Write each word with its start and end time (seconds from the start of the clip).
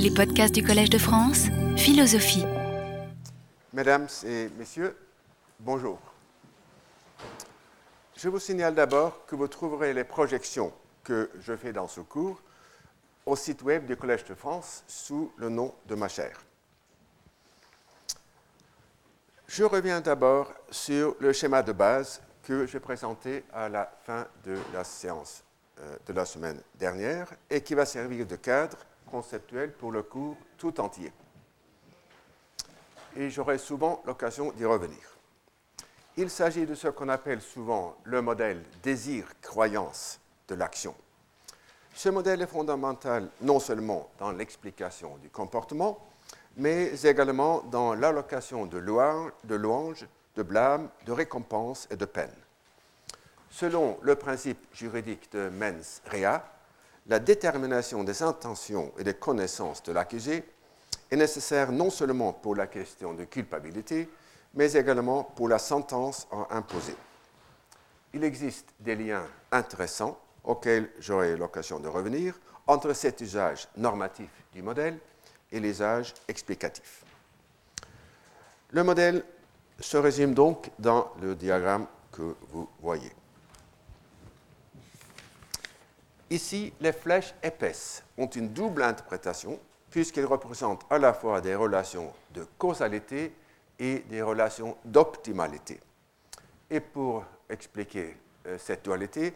Les 0.00 0.12
podcasts 0.12 0.54
du 0.54 0.62
Collège 0.62 0.90
de 0.90 0.98
France, 0.98 1.46
philosophie. 1.76 2.44
Mesdames 3.72 4.06
et 4.24 4.48
messieurs, 4.56 4.96
bonjour. 5.58 5.98
Je 8.16 8.28
vous 8.28 8.38
signale 8.38 8.76
d'abord 8.76 9.26
que 9.26 9.34
vous 9.34 9.48
trouverez 9.48 9.92
les 9.92 10.04
projections 10.04 10.72
que 11.02 11.28
je 11.40 11.56
fais 11.56 11.72
dans 11.72 11.88
ce 11.88 12.00
cours 12.00 12.40
au 13.26 13.34
site 13.34 13.62
web 13.62 13.86
du 13.86 13.96
Collège 13.96 14.24
de 14.26 14.34
France 14.34 14.84
sous 14.86 15.32
le 15.36 15.48
nom 15.48 15.74
de 15.88 15.96
ma 15.96 16.06
chaire. 16.06 16.40
Je 19.48 19.64
reviens 19.64 20.00
d'abord 20.00 20.52
sur 20.70 21.16
le 21.18 21.32
schéma 21.32 21.64
de 21.64 21.72
base 21.72 22.22
que 22.44 22.66
j'ai 22.66 22.78
présenté 22.78 23.42
à 23.52 23.68
la 23.68 23.90
fin 24.04 24.28
de 24.44 24.56
la 24.72 24.84
séance 24.84 25.42
euh, 25.80 25.96
de 26.06 26.12
la 26.12 26.24
semaine 26.24 26.60
dernière 26.76 27.32
et 27.50 27.60
qui 27.62 27.74
va 27.74 27.84
servir 27.84 28.24
de 28.26 28.36
cadre 28.36 28.78
conceptuel 29.10 29.72
pour 29.72 29.92
le 29.92 30.02
cours 30.02 30.36
tout 30.56 30.80
entier. 30.80 31.12
Et 33.16 33.30
j'aurai 33.30 33.58
souvent 33.58 34.02
l'occasion 34.06 34.52
d'y 34.52 34.64
revenir. 34.64 35.18
Il 36.16 36.30
s'agit 36.30 36.66
de 36.66 36.74
ce 36.74 36.88
qu'on 36.88 37.08
appelle 37.08 37.40
souvent 37.40 37.96
le 38.04 38.20
modèle 38.22 38.62
désir-croyance 38.82 40.20
de 40.48 40.54
l'action. 40.54 40.94
Ce 41.94 42.08
modèle 42.08 42.42
est 42.42 42.46
fondamental 42.46 43.28
non 43.40 43.60
seulement 43.60 44.08
dans 44.18 44.32
l'explication 44.32 45.16
du 45.18 45.30
comportement, 45.30 45.98
mais 46.56 46.92
également 47.04 47.62
dans 47.62 47.94
l'allocation 47.94 48.66
de 48.66 48.78
louanges, 48.78 49.32
de, 49.44 50.06
de 50.36 50.42
blâme, 50.42 50.88
de 51.06 51.12
récompenses 51.12 51.86
et 51.90 51.96
de 51.96 52.04
peine. 52.04 52.34
Selon 53.50 53.98
le 54.02 54.14
principe 54.14 54.66
juridique 54.72 55.32
de 55.32 55.48
mens 55.48 56.02
rea, 56.06 56.42
la 57.08 57.18
détermination 57.18 58.04
des 58.04 58.22
intentions 58.22 58.92
et 58.98 59.04
des 59.04 59.14
connaissances 59.14 59.82
de 59.82 59.92
l'accusé 59.92 60.44
est 61.10 61.16
nécessaire 61.16 61.72
non 61.72 61.90
seulement 61.90 62.32
pour 62.34 62.54
la 62.54 62.66
question 62.66 63.14
de 63.14 63.24
culpabilité, 63.24 64.08
mais 64.54 64.72
également 64.72 65.24
pour 65.24 65.48
la 65.48 65.58
sentence 65.58 66.28
à 66.30 66.56
imposer. 66.56 66.94
Il 68.12 68.24
existe 68.24 68.68
des 68.80 68.94
liens 68.94 69.24
intéressants 69.50 70.18
auxquels 70.44 70.90
j'aurai 70.98 71.36
l'occasion 71.36 71.80
de 71.80 71.88
revenir 71.88 72.38
entre 72.66 72.92
cet 72.92 73.20
usage 73.20 73.68
normatif 73.76 74.28
du 74.52 74.62
modèle 74.62 74.98
et 75.50 75.60
l'usage 75.60 76.14
explicatif. 76.28 77.04
Le 78.70 78.84
modèle 78.84 79.24
se 79.80 79.96
résume 79.96 80.34
donc 80.34 80.70
dans 80.78 81.10
le 81.22 81.34
diagramme 81.34 81.86
que 82.12 82.34
vous 82.50 82.68
voyez. 82.80 83.12
Ici, 86.30 86.74
les 86.80 86.92
flèches 86.92 87.34
épaisses 87.42 88.02
ont 88.18 88.26
une 88.26 88.50
double 88.50 88.82
interprétation 88.82 89.58
puisqu'elles 89.90 90.26
représentent 90.26 90.84
à 90.90 90.98
la 90.98 91.14
fois 91.14 91.40
des 91.40 91.54
relations 91.54 92.12
de 92.34 92.46
causalité 92.58 93.32
et 93.78 94.00
des 94.00 94.20
relations 94.20 94.76
d'optimalité. 94.84 95.80
Et 96.70 96.80
pour 96.80 97.24
expliquer 97.48 98.16
euh, 98.46 98.58
cette 98.58 98.84
dualité, 98.84 99.32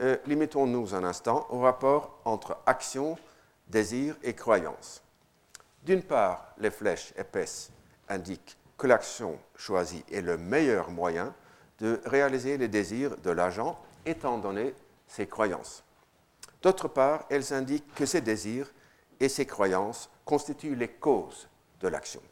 euh, 0.00 0.16
limitons-nous 0.26 0.94
un 0.94 1.02
instant 1.02 1.46
au 1.50 1.60
rapport 1.60 2.20
entre 2.24 2.58
action, 2.66 3.18
désir 3.66 4.16
et 4.22 4.34
croyance. 4.34 5.02
D'une 5.84 6.02
part, 6.02 6.54
les 6.58 6.70
flèches 6.70 7.12
épaisses 7.16 7.72
indiquent 8.08 8.56
que 8.76 8.86
l'action 8.86 9.38
choisie 9.56 10.04
est 10.12 10.20
le 10.20 10.38
meilleur 10.38 10.90
moyen 10.90 11.34
de 11.80 12.00
réaliser 12.04 12.58
les 12.58 12.68
désirs 12.68 13.16
de 13.16 13.30
l'agent 13.30 13.76
étant 14.06 14.38
donné 14.38 14.72
ses 15.08 15.26
croyances. 15.26 15.82
D'autre 16.62 16.88
part, 16.88 17.24
elles 17.30 17.52
indiquent 17.52 17.94
que 17.94 18.06
ces 18.06 18.20
désirs 18.20 18.72
et 19.20 19.28
ces 19.28 19.46
croyances 19.46 20.10
constituent 20.24 20.74
les 20.74 20.88
causes 20.88 21.48
de 21.80 21.88
l'action. 21.88 22.22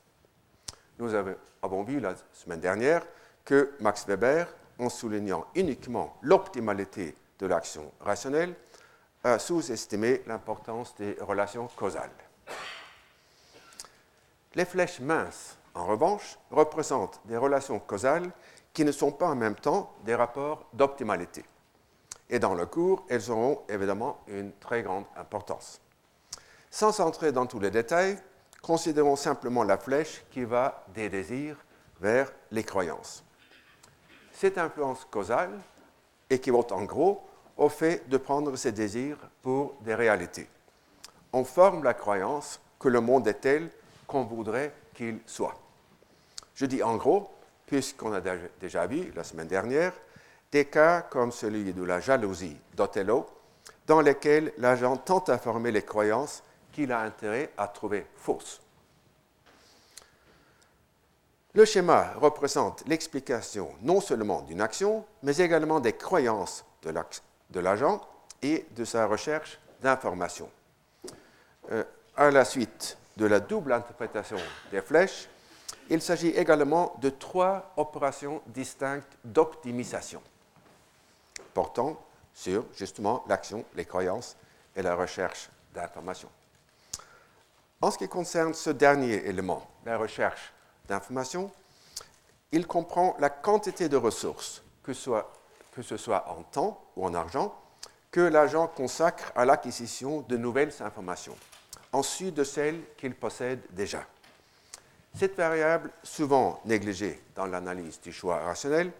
Nous 0.98 1.14
avons 1.14 1.82
vu 1.84 2.00
la 2.00 2.14
semaine 2.32 2.60
dernière 2.60 3.02
que 3.44 3.74
Max 3.80 4.06
Weber, 4.06 4.48
en 4.78 4.88
soulignant 4.88 5.46
uniquement 5.54 6.16
l'optimalité 6.22 7.14
de 7.38 7.46
l'action 7.46 7.92
rationnelle, 8.00 8.54
a 9.22 9.38
sous-estimé 9.38 10.22
l'importance 10.26 10.94
des 10.96 11.16
relations 11.20 11.68
causales. 11.76 12.10
Les 14.54 14.64
flèches 14.64 15.00
minces, 15.00 15.56
en 15.74 15.86
revanche, 15.86 16.38
représentent 16.50 17.20
des 17.26 17.36
relations 17.36 17.78
causales 17.78 18.30
qui 18.72 18.84
ne 18.84 18.92
sont 18.92 19.12
pas 19.12 19.28
en 19.28 19.34
même 19.34 19.54
temps 19.54 19.94
des 20.04 20.14
rapports 20.14 20.66
d'optimalité. 20.72 21.44
Et 22.28 22.38
dans 22.38 22.54
le 22.54 22.66
cours, 22.66 23.04
elles 23.08 23.30
auront 23.30 23.62
évidemment 23.68 24.18
une 24.26 24.52
très 24.52 24.82
grande 24.82 25.04
importance. 25.16 25.80
Sans 26.70 27.00
entrer 27.00 27.32
dans 27.32 27.46
tous 27.46 27.60
les 27.60 27.70
détails, 27.70 28.18
considérons 28.62 29.16
simplement 29.16 29.62
la 29.62 29.78
flèche 29.78 30.24
qui 30.30 30.44
va 30.44 30.84
des 30.94 31.08
désirs 31.08 31.56
vers 32.00 32.32
les 32.50 32.64
croyances. 32.64 33.24
Cette 34.32 34.58
influence 34.58 35.06
causale 35.10 35.58
équivaut 36.28 36.66
en 36.72 36.82
gros 36.82 37.22
au 37.56 37.68
fait 37.68 38.08
de 38.08 38.16
prendre 38.16 38.54
ces 38.56 38.72
désirs 38.72 39.16
pour 39.42 39.74
des 39.80 39.94
réalités. 39.94 40.48
On 41.32 41.44
forme 41.44 41.84
la 41.84 41.94
croyance 41.94 42.60
que 42.78 42.88
le 42.88 43.00
monde 43.00 43.26
est 43.28 43.40
tel 43.40 43.70
qu'on 44.06 44.24
voudrait 44.24 44.74
qu'il 44.94 45.20
soit. 45.26 45.58
Je 46.54 46.66
dis 46.66 46.82
en 46.82 46.96
gros, 46.96 47.30
puisqu'on 47.66 48.12
a 48.12 48.20
déjà 48.60 48.86
vu 48.86 49.12
la 49.14 49.24
semaine 49.24 49.48
dernière 49.48 49.92
des 50.52 50.66
cas 50.66 51.02
comme 51.02 51.32
celui 51.32 51.72
de 51.72 51.82
la 51.82 52.00
jalousie 52.00 52.56
d'Othello, 52.74 53.26
dans 53.86 54.00
lesquels 54.00 54.52
l'agent 54.58 54.96
tente 54.96 55.28
à 55.28 55.38
former 55.38 55.70
les 55.70 55.82
croyances 55.82 56.42
qu'il 56.72 56.92
a 56.92 57.00
intérêt 57.00 57.50
à 57.56 57.68
trouver 57.68 58.06
fausses. 58.16 58.60
Le 61.54 61.64
schéma 61.64 62.12
représente 62.16 62.86
l'explication 62.86 63.70
non 63.80 64.00
seulement 64.00 64.42
d'une 64.42 64.60
action, 64.60 65.06
mais 65.22 65.38
également 65.38 65.80
des 65.80 65.94
croyances 65.94 66.64
de 66.82 67.60
l'agent 67.60 68.00
et 68.42 68.66
de 68.76 68.84
sa 68.84 69.06
recherche 69.06 69.58
d'informations. 69.80 70.50
Euh, 71.70 71.82
à 72.14 72.30
la 72.30 72.44
suite 72.44 72.98
de 73.16 73.24
la 73.24 73.40
double 73.40 73.72
interprétation 73.72 74.36
des 74.70 74.82
flèches, 74.82 75.28
il 75.88 76.02
s'agit 76.02 76.28
également 76.28 76.94
de 77.00 77.08
trois 77.08 77.72
opérations 77.76 78.42
distinctes 78.48 79.16
d'optimisation 79.24 80.20
portant 81.56 81.98
sur 82.34 82.66
justement 82.76 83.24
l'action, 83.28 83.64
les 83.76 83.86
croyances 83.86 84.36
et 84.76 84.82
la 84.82 84.94
recherche 84.94 85.48
d'informations. 85.72 86.28
En 87.80 87.90
ce 87.90 87.96
qui 87.96 88.08
concerne 88.08 88.52
ce 88.52 88.68
dernier 88.68 89.26
élément, 89.26 89.66
la 89.86 89.96
recherche 89.96 90.52
d'informations, 90.86 91.50
il 92.52 92.66
comprend 92.66 93.16
la 93.20 93.30
quantité 93.30 93.88
de 93.88 93.96
ressources, 93.96 94.62
que, 94.82 94.92
ce 94.92 95.96
soit 95.96 96.28
en 96.28 96.42
temps 96.42 96.84
ou 96.94 97.06
en 97.06 97.14
argent, 97.14 97.58
que 98.10 98.20
l'agent 98.20 98.66
consacre 98.66 99.32
à 99.34 99.46
l'acquisition 99.46 100.20
de 100.28 100.36
nouvelles 100.36 100.74
informations, 100.80 101.36
ensuite 101.92 102.34
de 102.34 102.44
celles 102.44 102.82
qu'il 102.98 103.14
possède 103.14 103.62
déjà. 103.70 104.04
Cette 105.14 105.38
variable, 105.38 105.90
souvent 106.02 106.60
négligée 106.66 107.22
dans 107.34 107.46
l'analyse 107.46 107.98
du 108.02 108.12
choix 108.12 108.40
rationnel, 108.40 108.92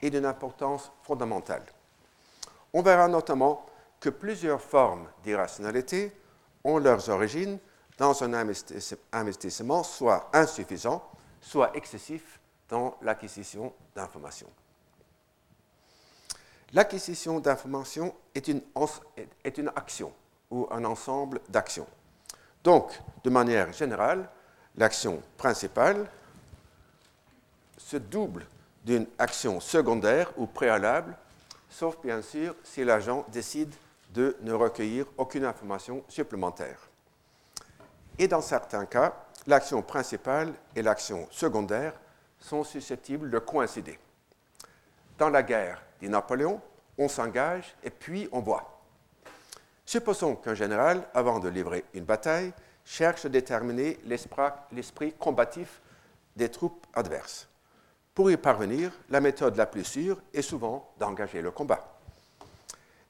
est 0.00 0.08
d'une 0.08 0.24
importance 0.24 0.90
fondamentale. 1.02 1.62
On 2.72 2.82
verra 2.82 3.08
notamment 3.08 3.66
que 3.98 4.08
plusieurs 4.08 4.60
formes 4.60 5.08
d'irrationalité 5.22 6.12
ont 6.64 6.78
leurs 6.78 7.08
origines 7.08 7.58
dans 7.98 8.22
un 8.22 8.32
investissement 9.12 9.82
soit 9.82 10.30
insuffisant, 10.32 11.02
soit 11.40 11.76
excessif 11.76 12.40
dans 12.68 12.96
l'acquisition 13.02 13.74
d'informations. 13.94 14.50
L'acquisition 16.72 17.40
d'informations 17.40 18.14
est 18.34 18.46
une, 18.48 18.62
action 19.74 20.12
ou 20.50 20.68
un 20.70 20.84
ensemble 20.84 21.40
d'actions. 21.48 21.86
Donc, 22.62 23.00
de 23.24 23.30
manière 23.30 23.72
générale, 23.72 24.28
l'action 24.76 25.20
principale 25.36 26.08
se 27.76 27.96
double 27.96 28.46
d'une 28.84 29.06
action 29.18 29.58
secondaire 29.58 30.30
ou 30.36 30.46
préalable 30.46 31.16
sauf 31.70 31.96
bien 32.02 32.20
sûr 32.20 32.54
si 32.62 32.84
l'agent 32.84 33.24
décide 33.28 33.74
de 34.12 34.36
ne 34.42 34.52
recueillir 34.52 35.06
aucune 35.16 35.44
information 35.44 36.04
supplémentaire. 36.08 36.90
Et 38.18 38.28
dans 38.28 38.42
certains 38.42 38.84
cas, 38.84 39.14
l'action 39.46 39.80
principale 39.80 40.52
et 40.76 40.82
l'action 40.82 41.26
secondaire 41.30 41.94
sont 42.38 42.64
susceptibles 42.64 43.30
de 43.30 43.38
coïncider. 43.38 43.98
Dans 45.16 45.30
la 45.30 45.42
guerre, 45.42 45.82
dit 46.00 46.08
Napoléon, 46.08 46.60
on 46.98 47.08
s'engage 47.08 47.74
et 47.82 47.90
puis 47.90 48.28
on 48.32 48.40
voit. 48.40 48.82
Supposons 49.86 50.36
qu'un 50.36 50.54
général, 50.54 51.06
avant 51.14 51.38
de 51.38 51.48
livrer 51.48 51.84
une 51.94 52.04
bataille, 52.04 52.52
cherche 52.84 53.24
à 53.24 53.28
déterminer 53.28 53.98
l'esprit 54.04 55.12
combatif 55.18 55.80
des 56.36 56.50
troupes 56.50 56.86
adverses. 56.94 57.48
Pour 58.14 58.30
y 58.30 58.36
parvenir, 58.36 58.92
la 59.08 59.20
méthode 59.20 59.56
la 59.56 59.66
plus 59.66 59.84
sûre 59.84 60.20
est 60.34 60.42
souvent 60.42 60.92
d'engager 60.98 61.42
le 61.42 61.50
combat. 61.50 62.00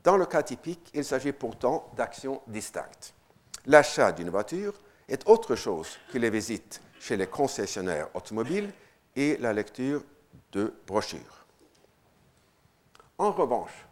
Dans 0.05 0.17
le 0.17 0.27
cas 0.27 0.43
typique, 0.43 0.91
il 0.95 1.05
s'agit 1.05 1.33
pourtant 1.33 1.91
d'actions 1.97 2.41
distinctes. 2.47 3.15
L'achat 3.67 4.13
d'une 4.13 4.31
voiture 4.31 4.75
est 5.09 5.29
autre 5.29 5.57
chose 5.57 5.99
que 6.13 6.19
les 6.19 6.31
visites 6.31 6.81
chez 6.99 7.17
les 7.17 7.27
concessionnaires 7.27 8.09
automobiles 8.15 8.73
et 9.17 9.37
la 9.39 9.53
lecture 9.53 10.03
de 10.53 10.75
brochures. 10.87 11.47
En 13.19 13.33
revanche, 13.33 13.87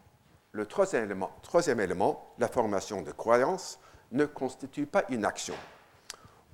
le 0.52 0.66
troisième 0.66 1.04
élément, 1.04 1.30
troisième 1.42 1.80
élément, 1.80 2.34
la 2.38 2.48
formation 2.48 3.02
de 3.02 3.12
croyances, 3.12 3.78
ne 4.12 4.24
constitue 4.24 4.86
pas 4.86 5.04
une 5.10 5.24
action. 5.24 5.54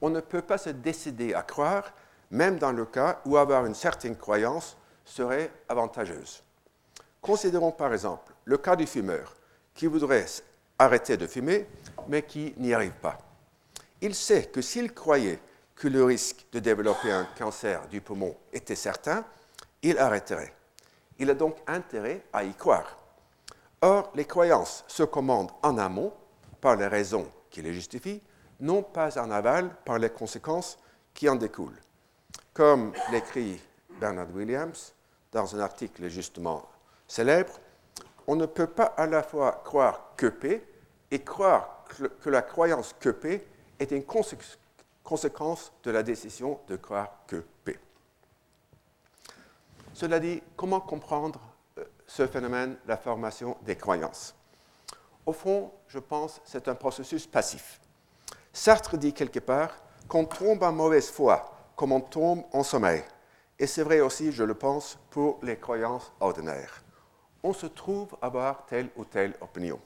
On 0.00 0.10
ne 0.10 0.20
peut 0.20 0.42
pas 0.42 0.58
se 0.58 0.70
décider 0.70 1.34
à 1.34 1.42
croire, 1.42 1.92
même 2.30 2.58
dans 2.58 2.72
le 2.72 2.84
cas 2.84 3.20
où 3.24 3.36
avoir 3.36 3.66
une 3.66 3.74
certaine 3.74 4.16
croyance 4.16 4.76
serait 5.04 5.50
avantageuse. 5.68 6.42
Considérons 7.20 7.72
par 7.72 7.92
exemple 7.92 8.32
le 8.44 8.58
cas 8.58 8.76
du 8.76 8.86
fumeur 8.86 9.34
qui 9.74 9.86
voudrait 9.86 10.26
arrêter 10.78 11.16
de 11.16 11.26
fumer, 11.26 11.66
mais 12.08 12.22
qui 12.22 12.54
n'y 12.58 12.74
arrive 12.74 12.94
pas. 13.00 13.18
Il 14.00 14.14
sait 14.14 14.46
que 14.46 14.60
s'il 14.60 14.92
croyait 14.92 15.40
que 15.74 15.88
le 15.88 16.04
risque 16.04 16.46
de 16.52 16.60
développer 16.60 17.10
un 17.10 17.26
cancer 17.38 17.86
du 17.88 18.00
poumon 18.00 18.36
était 18.52 18.76
certain, 18.76 19.24
il 19.82 19.98
arrêterait. 19.98 20.54
Il 21.18 21.30
a 21.30 21.34
donc 21.34 21.56
intérêt 21.66 22.24
à 22.32 22.44
y 22.44 22.54
croire. 22.54 22.98
Or, 23.80 24.10
les 24.14 24.24
croyances 24.24 24.84
se 24.88 25.02
commandent 25.02 25.52
en 25.62 25.78
amont 25.78 26.12
par 26.60 26.76
les 26.76 26.86
raisons 26.86 27.28
qui 27.50 27.62
les 27.62 27.72
justifient, 27.72 28.22
non 28.60 28.82
pas 28.82 29.18
en 29.18 29.30
aval 29.30 29.70
par 29.84 29.98
les 29.98 30.10
conséquences 30.10 30.78
qui 31.12 31.28
en 31.28 31.36
découlent. 31.36 31.80
Comme 32.54 32.92
l'écrit 33.10 33.60
Bernard 33.98 34.32
Williams 34.32 34.94
dans 35.32 35.56
un 35.56 35.58
article 35.58 36.08
justement 36.08 36.64
célèbre, 37.08 37.58
on 38.28 38.36
ne 38.36 38.46
peut 38.46 38.68
pas 38.68 38.94
à 38.96 39.06
la 39.06 39.24
fois 39.24 39.60
croire 39.64 40.12
que 40.16 40.28
P 40.28 40.64
et 41.10 41.18
croire 41.18 41.84
que 42.22 42.30
la 42.30 42.42
croyance 42.42 42.94
que 43.00 43.08
P 43.08 43.44
est 43.80 43.90
une 43.90 44.04
conséquence 44.04 45.72
de 45.82 45.90
la 45.90 46.04
décision 46.04 46.60
de 46.68 46.76
croire 46.76 47.10
que 47.26 47.44
P. 47.64 47.76
Cela 49.92 50.20
dit, 50.20 50.40
comment 50.56 50.80
comprendre 50.80 51.40
euh, 51.78 51.84
ce 52.06 52.26
phénomène, 52.26 52.76
la 52.86 52.96
formation 52.96 53.56
des 53.62 53.76
croyances? 53.76 54.34
Au 55.26 55.32
fond, 55.32 55.72
je 55.88 55.98
pense, 55.98 56.40
c'est 56.44 56.68
un 56.68 56.74
processus 56.76 57.26
passif. 57.26 57.80
Sartre 58.52 58.96
dit 58.96 59.12
quelque 59.12 59.40
part 59.40 59.76
qu'on 60.06 60.24
tombe 60.24 60.62
en 60.62 60.72
mauvaise 60.72 61.10
foi 61.10 61.53
comme 61.76 61.92
on 61.92 62.00
tombe 62.00 62.44
en 62.52 62.62
sommeil. 62.62 63.02
Et 63.58 63.66
c'est 63.66 63.82
vrai 63.82 64.00
aussi, 64.00 64.32
je 64.32 64.44
le 64.44 64.54
pense, 64.54 64.98
pour 65.10 65.38
les 65.42 65.56
croyances 65.56 66.12
ordinaires. 66.20 66.82
On 67.42 67.52
se 67.52 67.66
trouve 67.66 68.16
avoir 68.22 68.66
telle 68.66 68.88
ou 68.96 69.04
telle 69.04 69.34
opinion. 69.40 69.80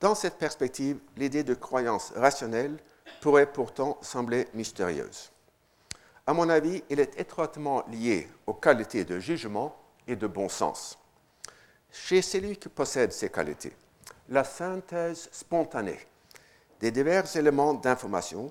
Dans 0.00 0.14
cette 0.14 0.36
perspective, 0.36 0.98
l'idée 1.16 1.44
de 1.44 1.54
croyance 1.54 2.12
rationnelle 2.16 2.76
pourrait 3.20 3.50
pourtant 3.50 3.98
sembler 4.02 4.48
mystérieuse. 4.52 5.30
À 6.26 6.32
mon 6.32 6.48
avis, 6.48 6.82
elle 6.90 7.00
est 7.00 7.18
étroitement 7.20 7.84
liée 7.88 8.28
aux 8.46 8.54
qualités 8.54 9.04
de 9.04 9.18
jugement 9.18 9.76
et 10.06 10.16
de 10.16 10.26
bon 10.26 10.48
sens. 10.48 10.98
Chez 11.90 12.22
celui 12.22 12.56
qui 12.56 12.68
possède 12.68 13.12
ces 13.12 13.28
qualités, 13.28 13.76
la 14.28 14.44
synthèse 14.44 15.28
spontanée 15.30 16.00
des 16.80 16.90
divers 16.90 17.36
éléments 17.36 17.74
d'information, 17.74 18.50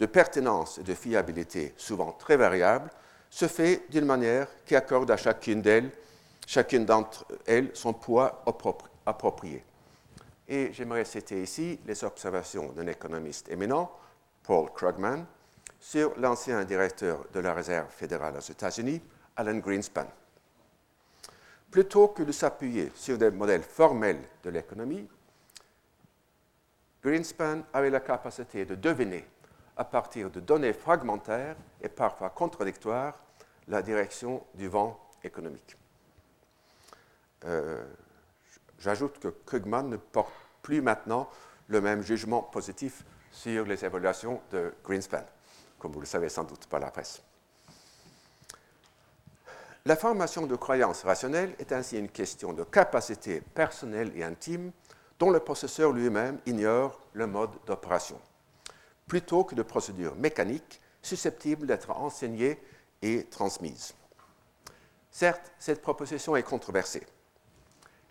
de 0.00 0.06
pertinence 0.06 0.78
et 0.78 0.82
de 0.82 0.94
fiabilité 0.94 1.74
souvent 1.76 2.12
très 2.12 2.38
variables, 2.38 2.90
se 3.28 3.46
fait 3.46 3.82
d'une 3.90 4.06
manière 4.06 4.48
qui 4.64 4.74
accorde 4.74 5.10
à 5.10 5.16
chacune 5.16 5.60
d'elles, 5.60 5.90
chacune 6.46 6.86
d'entre 6.86 7.26
elles, 7.46 7.70
son 7.74 7.92
poids 7.92 8.42
approprié. 9.06 9.62
Et 10.48 10.72
j'aimerais 10.72 11.04
citer 11.04 11.42
ici 11.42 11.78
les 11.86 12.02
observations 12.02 12.72
d'un 12.72 12.86
économiste 12.86 13.50
éminent, 13.50 13.92
Paul 14.42 14.70
Krugman, 14.72 15.24
sur 15.78 16.18
l'ancien 16.18 16.64
directeur 16.64 17.26
de 17.32 17.40
la 17.40 17.52
Réserve 17.52 17.90
fédérale 17.90 18.36
aux 18.38 18.40
États-Unis, 18.40 19.00
Alan 19.36 19.58
Greenspan. 19.58 20.06
Plutôt 21.70 22.08
que 22.08 22.22
de 22.24 22.32
s'appuyer 22.32 22.90
sur 22.94 23.16
des 23.16 23.30
modèles 23.30 23.62
formels 23.62 24.22
de 24.42 24.50
l'économie, 24.50 25.06
Greenspan 27.04 27.62
avait 27.72 27.90
la 27.90 28.00
capacité 28.00 28.64
de 28.64 28.74
deviner, 28.74 29.24
à 29.80 29.84
partir 29.84 30.30
de 30.30 30.40
données 30.40 30.74
fragmentaires 30.74 31.56
et 31.80 31.88
parfois 31.88 32.28
contradictoires, 32.28 33.18
la 33.66 33.80
direction 33.80 34.44
du 34.54 34.68
vent 34.68 35.00
économique. 35.24 35.74
Euh, 37.46 37.82
J'ajoute 38.78 39.18
que 39.18 39.28
Krugman 39.28 39.88
ne 39.88 39.96
porte 39.96 40.32
plus 40.60 40.82
maintenant 40.82 41.30
le 41.68 41.80
même 41.80 42.02
jugement 42.02 42.42
positif 42.42 43.06
sur 43.32 43.64
les 43.64 43.82
évaluations 43.82 44.42
de 44.50 44.74
Greenspan, 44.84 45.24
comme 45.78 45.92
vous 45.92 46.00
le 46.00 46.06
savez 46.06 46.28
sans 46.28 46.44
doute 46.44 46.66
par 46.66 46.80
la 46.80 46.90
presse. 46.90 47.22
La 49.86 49.96
formation 49.96 50.46
de 50.46 50.56
croyances 50.56 51.04
rationnelles 51.04 51.54
est 51.58 51.72
ainsi 51.72 51.98
une 51.98 52.10
question 52.10 52.52
de 52.52 52.64
capacité 52.64 53.40
personnelle 53.40 54.12
et 54.14 54.24
intime 54.24 54.72
dont 55.18 55.30
le 55.30 55.40
processeur 55.40 55.92
lui-même 55.92 56.38
ignore 56.44 57.00
le 57.14 57.26
mode 57.26 57.52
d'opération, 57.66 58.20
plutôt 59.10 59.44
que 59.44 59.54
de 59.54 59.62
procédures 59.62 60.16
mécaniques 60.16 60.80
susceptibles 61.02 61.66
d'être 61.66 61.90
enseignées 61.90 62.58
et 63.02 63.24
transmises. 63.24 63.92
Certes, 65.10 65.52
cette 65.58 65.82
proposition 65.82 66.36
est 66.36 66.42
controversée 66.42 67.04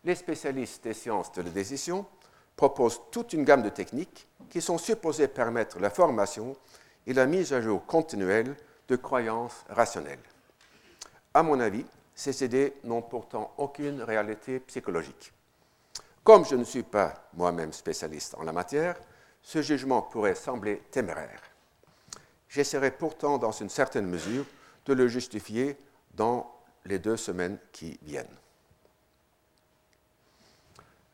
les 0.03 0.15
spécialistes 0.15 0.83
des 0.83 0.93
sciences 0.93 1.31
de 1.33 1.41
la 1.41 1.49
décision 1.49 2.05
proposent 2.55 3.01
toute 3.11 3.33
une 3.33 3.43
gamme 3.43 3.63
de 3.63 3.69
techniques 3.69 4.27
qui 4.49 4.61
sont 4.61 4.77
supposées 4.77 5.27
permettre 5.27 5.79
la 5.79 5.89
formation 5.89 6.55
et 7.07 7.13
la 7.13 7.25
mise 7.25 7.53
à 7.53 7.61
jour 7.61 7.85
continuelle 7.85 8.55
de 8.87 8.95
croyances 8.95 9.63
rationnelles. 9.69 10.19
À 11.33 11.43
mon 11.43 11.59
avis, 11.59 11.85
ces 12.15 12.43
idées 12.43 12.73
n'ont 12.83 13.01
pourtant 13.01 13.53
aucune 13.57 14.01
réalité 14.01 14.59
psychologique. 14.61 15.31
Comme 16.23 16.45
je 16.45 16.55
ne 16.55 16.63
suis 16.63 16.83
pas 16.83 17.13
moi-même 17.33 17.71
spécialiste 17.71 18.35
en 18.37 18.43
la 18.43 18.51
matière, 18.51 18.97
ce 19.49 19.63
jugement 19.63 20.03
pourrait 20.03 20.35
sembler 20.35 20.77
téméraire. 20.91 21.41
J'essaierai 22.49 22.91
pourtant, 22.91 23.39
dans 23.39 23.51
une 23.51 23.69
certaine 23.69 24.05
mesure, 24.05 24.45
de 24.85 24.93
le 24.93 25.07
justifier 25.07 25.75
dans 26.13 26.53
les 26.85 26.99
deux 26.99 27.17
semaines 27.17 27.57
qui 27.71 27.97
viennent. 28.03 28.37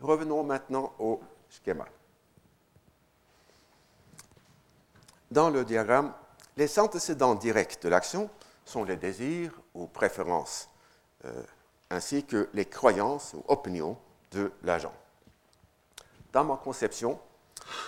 Revenons 0.01 0.43
maintenant 0.43 0.93
au 0.99 1.21
schéma. 1.49 1.85
Dans 5.31 5.49
le 5.49 5.63
diagramme, 5.63 6.13
les 6.57 6.77
antécédents 6.77 7.35
directs 7.35 7.81
de 7.83 7.87
l'action 7.87 8.29
sont 8.65 8.83
les 8.83 8.97
désirs 8.97 9.53
ou 9.73 9.87
préférences, 9.87 10.69
euh, 11.23 11.41
ainsi 11.89 12.25
que 12.25 12.49
les 12.53 12.65
croyances 12.65 13.33
ou 13.33 13.45
opinions 13.47 13.97
de 14.31 14.51
l'agent. 14.63 14.93
Dans 16.33 16.43
ma 16.43 16.57
conception, 16.57 17.17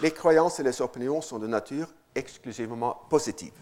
les 0.01 0.11
croyances 0.11 0.59
et 0.59 0.63
les 0.63 0.81
opinions 0.81 1.21
sont 1.21 1.39
de 1.39 1.47
nature 1.47 1.87
exclusivement 2.15 3.01
positive. 3.09 3.53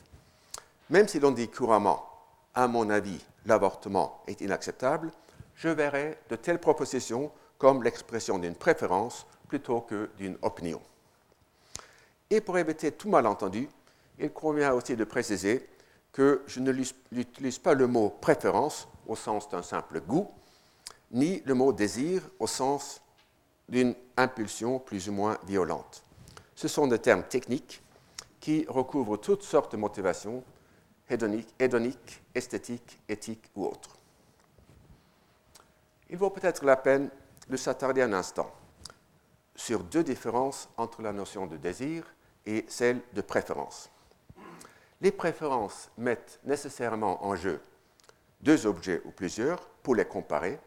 Même 0.89 1.07
si 1.07 1.19
l'on 1.19 1.31
dit 1.31 1.49
couramment, 1.49 2.05
à 2.53 2.67
mon 2.67 2.89
avis, 2.89 3.19
l'avortement 3.45 4.21
est 4.27 4.41
inacceptable, 4.41 5.11
je 5.55 5.69
verrai 5.69 6.17
de 6.29 6.35
telles 6.35 6.59
propositions 6.59 7.31
comme 7.57 7.83
l'expression 7.83 8.37
d'une 8.37 8.55
préférence 8.55 9.25
plutôt 9.47 9.81
que 9.81 10.09
d'une 10.17 10.37
opinion. 10.41 10.81
Et 12.29 12.41
pour 12.41 12.57
éviter 12.57 12.91
tout 12.91 13.09
malentendu, 13.09 13.69
il 14.19 14.31
convient 14.31 14.73
aussi 14.73 14.95
de 14.95 15.03
préciser 15.03 15.67
que 16.11 16.43
je 16.47 16.59
n'utilise 16.59 17.59
pas 17.59 17.73
le 17.73 17.87
mot 17.87 18.09
préférence 18.09 18.87
au 19.07 19.15
sens 19.15 19.49
d'un 19.49 19.61
simple 19.61 20.01
goût, 20.01 20.31
ni 21.11 21.41
le 21.45 21.53
mot 21.53 21.73
désir 21.73 22.21
au 22.39 22.47
sens 22.47 23.01
d'une 23.69 23.95
impulsion 24.17 24.79
plus 24.79 25.09
ou 25.09 25.13
moins 25.13 25.37
violente. 25.45 26.03
Ce 26.55 26.67
sont 26.67 26.87
des 26.87 26.99
termes 26.99 27.23
techniques 27.23 27.81
qui 28.39 28.65
recouvrent 28.67 29.17
toutes 29.17 29.43
sortes 29.43 29.71
de 29.71 29.77
motivations 29.77 30.43
hédoniques, 31.09 32.23
esthétiques, 32.33 32.99
éthiques 33.09 33.49
ou 33.55 33.65
autres. 33.65 33.97
Il 36.09 36.17
vaut 36.17 36.29
peut-être 36.29 36.63
la 36.65 36.77
peine 36.77 37.09
de 37.49 37.57
s'attarder 37.57 38.01
un 38.01 38.13
instant 38.13 38.51
sur 39.55 39.83
deux 39.83 40.03
différences 40.03 40.69
entre 40.77 41.01
la 41.01 41.13
notion 41.13 41.47
de 41.47 41.57
désir 41.57 42.03
et 42.45 42.65
celle 42.67 43.01
de 43.13 43.21
préférence. 43.21 43.89
Les 45.01 45.11
préférences 45.11 45.89
mettent 45.97 46.39
nécessairement 46.43 47.25
en 47.25 47.35
jeu 47.35 47.61
deux 48.41 48.65
objets 48.67 49.01
ou 49.05 49.11
plusieurs 49.11 49.59
pour 49.81 49.95
les 49.95 50.05
comparer, 50.05 50.59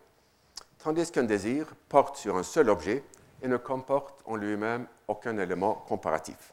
tandis 0.79 1.11
qu'un 1.11 1.25
désir 1.25 1.67
porte 1.89 2.17
sur 2.17 2.37
un 2.37 2.43
seul 2.43 2.71
objet 2.71 3.05
et 3.43 3.49
ne 3.49 3.57
comporte 3.57 4.21
en 4.25 4.37
lui-même 4.37 4.87
aucun 5.07 5.37
élément 5.39 5.75
comparatif. 5.75 6.53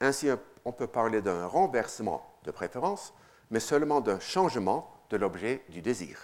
Ainsi, 0.00 0.28
on 0.64 0.72
peut 0.72 0.86
parler 0.86 1.22
d'un 1.22 1.46
renversement 1.46 2.26
de 2.44 2.50
préférence, 2.50 3.12
mais 3.50 3.60
seulement 3.60 4.00
d'un 4.00 4.20
changement 4.20 4.90
de 5.10 5.16
l'objet 5.16 5.64
du 5.68 5.82
désir. 5.82 6.18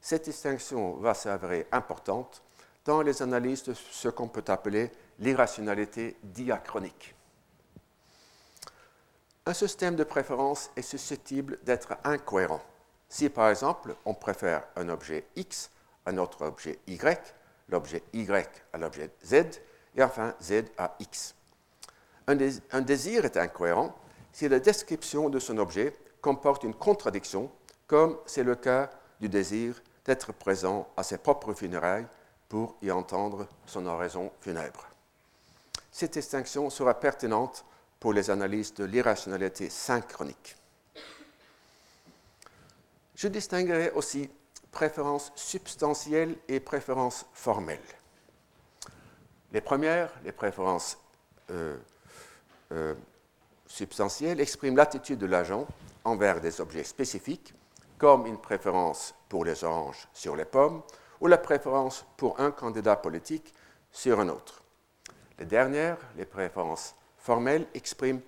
Cette 0.00 0.24
distinction 0.24 0.94
va 0.94 1.14
s'avérer 1.14 1.66
importante 1.72 2.42
dans 2.84 3.02
les 3.02 3.22
analyses 3.22 3.62
de 3.62 3.74
ce 3.74 4.08
qu'on 4.08 4.28
peut 4.28 4.44
appeler 4.48 4.90
l'irrationalité 5.18 6.16
diachronique. 6.22 7.14
Un 9.46 9.54
système 9.54 9.96
de 9.96 10.04
préférence 10.04 10.70
est 10.76 10.82
susceptible 10.82 11.58
d'être 11.64 11.96
incohérent. 12.04 12.62
Si 13.08 13.28
par 13.28 13.48
exemple 13.48 13.94
on 14.04 14.14
préfère 14.14 14.64
un 14.76 14.88
objet 14.88 15.26
X 15.36 15.70
à 16.06 16.12
notre 16.12 16.42
objet 16.42 16.78
Y, 16.86 17.34
l'objet 17.68 18.02
Y 18.12 18.48
à 18.72 18.78
l'objet 18.78 19.10
Z, 19.24 19.34
et 19.96 20.02
enfin 20.02 20.34
Z 20.40 20.64
à 20.78 20.94
X. 21.00 21.34
Un, 22.26 22.80
désir 22.80 23.24
est 23.24 23.36
incohérent 23.36 23.94
si 24.32 24.48
la 24.48 24.60
description 24.60 25.28
de 25.28 25.38
son 25.38 25.58
objet 25.58 25.96
comporte 26.20 26.64
une 26.64 26.74
contradiction, 26.74 27.50
comme 27.86 28.18
c'est 28.26 28.44
le 28.44 28.54
cas 28.54 28.90
du 29.20 29.28
désir 29.28 29.82
d'être 30.04 30.32
présent 30.32 30.88
à 30.96 31.02
ses 31.02 31.18
propres 31.18 31.52
funérailles 31.52 32.06
pour 32.48 32.76
y 32.80 32.90
entendre 32.90 33.46
son 33.66 33.86
oraison 33.86 34.30
funèbre. 34.40 34.86
Cette 35.90 36.14
distinction 36.14 36.70
sera 36.70 36.98
pertinente 36.98 37.64
pour 38.00 38.12
les 38.12 38.30
analyses 38.30 38.74
de 38.74 38.84
l'irrationalité 38.84 39.68
synchronique. 39.68 40.56
Je 43.14 43.28
distinguerai 43.28 43.90
aussi 43.92 44.30
préférences 44.72 45.30
substantielles 45.36 46.36
et 46.48 46.58
préférences 46.58 47.26
formelles. 47.32 47.78
Les 49.52 49.60
premières, 49.60 50.10
les 50.24 50.32
préférences 50.32 50.98
euh, 51.50 51.76
euh, 52.72 52.94
substantielles, 53.66 54.40
expriment 54.40 54.76
l'attitude 54.76 55.18
de 55.18 55.26
l'agent 55.26 55.66
envers 56.04 56.40
des 56.40 56.60
objets 56.60 56.84
spécifiques, 56.84 57.54
comme 57.98 58.26
une 58.26 58.38
préférence 58.38 59.14
pour 59.28 59.44
les 59.44 59.62
oranges 59.62 60.08
sur 60.12 60.34
les 60.34 60.46
pommes 60.46 60.82
ou 61.20 61.26
la 61.28 61.38
préférence 61.38 62.04
pour 62.16 62.40
un 62.40 62.50
candidat 62.50 62.96
politique 62.96 63.54
sur 63.92 64.18
un 64.18 64.28
autre. 64.28 64.62
Les 65.38 65.44
dernières, 65.44 65.98
les 66.16 66.24
préférences 66.24 66.94
formelles, 67.18 67.66
expriment 67.74 68.20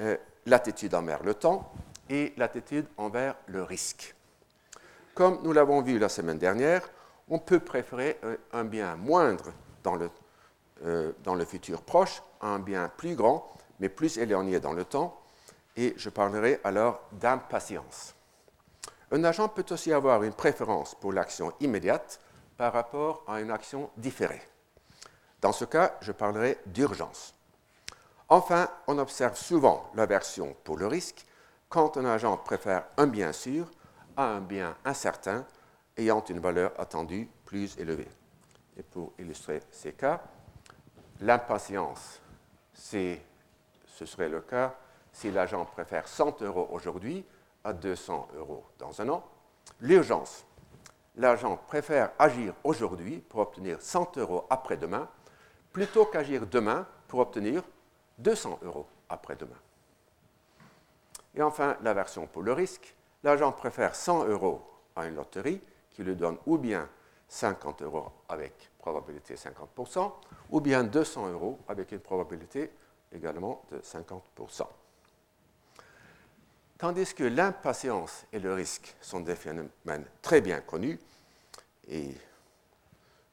euh, 0.00 0.16
l'attitude 0.46 0.94
envers 0.94 1.22
le 1.22 1.34
temps 1.34 1.70
et 2.08 2.32
l'attitude 2.36 2.86
envers 2.96 3.36
le 3.46 3.62
risque. 3.62 4.13
Comme 5.14 5.38
nous 5.42 5.52
l'avons 5.52 5.80
vu 5.80 5.98
la 6.00 6.08
semaine 6.08 6.38
dernière, 6.38 6.82
on 7.28 7.38
peut 7.38 7.60
préférer 7.60 8.18
un 8.52 8.64
bien 8.64 8.96
moindre 8.96 9.52
dans 9.84 9.94
le, 9.94 10.10
euh, 10.84 11.12
dans 11.22 11.36
le 11.36 11.44
futur 11.44 11.82
proche 11.82 12.20
à 12.40 12.48
un 12.48 12.58
bien 12.58 12.90
plus 12.96 13.14
grand, 13.14 13.52
mais 13.78 13.88
plus 13.88 14.18
éloigné 14.18 14.58
dans 14.58 14.72
le 14.72 14.84
temps, 14.84 15.20
et 15.76 15.94
je 15.96 16.10
parlerai 16.10 16.60
alors 16.64 17.00
d'impatience. 17.12 18.14
Un 19.12 19.22
agent 19.22 19.48
peut 19.48 19.64
aussi 19.70 19.92
avoir 19.92 20.24
une 20.24 20.32
préférence 20.32 20.96
pour 20.96 21.12
l'action 21.12 21.52
immédiate 21.60 22.18
par 22.56 22.72
rapport 22.72 23.22
à 23.28 23.40
une 23.40 23.52
action 23.52 23.90
différée. 23.96 24.42
Dans 25.40 25.52
ce 25.52 25.64
cas, 25.64 25.96
je 26.00 26.10
parlerai 26.10 26.58
d'urgence. 26.66 27.34
Enfin, 28.28 28.68
on 28.88 28.98
observe 28.98 29.36
souvent 29.36 29.90
l'aversion 29.94 30.56
pour 30.64 30.76
le 30.76 30.88
risque 30.88 31.24
quand 31.68 31.96
un 31.98 32.04
agent 32.04 32.36
préfère 32.38 32.84
un 32.96 33.06
bien 33.06 33.32
sûr 33.32 33.70
à 34.16 34.24
un 34.24 34.40
bien 34.40 34.76
incertain 34.84 35.46
ayant 35.96 36.24
une 36.24 36.40
valeur 36.40 36.72
attendue 36.78 37.28
plus 37.44 37.78
élevée. 37.78 38.08
Et 38.76 38.82
pour 38.82 39.12
illustrer 39.18 39.60
ces 39.70 39.92
cas, 39.92 40.22
l'impatience, 41.20 42.20
ce 42.72 43.16
serait 44.04 44.28
le 44.28 44.40
cas 44.40 44.74
si 45.12 45.30
l'agent 45.30 45.64
préfère 45.64 46.08
100 46.08 46.42
euros 46.42 46.68
aujourd'hui 46.72 47.24
à 47.62 47.72
200 47.72 48.28
euros 48.36 48.64
dans 48.78 49.00
un 49.00 49.08
an. 49.08 49.24
L'urgence, 49.80 50.44
l'agent 51.16 51.56
préfère 51.56 52.10
agir 52.18 52.54
aujourd'hui 52.64 53.18
pour 53.20 53.40
obtenir 53.40 53.80
100 53.80 54.18
euros 54.18 54.46
après-demain 54.50 55.08
plutôt 55.72 56.06
qu'agir 56.06 56.46
demain 56.46 56.86
pour 57.08 57.20
obtenir 57.20 57.62
200 58.18 58.58
euros 58.62 58.86
après-demain. 59.08 59.56
Et 61.34 61.42
enfin, 61.42 61.76
la 61.82 61.94
version 61.94 62.26
pour 62.26 62.42
le 62.42 62.52
risque, 62.52 62.94
l'agent 63.24 63.50
préfère 63.50 63.96
100 63.96 64.28
euros 64.28 64.62
à 64.94 65.06
une 65.06 65.16
loterie 65.16 65.60
qui 65.90 66.04
lui 66.04 66.14
donne 66.14 66.36
ou 66.46 66.58
bien 66.58 66.88
50 67.28 67.82
euros 67.82 68.12
avec 68.28 68.70
probabilité 68.78 69.34
50%, 69.34 70.12
ou 70.50 70.60
bien 70.60 70.84
200 70.84 71.32
euros 71.32 71.58
avec 71.66 71.90
une 71.90 72.00
probabilité 72.00 72.70
également 73.12 73.64
de 73.70 73.78
50%. 73.78 74.66
Tandis 76.76 77.14
que 77.14 77.24
l'impatience 77.24 78.26
et 78.32 78.38
le 78.38 78.52
risque 78.52 78.94
sont 79.00 79.20
des 79.20 79.36
phénomènes 79.36 80.04
très 80.20 80.42
bien 80.42 80.60
connus 80.60 81.00
et 81.88 82.14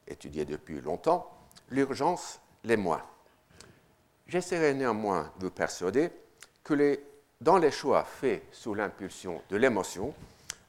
étudiés 0.07 0.45
depuis 0.45 0.79
longtemps, 0.79 1.29
l'urgence 1.69 2.39
l'est 2.63 2.77
moins. 2.77 3.03
J'essaierai 4.27 4.73
néanmoins 4.73 5.33
de 5.39 5.47
vous 5.47 5.51
persuader 5.51 6.11
que 6.63 6.73
les 6.73 7.03
dans 7.41 7.57
les 7.57 7.71
choix 7.71 8.03
faits 8.03 8.43
sous 8.51 8.75
l'impulsion 8.75 9.41
de 9.49 9.57
l'émotion, 9.57 10.13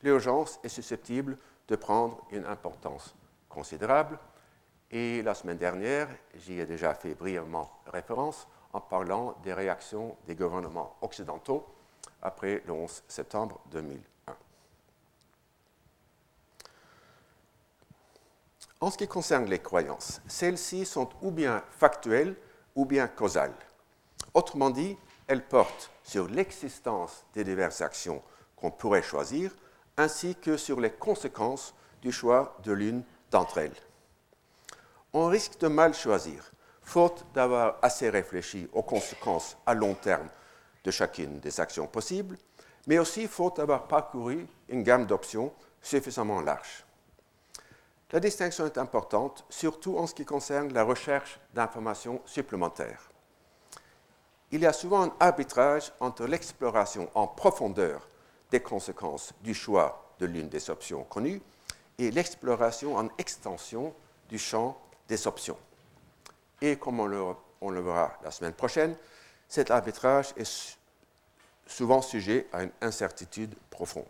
l'urgence 0.02 0.59
est 0.64 0.71
susceptible 0.71 1.37
de 1.69 1.76
prendre 1.76 2.26
une 2.33 2.47
importance 2.47 3.14
considérable. 3.49 4.19
Et 4.91 5.23
la 5.23 5.35
semaine 5.35 5.59
dernière, 5.59 6.09
j'y 6.35 6.59
ai 6.59 6.67
déjà 6.67 6.95
fait 6.95 7.14
brièvement 7.14 7.71
référence 7.87 8.49
en 8.73 8.81
parlant 8.81 9.37
des 9.45 9.52
réactions 9.52 10.17
des 10.26 10.35
gouvernements 10.35 10.97
occidentaux 11.02 11.67
après 12.23 12.62
le 12.67 12.73
11 12.73 13.05
septembre 13.07 13.61
2001. 13.71 14.35
En 18.81 18.91
ce 18.91 18.97
qui 18.97 19.07
concerne 19.07 19.45
les 19.45 19.61
croyances, 19.61 20.21
celles-ci 20.26 20.87
sont 20.87 21.09
ou 21.21 21.31
bien 21.31 21.62
factuelles 21.71 22.35
ou 22.75 22.87
bien 22.87 23.07
causales. 23.09 23.55
Autrement 24.35 24.71
dit, 24.71 24.97
elles 25.33 25.43
portent 25.43 25.91
sur 26.03 26.29
l'existence 26.29 27.25
des 27.33 27.43
diverses 27.43 27.81
actions 27.81 28.23
qu'on 28.55 28.71
pourrait 28.71 29.03
choisir, 29.03 29.51
ainsi 29.97 30.35
que 30.35 30.59
sur 30.59 30.79
les 30.79 30.91
conséquences 30.91 31.75
du 32.03 32.12
choix 32.12 32.59
de 32.65 32.73
l'une 32.73 33.03
d'entre 33.31 33.59
elles. 33.59 33.77
On 35.15 35.29
risque 35.29 35.59
de 35.59 35.69
mal 35.69 35.95
choisir, 35.95 36.53
faute 36.83 37.25
d'avoir 37.33 37.79
assez 37.81 38.11
réfléchi 38.11 38.69
aux 38.75 38.83
conséquences 38.83 39.57
à 39.65 39.73
long 39.73 39.95
terme 39.95 40.29
de 40.85 40.91
chacune 40.91 41.41
des 41.41 41.61
actions 41.61 41.87
possibles, 41.87 42.37
mais 42.87 42.99
aussi 42.99 43.27
faute 43.27 43.57
d'avoir 43.57 43.89
parcouru 43.89 44.47
une 44.69 44.83
gamme 44.83 45.07
d'options 45.07 45.51
suffisamment 45.81 46.43
large. 46.43 46.85
La 48.11 48.21
distinction 48.21 48.67
est 48.67 48.77
importante, 48.77 49.47
surtout 49.49 49.97
en 49.97 50.07
ce 50.07 50.15
qui 50.15 50.27
concerne 50.27 50.75
la 50.75 50.83
recherche 50.85 51.41
d'informations 51.55 52.21
supplémentaires 52.27 53.12
il 54.52 54.61
y 54.61 54.66
a 54.66 54.73
souvent 54.73 55.04
un 55.04 55.12
arbitrage 55.18 55.92
entre 55.99 56.26
l'exploration 56.26 57.11
en 57.14 57.26
profondeur 57.26 58.06
des 58.50 58.61
conséquences 58.61 59.32
du 59.42 59.54
choix 59.54 60.14
de 60.21 60.26
l'une 60.26 60.49
des 60.49 60.68
options 60.68 61.04
connues 61.04 61.40
et 61.99 62.11
l'exploration 62.11 62.97
en 62.97 63.09
extension 63.16 63.94
du 64.28 64.38
champ 64.38 64.78
des 65.09 65.26
options. 65.26 65.56
Et 66.61 66.76
comme 66.76 67.00
on 67.00 67.06
le, 67.06 67.80
verra 67.80 68.12
la 68.23 68.30
semaine 68.30 68.52
prochaine, 68.52 68.94
cet 69.49 69.71
arbitrage 69.71 70.35
est 70.37 70.76
souvent 71.66 72.02
sujet 72.02 72.47
à 72.52 72.62
une 72.62 72.71
incertitude 72.82 73.54
profonde. 73.71 74.04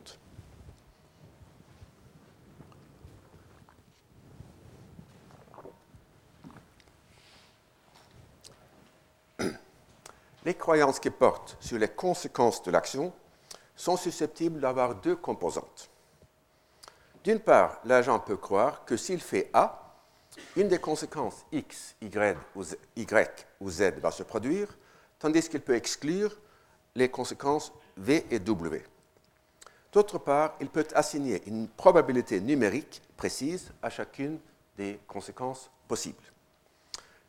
Les 10.45 10.55
croyances 10.55 10.99
qui 10.99 11.11
portent 11.11 11.57
sur 11.61 11.79
les 11.79 11.89
conséquences 11.89 12.63
de 12.63 12.71
l'action 12.71 13.13
sont 13.77 13.97
susceptibles 13.97 14.61
d'avoir 14.61 14.97
deux 14.97 15.17
composantes. 15.17 15.89
D'une 17.23 17.39
part, 17.39 17.79
l'agent 17.85 18.19
peut 18.19 18.37
croire 18.37 18.85
que 18.85 18.97
s'il 18.97 19.21
fait 19.21 19.51
A, 19.53 19.79
une 20.57 20.69
des 20.69 20.81
conséquences 20.81 21.45
X, 21.53 21.95
y 22.01 22.37
ou, 22.57 22.65
Z, 22.65 22.77
ou 23.61 23.71
Z 23.71 23.83
va 24.01 24.11
se 24.11 24.25
produire, 24.25 24.77
tandis 25.19 25.49
qu'il 25.49 25.61
peut 25.61 25.77
exclure 25.77 26.37
les 26.95 27.09
conséquences 27.09 27.73
V 27.97 28.27
et 28.31 28.41
W. 28.41 28.83
D'autre 29.93 30.19
part, 30.19 30.57
il 30.61 30.69
peut 30.69 30.87
assigner 30.95 31.43
une 31.47 31.69
probabilité 31.69 32.41
numérique 32.41 33.03
précise 33.17 33.71
à 33.83 33.91
chacune 33.91 34.41
des 34.77 34.99
conséquences 35.07 35.71
possibles. 35.87 36.25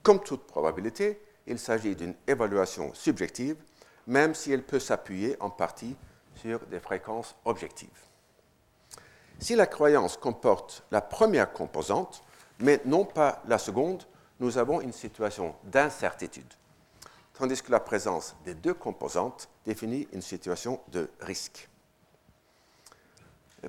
Comme 0.01 0.24
toute 0.24 0.48
probabilité, 0.48 1.22
il 1.48 1.60
s'agit 1.60 1.96
d'une 1.96 2.16
évaluation 2.28 2.94
subjective, 2.94 3.58
même 4.08 4.34
si 4.34 4.52
elle 4.52 4.64
peut 4.64 4.80
s'appuyer 4.80 5.38
en 5.40 5.50
partie 5.50 5.96
sur 6.36 6.60
des 6.68 6.80
fréquences 6.80 7.36
objectives. 7.46 7.90
Si 9.40 9.56
la 9.56 9.68
croyance 9.68 10.18
comporte 10.18 10.84
la 10.92 11.02
première 11.02 11.52
composante, 11.52 12.24
mais 12.60 12.82
non 12.86 13.06
pas 13.06 13.42
la 13.48 13.58
seconde, 13.58 14.04
nous 14.40 14.58
avons 14.58 14.82
une 14.82 14.94
situation 14.94 15.56
d'incertitude, 15.66 16.54
tandis 17.34 17.62
que 17.62 17.72
la 17.72 17.80
présence 17.80 18.36
des 18.46 18.54
deux 18.54 18.74
composantes 18.74 19.50
définit 19.66 20.08
une 20.14 20.22
situation 20.22 20.80
de 20.92 21.10
risque. 21.20 21.70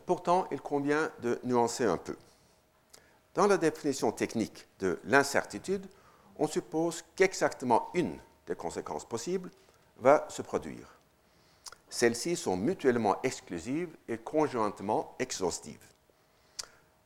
Pourtant, 0.07 0.47
il 0.51 0.61
convient 0.61 1.11
de 1.23 1.39
nuancer 1.45 1.85
un 1.85 1.97
peu. 1.97 2.17
Dans 3.35 3.47
la 3.47 3.57
définition 3.57 4.13
technique 4.13 4.67
de 4.81 4.99
l'incertitude, 5.05 5.87
on 6.39 6.47
suppose 6.47 7.05
qu'exactement 7.17 7.91
une 7.95 8.19
des 8.47 8.57
conséquences 8.57 9.05
possibles 9.05 9.51
va 9.99 10.27
se 10.29 10.43
produire. 10.43 10.99
Celles-ci 11.89 12.37
sont 12.37 12.57
mutuellement 12.57 13.23
exclusives 13.23 13.97
et 14.09 14.19
conjointement 14.19 15.15
exhaustives. 15.19 15.87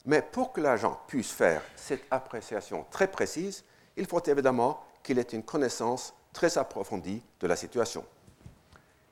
Mais 0.06 0.23
pour 0.23 0.52
que 0.52 0.61
l'agent 0.61 0.99
puisse 1.06 1.30
faire 1.30 1.62
cette 1.76 2.04
appréciation 2.11 2.87
très 2.90 3.11
précise, 3.11 3.64
il 3.97 4.06
faut 4.06 4.23
évidemment 4.25 4.82
qu'il 5.02 5.18
ait 5.18 5.23
une 5.23 5.42
connaissance 5.42 6.14
très 6.32 6.56
approfondie 6.56 7.23
de 7.40 7.47
la 7.47 7.56
situation. 7.56 8.04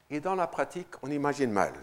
Et 0.08 0.20
dans 0.20 0.34
la 0.34 0.46
pratique, 0.46 0.88
on 1.02 1.10
imagine 1.10 1.50
mal 1.50 1.74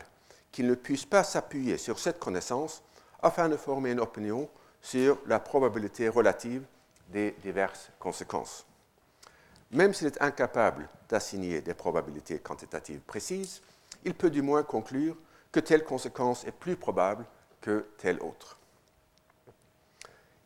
qu'il 0.51 0.67
ne 0.67 0.75
puisse 0.75 1.05
pas 1.05 1.23
s'appuyer 1.23 1.77
sur 1.77 1.99
cette 1.99 2.19
connaissance 2.19 2.81
afin 3.21 3.49
de 3.49 3.57
former 3.57 3.91
une 3.91 3.99
opinion 3.99 4.49
sur 4.81 5.17
la 5.25 5.39
probabilité 5.39 6.09
relative 6.09 6.63
des 7.09 7.31
diverses 7.41 7.91
conséquences. 7.99 8.65
Même 9.71 9.93
s'il 9.93 10.07
est 10.07 10.21
incapable 10.21 10.87
d'assigner 11.09 11.61
des 11.61 11.73
probabilités 11.73 12.39
quantitatives 12.39 13.01
précises, 13.01 13.61
il 14.05 14.13
peut 14.13 14.29
du 14.29 14.41
moins 14.41 14.63
conclure 14.63 15.17
que 15.51 15.59
telle 15.59 15.83
conséquence 15.83 16.45
est 16.45 16.51
plus 16.51 16.75
probable 16.75 17.25
que 17.61 17.87
telle 17.97 18.19
autre. 18.21 18.57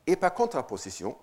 Et 0.06 0.16
par 0.16 0.34
contraposition, 0.34 1.18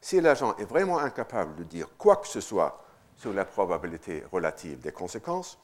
si 0.00 0.20
l'agent 0.20 0.54
est 0.56 0.64
vraiment 0.64 0.98
incapable 0.98 1.56
de 1.56 1.64
dire 1.64 1.88
quoi 1.96 2.16
que 2.16 2.28
ce 2.28 2.40
soit 2.40 2.84
sur 3.16 3.32
la 3.32 3.44
probabilité 3.44 4.24
relative 4.30 4.80
des 4.80 4.92
conséquences, 4.92 5.58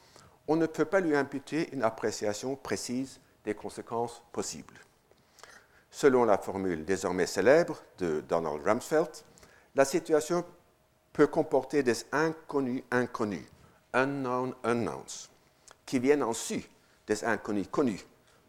on 0.49 0.57
ne 0.57 0.67
peut 0.67 0.85
pas 0.85 1.01
lui 1.01 1.15
imputer 1.15 1.73
une 1.73 1.83
appréciation 1.83 2.57
précise 2.57 3.21
des 3.45 3.55
conséquences 3.55 4.23
possibles. 4.33 4.81
Selon 5.95 6.25
la 6.25 6.39
formule 6.39 6.87
désormais 6.87 7.27
célèbre 7.27 7.77
de 7.99 8.23
Donald 8.23 8.67
Rumsfeld, 8.67 9.11
la 9.75 9.85
situation 9.85 10.43
peut 11.13 11.27
comporter 11.27 11.83
des 11.83 12.07
inconnus 12.13 12.83
inconnus, 12.91 13.47
unknown 13.93 14.55
unknowns, 14.65 15.29
qui 15.85 15.99
viennent 15.99 16.23
en 16.23 16.33
su 16.33 16.65
des 17.07 17.25
inconnus 17.25 17.69
connus, 17.71 18.05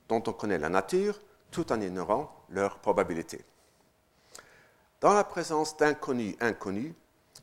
dont 0.08 0.24
on 0.26 0.32
connaît 0.32 0.58
la 0.58 0.70
nature 0.70 1.20
tout 1.52 1.70
en 1.74 1.82
ignorant 1.82 2.34
leur 2.50 2.80
probabilité. 2.80 3.44
Dans 5.02 5.14
la 5.14 5.26
présence 5.26 5.76
d'inconnus 5.76 6.38
inconnus, 6.40 6.94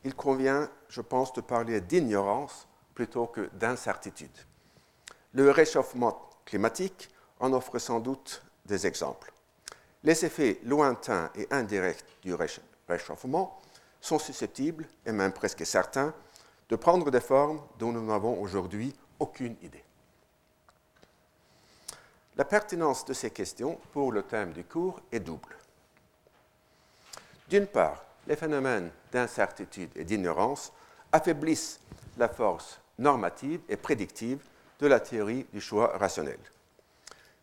il 0.02 0.14
convient, 0.14 0.70
je 0.88 1.02
pense, 1.02 1.34
de 1.34 1.42
parler 1.42 1.82
d'ignorance 1.82 2.66
plutôt 2.94 3.26
que 3.26 3.50
d'incertitude. 3.52 4.30
Le 5.34 5.50
réchauffement 5.50 6.30
climatique 6.46 7.10
en 7.38 7.52
offre 7.52 7.78
sans 7.78 8.00
doute 8.00 8.42
des 8.64 8.86
exemples. 8.86 9.30
Les 10.02 10.24
effets 10.24 10.60
lointains 10.64 11.30
et 11.34 11.46
indirects 11.50 12.04
du 12.22 12.34
réchauffement 12.88 13.60
sont 14.00 14.18
susceptibles, 14.18 14.86
et 15.04 15.12
même 15.12 15.32
presque 15.32 15.66
certains, 15.66 16.14
de 16.68 16.76
prendre 16.76 17.10
des 17.10 17.20
formes 17.20 17.60
dont 17.78 17.92
nous 17.92 18.04
n'avons 18.04 18.40
aujourd'hui 18.40 18.94
aucune 19.18 19.56
idée. 19.62 19.84
La 22.36 22.44
pertinence 22.44 23.04
de 23.04 23.12
ces 23.12 23.30
questions 23.30 23.78
pour 23.92 24.12
le 24.12 24.22
thème 24.22 24.52
du 24.52 24.64
cours 24.64 25.00
est 25.12 25.20
double. 25.20 25.56
D'une 27.50 27.66
part, 27.66 28.04
les 28.26 28.36
phénomènes 28.36 28.90
d'incertitude 29.12 29.90
et 29.96 30.04
d'ignorance 30.04 30.72
affaiblissent 31.12 31.80
la 32.16 32.28
force 32.28 32.80
normative 32.98 33.60
et 33.68 33.76
prédictive 33.76 34.40
de 34.78 34.86
la 34.86 35.00
théorie 35.00 35.46
du 35.52 35.60
choix 35.60 35.98
rationnel. 35.98 36.38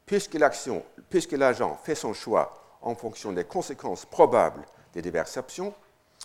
Puisque 0.08 1.34
l'agent 1.34 1.78
fait 1.84 1.96
son 1.96 2.14
choix 2.14 2.80
en 2.82 2.96
fonction 2.96 3.34
des 3.34 3.44
conséquences 3.44 4.06
probables 4.06 4.66
des 4.94 5.02
diverses 5.02 5.38
options, 5.38 5.74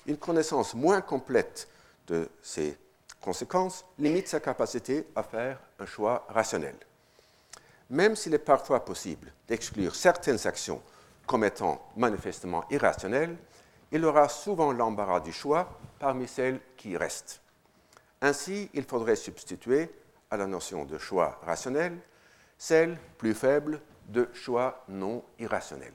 une 0.07 0.17
connaissance 0.17 0.75
moins 0.75 1.01
complète 1.01 1.69
de 2.07 2.29
ces 2.43 2.79
conséquences 3.21 3.85
limite 3.99 4.29
sa 4.29 4.41
capacité 4.41 5.07
à 5.15 5.23
faire 5.23 5.61
un 5.79 5.87
choix 5.87 6.25
rationnel. 6.29 6.77
Même 7.91 8.17
s'il 8.17 8.35
est 8.35 8.39
parfois 8.39 8.85
possible 8.85 9.33
d'exclure 9.49 9.95
certaines 9.95 10.47
actions 10.47 10.81
comme 11.27 11.45
étant 11.45 11.85
manifestement 11.97 12.65
irrationnelles, 12.71 13.37
il 13.91 14.05
aura 14.05 14.29
souvent 14.29 14.73
l'embarras 14.73 15.21
du 15.21 15.33
choix 15.33 15.69
parmi 15.99 16.27
celles 16.27 16.61
qui 16.77 16.97
restent. 16.97 17.41
Ainsi, 18.21 18.71
il 18.75 18.85
faudrait 18.85 19.17
substituer 19.17 19.91
à 20.31 20.37
la 20.37 20.47
notion 20.47 20.85
de 20.85 20.99
choix 20.99 21.41
rationnel 21.45 21.99
celle 22.63 22.97
plus 23.19 23.35
faible 23.35 23.81
de 24.07 24.29
choix 24.33 24.85
non 24.87 25.25
irrationnel. 25.41 25.93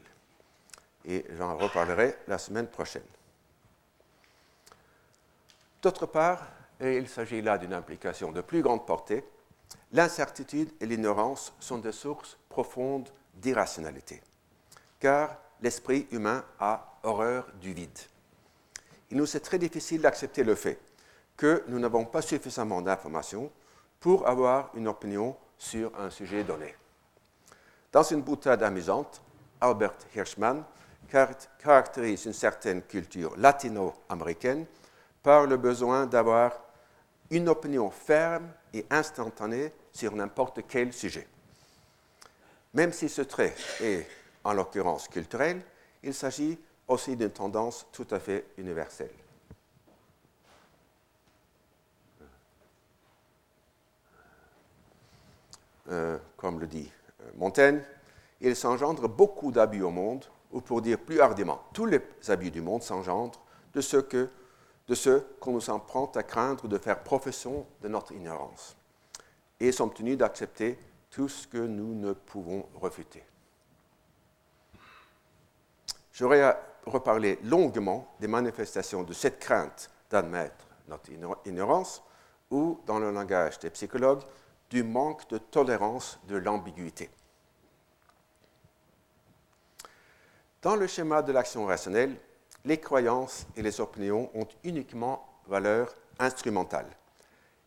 Et 1.06 1.24
j'en 1.38 1.56
reparlerai 1.56 2.18
la 2.28 2.38
semaine 2.38 2.68
prochaine. 2.68 3.08
D'autre 5.82 6.06
part, 6.08 6.46
et 6.82 6.98
il 6.98 7.08
s'agit 7.08 7.42
là 7.42 7.58
d'une 7.58 7.72
implication 7.72 8.34
de 8.34 8.42
plus 8.42 8.62
grande 8.62 8.86
portée, 8.86 9.24
l'incertitude 9.94 10.70
et 10.82 10.86
l'ignorance 10.86 11.54
sont 11.58 11.78
des 11.78 11.94
sources 11.94 12.38
profondes 12.50 13.08
d'irrationalité, 13.36 14.22
car 15.00 15.38
l'esprit 15.62 16.06
humain 16.12 16.44
a 16.60 17.00
horreur 17.04 17.48
du 17.62 17.72
vide. 17.72 18.00
Il 19.10 19.16
nous 19.16 19.38
est 19.38 19.40
très 19.40 19.58
difficile 19.58 20.02
d'accepter 20.02 20.44
le 20.44 20.56
fait 20.56 20.82
que 21.38 21.64
nous 21.70 21.80
n'avons 21.80 22.04
pas 22.04 22.22
suffisamment 22.22 22.82
d'informations 22.82 23.50
pour 24.02 24.28
avoir 24.28 24.70
une 24.76 24.90
opinion 24.90 25.38
sur 25.58 25.92
un 26.00 26.10
sujet 26.10 26.44
donné. 26.44 26.76
Dans 27.92 28.04
une 28.04 28.22
boutade 28.22 28.64
amusante, 28.64 29.22
Albert 29.60 29.96
Hirschman 30.16 30.64
caractérise 31.10 32.26
une 32.26 32.34
certaine 32.34 32.82
culture 32.84 33.36
latino-américaine 33.38 34.66
par 35.24 35.46
le 35.46 35.58
besoin 35.58 36.06
d'avoir 36.06 36.54
une 37.30 37.50
opinion 37.50 37.90
ferme 37.90 38.48
et 38.74 38.86
instantanée 38.90 39.72
sur 39.92 40.16
n'importe 40.16 40.62
quel 40.68 40.94
sujet. 40.94 41.28
Même 42.74 42.94
si 42.94 43.10
ce 43.10 43.22
trait 43.22 43.56
est, 43.82 44.08
en 44.44 44.54
l'occurrence, 44.54 45.08
culturel, 45.08 45.62
il 46.04 46.14
s'agit 46.14 46.60
aussi 46.88 47.16
d'une 47.16 47.32
tendance 47.32 47.88
tout 47.92 48.08
à 48.12 48.20
fait 48.20 48.46
universelle. 48.58 49.12
Euh, 55.90 56.18
comme 56.36 56.60
le 56.60 56.68
dit 56.68 56.92
euh, 57.22 57.30
Montaigne, 57.36 57.82
il 58.42 58.56
s'engendre 58.56 59.08
beaucoup 59.08 59.52
d'abus 59.52 59.82
au 59.82 59.90
monde, 59.90 60.26
ou 60.52 60.62
pour 60.62 60.82
dire 60.82 61.00
plus 61.00 61.20
hardiment, 61.20 61.62
tous 61.74 61.86
les 61.86 62.02
abus 62.28 62.52
du 62.52 62.62
monde 62.62 62.84
s'engendrent 62.84 63.42
de 63.74 63.82
ce 63.82 63.98
que 63.98 64.30
de 64.88 64.96
ceux 64.96 65.28
qu'on 65.40 65.52
nous 65.52 65.70
emprunte 65.70 66.16
à 66.16 66.24
craindre 66.24 66.68
de 66.68 66.78
faire 66.78 67.04
profession 67.04 67.66
de 67.82 67.90
notre 67.90 68.14
ignorance, 68.14 68.78
et 69.60 69.72
sommes 69.72 69.94
tenus 69.94 70.18
d'accepter 70.18 70.80
tout 71.10 71.28
ce 71.28 71.48
que 71.48 71.58
nous 71.58 71.94
ne 71.94 72.14
pouvons 72.14 72.66
refuter. 72.76 73.24
J'aurais 76.14 76.58
reparler 76.86 77.38
longuement 77.44 78.16
des 78.20 78.28
manifestations 78.28 79.04
de 79.04 79.14
cette 79.14 79.40
crainte 79.40 79.90
d'admettre 80.10 80.68
notre 80.88 81.10
ignorance 81.46 82.02
ou, 82.50 82.80
dans 82.86 83.00
le 83.00 83.12
langage 83.12 83.60
des 83.60 83.70
psychologues, 83.70 84.24
du 84.70 84.84
manque 84.84 85.30
de 85.30 85.38
tolérance 85.38 86.20
de 86.28 86.38
l'ambiguïté. 86.38 87.10
Dans 90.62 90.76
le 90.76 90.88
schéma 90.88 91.22
de 91.22 91.32
l'action 91.32 91.66
rationnelle, 91.66 92.18
les 92.66 92.80
croyances 92.80 93.46
et 93.56 93.62
les 93.62 93.80
opinions 93.80 94.30
ont 94.34 94.48
uniquement 94.64 95.26
valeur 95.48 95.94
instrumentale. 96.20 96.88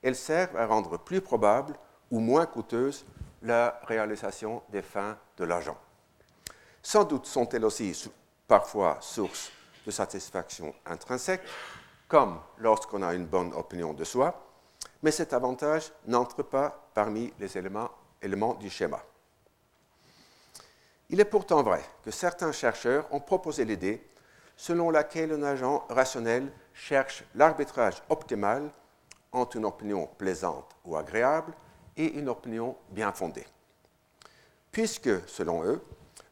Elles 0.02 0.16
servent 0.16 0.56
à 0.56 0.66
rendre 0.66 0.98
plus 0.98 1.20
probable 1.20 1.74
ou 2.10 2.20
moins 2.20 2.46
coûteuse 2.46 3.06
la 3.42 3.80
réalisation 3.84 4.62
des 4.68 4.82
fins 4.82 5.16
de 5.36 5.44
l'agent. 5.44 5.78
Sans 6.82 7.04
doute 7.04 7.26
sont-elles 7.26 7.64
aussi 7.64 8.10
parfois 8.46 8.98
source 9.00 9.50
de 9.86 9.90
satisfaction 9.90 10.74
intrinsèque, 10.84 11.42
comme 12.08 12.40
lorsqu'on 12.58 13.02
a 13.02 13.14
une 13.14 13.26
bonne 13.26 13.52
opinion 13.54 13.92
de 13.92 14.04
soi, 14.04 14.49
mais 15.02 15.10
cet 15.10 15.32
avantage 15.32 15.92
n'entre 16.06 16.42
pas 16.42 16.90
parmi 16.94 17.32
les 17.38 17.56
éléments, 17.56 17.90
du 18.60 18.68
schéma. 18.68 19.02
Il 21.08 21.20
est 21.20 21.24
pourtant 21.24 21.62
vrai 21.62 21.82
que 22.04 22.10
certains 22.10 22.52
chercheurs 22.52 23.06
ont 23.10 23.20
proposé 23.20 23.64
l'idée 23.64 24.06
selon 24.56 24.90
laquelle 24.90 25.32
un 25.32 25.42
agent 25.42 25.86
rationnel 25.88 26.52
cherche 26.74 27.24
l'arbitrage 27.34 28.02
optimal 28.10 28.70
entre 29.32 29.56
une 29.56 29.64
opinion 29.64 30.06
plaisante 30.18 30.76
ou 30.84 30.96
agréable 30.96 31.54
et 31.96 32.18
une 32.18 32.28
opinion 32.28 32.76
bien 32.90 33.10
fondée. 33.12 33.46
Puisque, 34.70 35.26
selon 35.26 35.64
eux, 35.64 35.82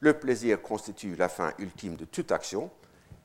le 0.01 0.13
plaisir 0.13 0.61
constitue 0.61 1.17
la 1.17 1.31
fin 1.31 1.55
ultime 1.59 1.97
de 1.97 2.05
toute 2.05 2.33
action, 2.33 2.71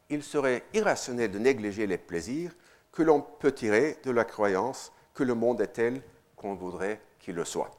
il 0.10 0.24
serait 0.24 0.64
irrationnel 0.74 1.32
de 1.32 1.38
négliger 1.40 1.86
les 1.86 1.98
plaisirs 1.98 2.54
que 2.94 3.04
l'on 3.04 3.20
peut 3.20 3.52
tirer 3.52 4.00
de 4.06 4.12
la 4.12 4.24
croyance 4.24 4.93
que 5.14 5.24
le 5.24 5.36
monde 5.36 5.62
est 5.62 5.68
tel 5.68 6.02
qu'on 6.36 6.56
voudrait 6.56 7.02
qu'il 7.20 7.36
le 7.36 7.46
soit. 7.46 7.72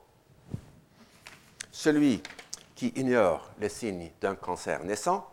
Celui 1.71 2.23
qui 2.75 2.93
ignore 2.97 3.51
les 3.59 3.69
signes 3.69 4.11
d'un 4.21 4.35
cancer 4.35 4.85
naissant 4.85 5.29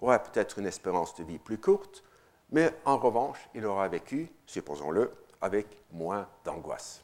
aura 0.00 0.18
peut-être 0.18 0.58
une 0.58 0.66
espérance 0.66 1.14
de 1.14 1.24
vie 1.24 1.38
plus 1.38 1.58
courte, 1.58 2.02
mais 2.50 2.74
en 2.84 2.98
revanche, 2.98 3.38
il 3.54 3.64
aura 3.64 3.88
vécu, 3.88 4.30
supposons-le, 4.46 5.12
avec 5.40 5.66
moins 5.92 6.28
d'angoisse. 6.44 7.02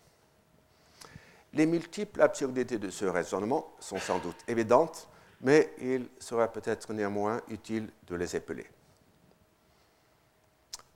Les 1.55 1.67
multiples 1.67 2.21
absurdités 2.21 2.79
de 2.79 2.91
ce 2.91 3.05
raisonnement 3.07 3.73
sont 3.79 3.99
sans 3.99 4.19
doute 4.19 4.37
évidentes, 4.47 5.09
mais 5.41 5.73
il 5.81 6.09
sera 6.19 6.49
peut-être 6.49 6.93
néanmoins 6.93 7.41
utile 7.49 7.91
de 8.07 8.17
les 8.17 8.37
épeler. 8.37 8.67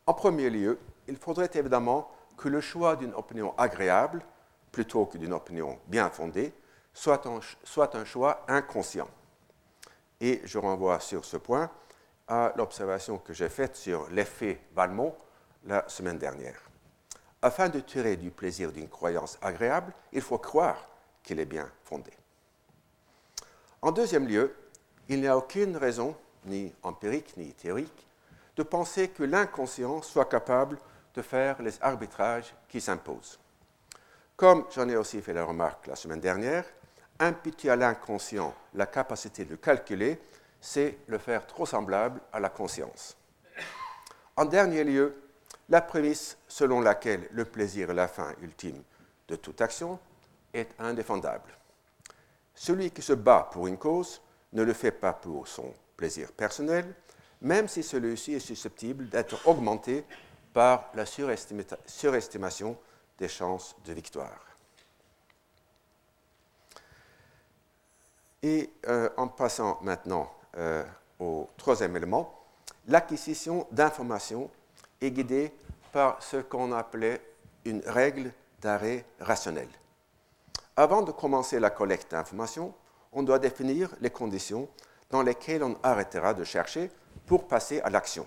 En 0.06 0.14
premier 0.14 0.50
lieu, 0.50 0.78
il 1.08 1.16
faudrait 1.16 1.50
évidemment 1.54 2.10
que 2.42 2.48
le 2.48 2.60
choix 2.60 2.96
d'une 2.96 3.14
opinion 3.14 3.54
agréable, 3.56 4.20
plutôt 4.72 5.06
que 5.06 5.16
d'une 5.16 5.32
opinion 5.32 5.78
bien 5.86 6.10
fondée, 6.10 6.52
soit 6.92 7.24
un, 7.24 7.38
soit 7.62 7.94
un 7.94 8.04
choix 8.04 8.44
inconscient. 8.48 9.08
Et 10.20 10.40
je 10.44 10.58
renvoie 10.58 10.98
sur 10.98 11.24
ce 11.24 11.36
point 11.36 11.70
à 12.26 12.52
l'observation 12.56 13.18
que 13.18 13.32
j'ai 13.32 13.48
faite 13.48 13.76
sur 13.76 14.08
l'effet 14.10 14.60
Valmont 14.74 15.14
la 15.66 15.88
semaine 15.88 16.18
dernière. 16.18 16.60
Afin 17.40 17.68
de 17.68 17.78
tirer 17.78 18.16
du 18.16 18.32
plaisir 18.32 18.72
d'une 18.72 18.88
croyance 18.88 19.38
agréable, 19.40 19.92
il 20.12 20.20
faut 20.20 20.38
croire 20.38 20.88
qu'il 21.22 21.38
est 21.38 21.44
bien 21.44 21.70
fondé. 21.84 22.10
En 23.82 23.92
deuxième 23.92 24.26
lieu, 24.26 24.52
il 25.08 25.20
n'y 25.20 25.28
a 25.28 25.36
aucune 25.36 25.76
raison, 25.76 26.16
ni 26.46 26.74
empirique 26.82 27.36
ni 27.36 27.52
théorique, 27.52 28.08
de 28.56 28.64
penser 28.64 29.10
que 29.10 29.22
l'inconscient 29.22 30.02
soit 30.02 30.24
capable 30.24 30.78
de 31.14 31.22
faire 31.22 31.60
les 31.62 31.80
arbitrages 31.82 32.54
qui 32.68 32.80
s'imposent. 32.80 33.38
Comme 34.36 34.66
j'en 34.74 34.88
ai 34.88 34.96
aussi 34.96 35.20
fait 35.20 35.32
la 35.32 35.44
remarque 35.44 35.86
la 35.86 35.96
semaine 35.96 36.20
dernière, 36.20 36.64
imputer 37.18 37.70
à 37.70 37.76
l'inconscient 37.76 38.54
la 38.74 38.86
capacité 38.86 39.44
de 39.44 39.56
calculer, 39.56 40.20
c'est 40.60 40.98
le 41.06 41.18
faire 41.18 41.46
trop 41.46 41.66
semblable 41.66 42.20
à 42.32 42.40
la 42.40 42.48
conscience. 42.48 43.16
En 44.36 44.44
dernier 44.44 44.84
lieu, 44.84 45.14
la 45.68 45.80
prémisse 45.80 46.38
selon 46.48 46.80
laquelle 46.80 47.28
le 47.32 47.44
plaisir 47.44 47.90
est 47.90 47.94
la 47.94 48.08
fin 48.08 48.34
ultime 48.40 48.82
de 49.28 49.36
toute 49.36 49.60
action 49.60 49.98
est 50.52 50.68
indéfendable. 50.78 51.50
Celui 52.54 52.90
qui 52.90 53.02
se 53.02 53.14
bat 53.14 53.48
pour 53.50 53.66
une 53.66 53.78
cause 53.78 54.20
ne 54.52 54.62
le 54.62 54.72
fait 54.72 54.92
pas 54.92 55.12
pour 55.12 55.48
son 55.48 55.72
plaisir 55.96 56.32
personnel, 56.32 56.94
même 57.40 57.68
si 57.68 57.82
celui-ci 57.82 58.34
est 58.34 58.40
susceptible 58.40 59.08
d'être 59.08 59.46
augmenté 59.48 60.04
par 60.52 60.90
la 60.94 61.04
surestimation 61.06 62.76
des 63.18 63.28
chances 63.28 63.74
de 63.84 63.92
victoire. 63.92 64.52
Et 68.42 68.70
euh, 68.88 69.08
en 69.16 69.28
passant 69.28 69.78
maintenant 69.82 70.32
euh, 70.56 70.84
au 71.20 71.48
troisième 71.56 71.96
élément, 71.96 72.34
l'acquisition 72.88 73.66
d'informations 73.70 74.50
est 75.00 75.10
guidée 75.12 75.52
par 75.92 76.22
ce 76.22 76.38
qu'on 76.38 76.72
appelait 76.72 77.20
une 77.64 77.82
règle 77.86 78.32
d'arrêt 78.60 79.04
rationnel. 79.20 79.68
Avant 80.76 81.02
de 81.02 81.12
commencer 81.12 81.60
la 81.60 81.70
collecte 81.70 82.10
d'informations, 82.10 82.74
on 83.12 83.22
doit 83.22 83.38
définir 83.38 83.94
les 84.00 84.10
conditions 84.10 84.68
dans 85.10 85.22
lesquelles 85.22 85.62
on 85.62 85.76
arrêtera 85.82 86.34
de 86.34 86.44
chercher 86.44 86.90
pour 87.26 87.46
passer 87.46 87.80
à 87.82 87.90
l'action. 87.90 88.26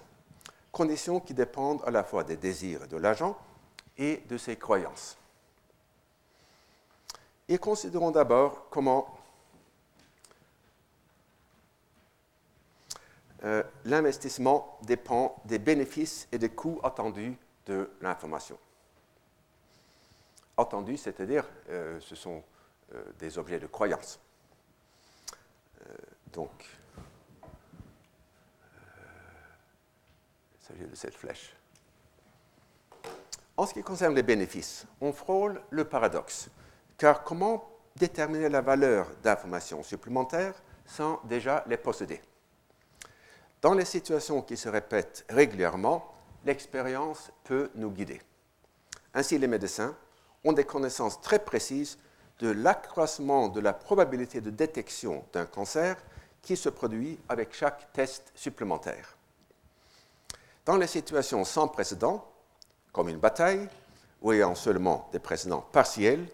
Conditions 0.76 1.22
qui 1.22 1.34
dépendent 1.34 1.82
à 1.86 1.90
la 1.90 2.04
fois 2.04 2.26
des 2.26 2.36
désirs 2.36 2.86
de 2.90 2.98
l'agent 2.98 3.38
et 3.98 4.18
de 4.28 4.38
ses 4.38 4.58
croyances. 4.58 5.18
Et 7.48 7.58
considérons 7.58 8.12
d'abord 8.12 8.68
comment 8.70 9.18
euh, 13.46 13.64
l'investissement 13.86 14.78
dépend 14.84 15.42
des 15.46 15.60
bénéfices 15.60 16.28
et 16.34 16.38
des 16.38 16.50
coûts 16.50 16.82
attendus 16.84 17.38
de 17.68 17.90
l'information. 18.02 18.60
Attendus, 20.58 20.98
c'est-à-dire 20.98 21.46
euh, 21.70 22.02
ce 22.02 22.18
sont 22.18 22.44
euh, 22.94 23.02
des 23.18 23.38
objets 23.38 23.60
de 23.60 23.68
croyance. 23.68 24.20
donc, 26.34 26.52
s'agit 30.68 30.90
de 30.90 30.96
cette 30.96 31.16
flèche. 31.16 31.56
En 33.58 33.66
ce 33.66 33.74
qui 33.74 33.84
concerne 33.84 34.16
les 34.16 34.24
bénéfices, 34.24 34.86
on 35.00 35.14
frôle 35.14 35.62
le 35.70 35.86
paradoxe, 35.86 36.50
car 36.98 37.24
comment 37.24 37.70
déterminer 37.96 38.50
la 38.50 38.62
valeur 38.62 39.08
d'informations 39.24 39.84
supplémentaires 39.84 40.56
sans 40.86 41.22
déjà 41.26 41.64
les 41.68 41.78
posséder? 41.78 42.20
Dans 43.62 43.74
les 43.74 43.86
situations 43.86 44.42
qui 44.42 44.58
se 44.58 44.68
répètent 44.68 45.26
régulièrement, 45.30 46.14
l'expérience 46.46 47.32
peut 47.44 47.70
nous 47.76 47.92
guider. 47.92 48.22
Ainsi, 49.14 49.38
les 49.38 49.48
médecins 49.48 49.96
ont 50.44 50.54
des 50.54 50.66
connaissances 50.66 51.22
très 51.22 51.40
précises 51.40 51.98
de 52.40 52.50
l'accroissement 52.50 53.48
de 53.48 53.62
la 53.62 53.74
probabilité 53.74 54.42
de 54.42 54.50
détection 54.50 55.24
d'un 55.32 55.46
cancer 55.46 55.96
qui 56.42 56.58
se 56.58 56.70
produit 56.70 57.18
avec 57.30 57.54
chaque 57.54 57.94
test 57.94 58.32
supplémentaire. 58.36 59.15
Dans 60.66 60.78
les 60.78 60.88
situations 60.88 61.46
sans 61.46 61.68
précédent, 61.68 62.28
comme 62.92 63.10
une 63.10 63.20
bataille, 63.20 63.70
ou 64.22 64.32
ayant 64.32 64.56
seulement 64.56 65.08
des 65.12 65.20
précédents 65.20 65.62
partiels, 65.72 66.28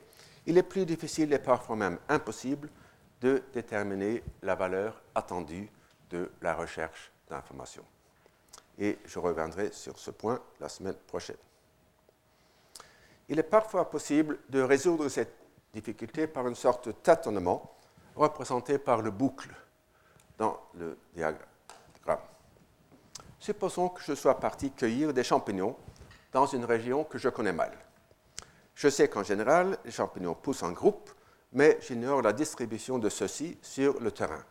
il 0.45 0.57
est 0.57 0.63
plus 0.63 0.85
difficile 0.85 1.33
et 1.33 1.39
parfois 1.39 1.75
même 1.75 1.99
impossible 2.07 2.69
de 3.19 3.43
déterminer 3.53 4.23
la 4.41 4.55
valeur 4.55 5.01
attendue 5.13 5.69
de 6.09 6.31
la 6.41 6.55
recherche 6.55 7.11
d'informations. 7.29 7.85
Et 8.79 8.97
je 9.05 9.19
reviendrai 9.19 9.71
sur 9.73 9.99
ce 9.99 10.11
point 10.11 10.39
la 10.59 10.69
semaine 10.69 10.95
prochaine. 10.95 11.35
Il 13.27 13.37
est 13.37 13.43
parfois 13.43 13.89
possible 13.89 14.39
de 14.49 14.61
résoudre 14.61 15.09
cette 15.09 15.35
difficulté 15.73 16.27
par 16.27 16.47
une 16.47 16.55
sorte 16.55 16.87
de 16.87 16.91
tâtonnement 16.93 17.75
représenté 18.15 18.77
par 18.77 19.01
le 19.01 19.11
boucle 19.11 19.53
dans 20.37 20.59
le 20.73 20.97
diagramme. 21.13 21.50
Supposons 23.41 23.89
que 23.89 24.04
je 24.04 24.13
sois 24.13 24.39
parti 24.39 24.69
cueillir 24.69 25.15
des 25.15 25.23
champignons 25.23 25.75
dans 26.32 26.45
une 26.45 26.63
région 26.63 27.04
que 27.04 27.17
je 27.17 27.27
connais 27.27 27.51
mal. 27.51 27.75
Je 28.75 28.88
sais 28.88 29.10
qu'en 29.10 29.23
général, 29.23 29.80
les 29.84 29.89
champignons 29.89 30.36
poussent 30.36 30.62
en 30.62 30.71
groupe, 30.71 31.10
mais 31.51 31.80
j'ignore 31.82 32.21
la 32.21 32.34
distribution 32.34 32.99
de 32.99 33.10
ceux-ci 33.10 33.58
sur 33.63 33.99
le 33.99 34.12
terrain. 34.12 34.43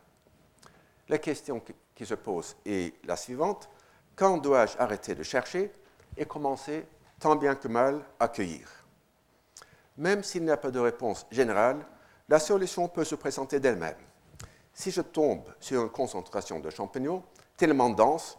La 1.09 1.19
question 1.19 1.63
qui 1.95 2.05
se 2.05 2.15
pose 2.15 2.57
est 2.67 2.93
la 3.07 3.17
suivante. 3.17 3.71
Quand 4.17 4.39
dois-je 4.39 4.77
arrêter 4.77 5.15
de 5.15 5.23
chercher 5.23 5.73
et 6.17 6.27
commencer 6.27 6.85
tant 7.21 7.37
bien 7.37 7.55
que 7.55 7.69
mal 7.69 8.05
à 8.19 8.27
cueillir? 8.27 8.69
Même 9.99 10.25
s'il 10.25 10.43
n'y 10.43 10.51
a 10.51 10.57
pas 10.57 10.73
de 10.73 10.81
réponse 10.81 11.29
générale, 11.31 11.79
la 12.29 12.41
solution 12.41 12.89
peut 12.89 13.05
se 13.05 13.15
présenter 13.15 13.61
d'elle-même. 13.61 13.95
Si 14.75 14.91
je 14.91 15.03
tombe 15.03 15.45
sur 15.61 15.81
une 15.81 15.91
concentration 15.91 16.59
de 16.59 16.71
champignons 16.71 17.23
tellement 17.57 17.91
dense 17.91 18.37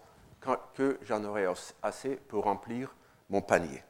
que 0.74 1.00
j'en 1.04 1.24
aurai 1.24 1.46
assez 1.82 2.16
pour 2.16 2.44
remplir 2.46 2.96
mon 3.30 3.42
panier. 3.42 3.84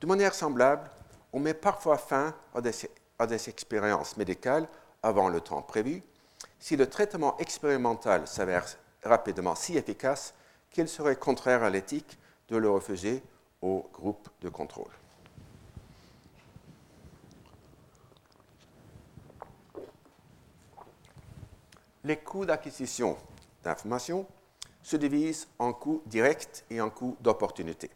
De 0.00 0.06
manière 0.06 0.34
semblable, 0.34 0.90
on 1.32 1.40
met 1.40 1.54
parfois 1.54 1.96
fin 1.98 2.34
à 2.54 2.60
des, 3.26 3.48
expériences 3.48 4.16
médicales 4.16 4.68
avant 5.02 5.28
le 5.28 5.40
temps 5.40 5.62
prévu 5.62 6.02
si 6.58 6.76
le 6.76 6.88
traitement 6.88 7.36
expérimental 7.38 8.26
s'avère 8.26 8.64
rapidement 9.02 9.54
si 9.54 9.76
efficace 9.76 10.34
qu'il 10.70 10.88
serait 10.88 11.16
contraire 11.16 11.62
à 11.62 11.70
l'éthique 11.70 12.18
de 12.48 12.56
le 12.56 12.70
refuser 12.70 13.22
au 13.62 13.88
groupe 13.92 14.28
de 14.40 14.48
contrôle. 14.48 14.92
Les 22.04 22.18
coûts 22.18 22.44
d'acquisition 22.44 23.16
d'informations 23.62 24.26
se 24.84 24.96
divise 24.96 25.48
en 25.58 25.72
coûts 25.72 26.02
directs 26.06 26.62
et 26.70 26.80
en 26.80 26.90
coûts 26.90 27.16
d'opportunité. 27.20 27.90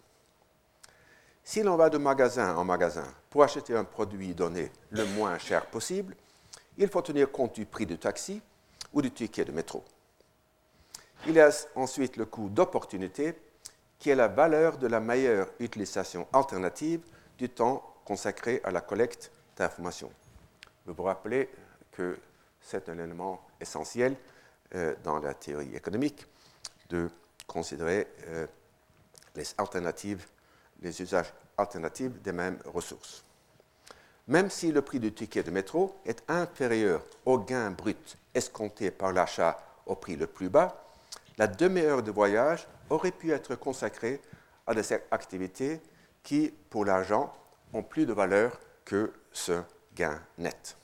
Si 1.44 1.62
l'on 1.62 1.76
va 1.76 1.90
de 1.90 1.98
magasin 1.98 2.56
en 2.56 2.64
magasin 2.64 3.06
pour 3.30 3.44
acheter 3.44 3.76
un 3.76 3.84
produit 3.84 4.34
donné 4.34 4.72
le 4.90 5.04
moins 5.04 5.38
cher 5.38 5.66
possible, 5.66 6.16
il 6.78 6.88
faut 6.88 7.02
tenir 7.02 7.30
compte 7.30 7.54
du 7.54 7.66
prix 7.66 7.86
du 7.86 7.98
taxi 7.98 8.40
ou 8.92 9.02
du 9.02 9.10
ticket 9.10 9.44
de 9.44 9.52
métro. 9.52 9.84
Il 11.26 11.34
y 11.34 11.40
a 11.40 11.50
ensuite 11.74 12.16
le 12.16 12.24
coût 12.24 12.48
d'opportunité, 12.48 13.38
qui 13.98 14.10
est 14.10 14.14
la 14.14 14.28
valeur 14.28 14.78
de 14.78 14.86
la 14.86 15.00
meilleure 15.00 15.48
utilisation 15.58 16.26
alternative 16.32 17.02
du 17.36 17.50
temps 17.50 17.82
consacré 18.04 18.62
à 18.64 18.70
la 18.70 18.80
collecte 18.80 19.30
d'informations. 19.56 20.10
Vous 20.86 20.94
vous 20.94 21.02
rappelez 21.02 21.50
que 21.92 22.18
c'est 22.62 22.88
un 22.88 22.98
élément 22.98 23.42
essentiel 23.60 24.16
euh, 24.74 24.94
dans 25.02 25.18
la 25.18 25.34
théorie 25.34 25.74
économique 25.74 26.26
de 26.88 27.10
considérer 27.46 28.06
euh, 28.26 28.46
les 29.34 29.46
alternatives, 29.58 30.26
les 30.80 31.00
usages 31.02 31.32
alternatifs 31.56 32.20
des 32.22 32.32
mêmes 32.32 32.58
ressources. 32.66 33.24
Même 34.26 34.50
si 34.50 34.72
le 34.72 34.82
prix 34.82 35.00
du 35.00 35.12
ticket 35.12 35.42
de 35.42 35.50
métro 35.50 35.96
est 36.04 36.22
inférieur 36.28 37.02
au 37.24 37.38
gain 37.38 37.70
brut 37.70 38.18
escompté 38.34 38.90
par 38.90 39.12
l'achat 39.12 39.58
au 39.86 39.96
prix 39.96 40.16
le 40.16 40.26
plus 40.26 40.50
bas, 40.50 40.84
la 41.38 41.46
demi-heure 41.46 42.02
de 42.02 42.10
voyage 42.10 42.66
aurait 42.90 43.12
pu 43.12 43.32
être 43.32 43.54
consacrée 43.54 44.20
à 44.66 44.74
des 44.74 44.92
activités 45.10 45.80
qui, 46.22 46.52
pour 46.68 46.84
l'argent, 46.84 47.32
ont 47.72 47.82
plus 47.82 48.04
de 48.04 48.12
valeur 48.12 48.58
que 48.84 49.12
ce 49.32 49.62
gain 49.94 50.20
net. 50.36 50.76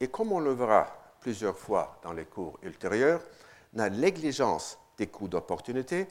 Et 0.00 0.08
comme 0.08 0.32
on 0.32 0.40
le 0.40 0.52
verra 0.52 0.86
plusieurs 1.20 1.56
fois 1.56 1.98
dans 2.02 2.12
les 2.12 2.24
cours 2.24 2.58
ultérieurs, 2.62 3.22
la 3.74 3.90
négligence 3.90 4.78
des 4.96 5.06
coûts 5.06 5.28
d'opportunité 5.28 6.08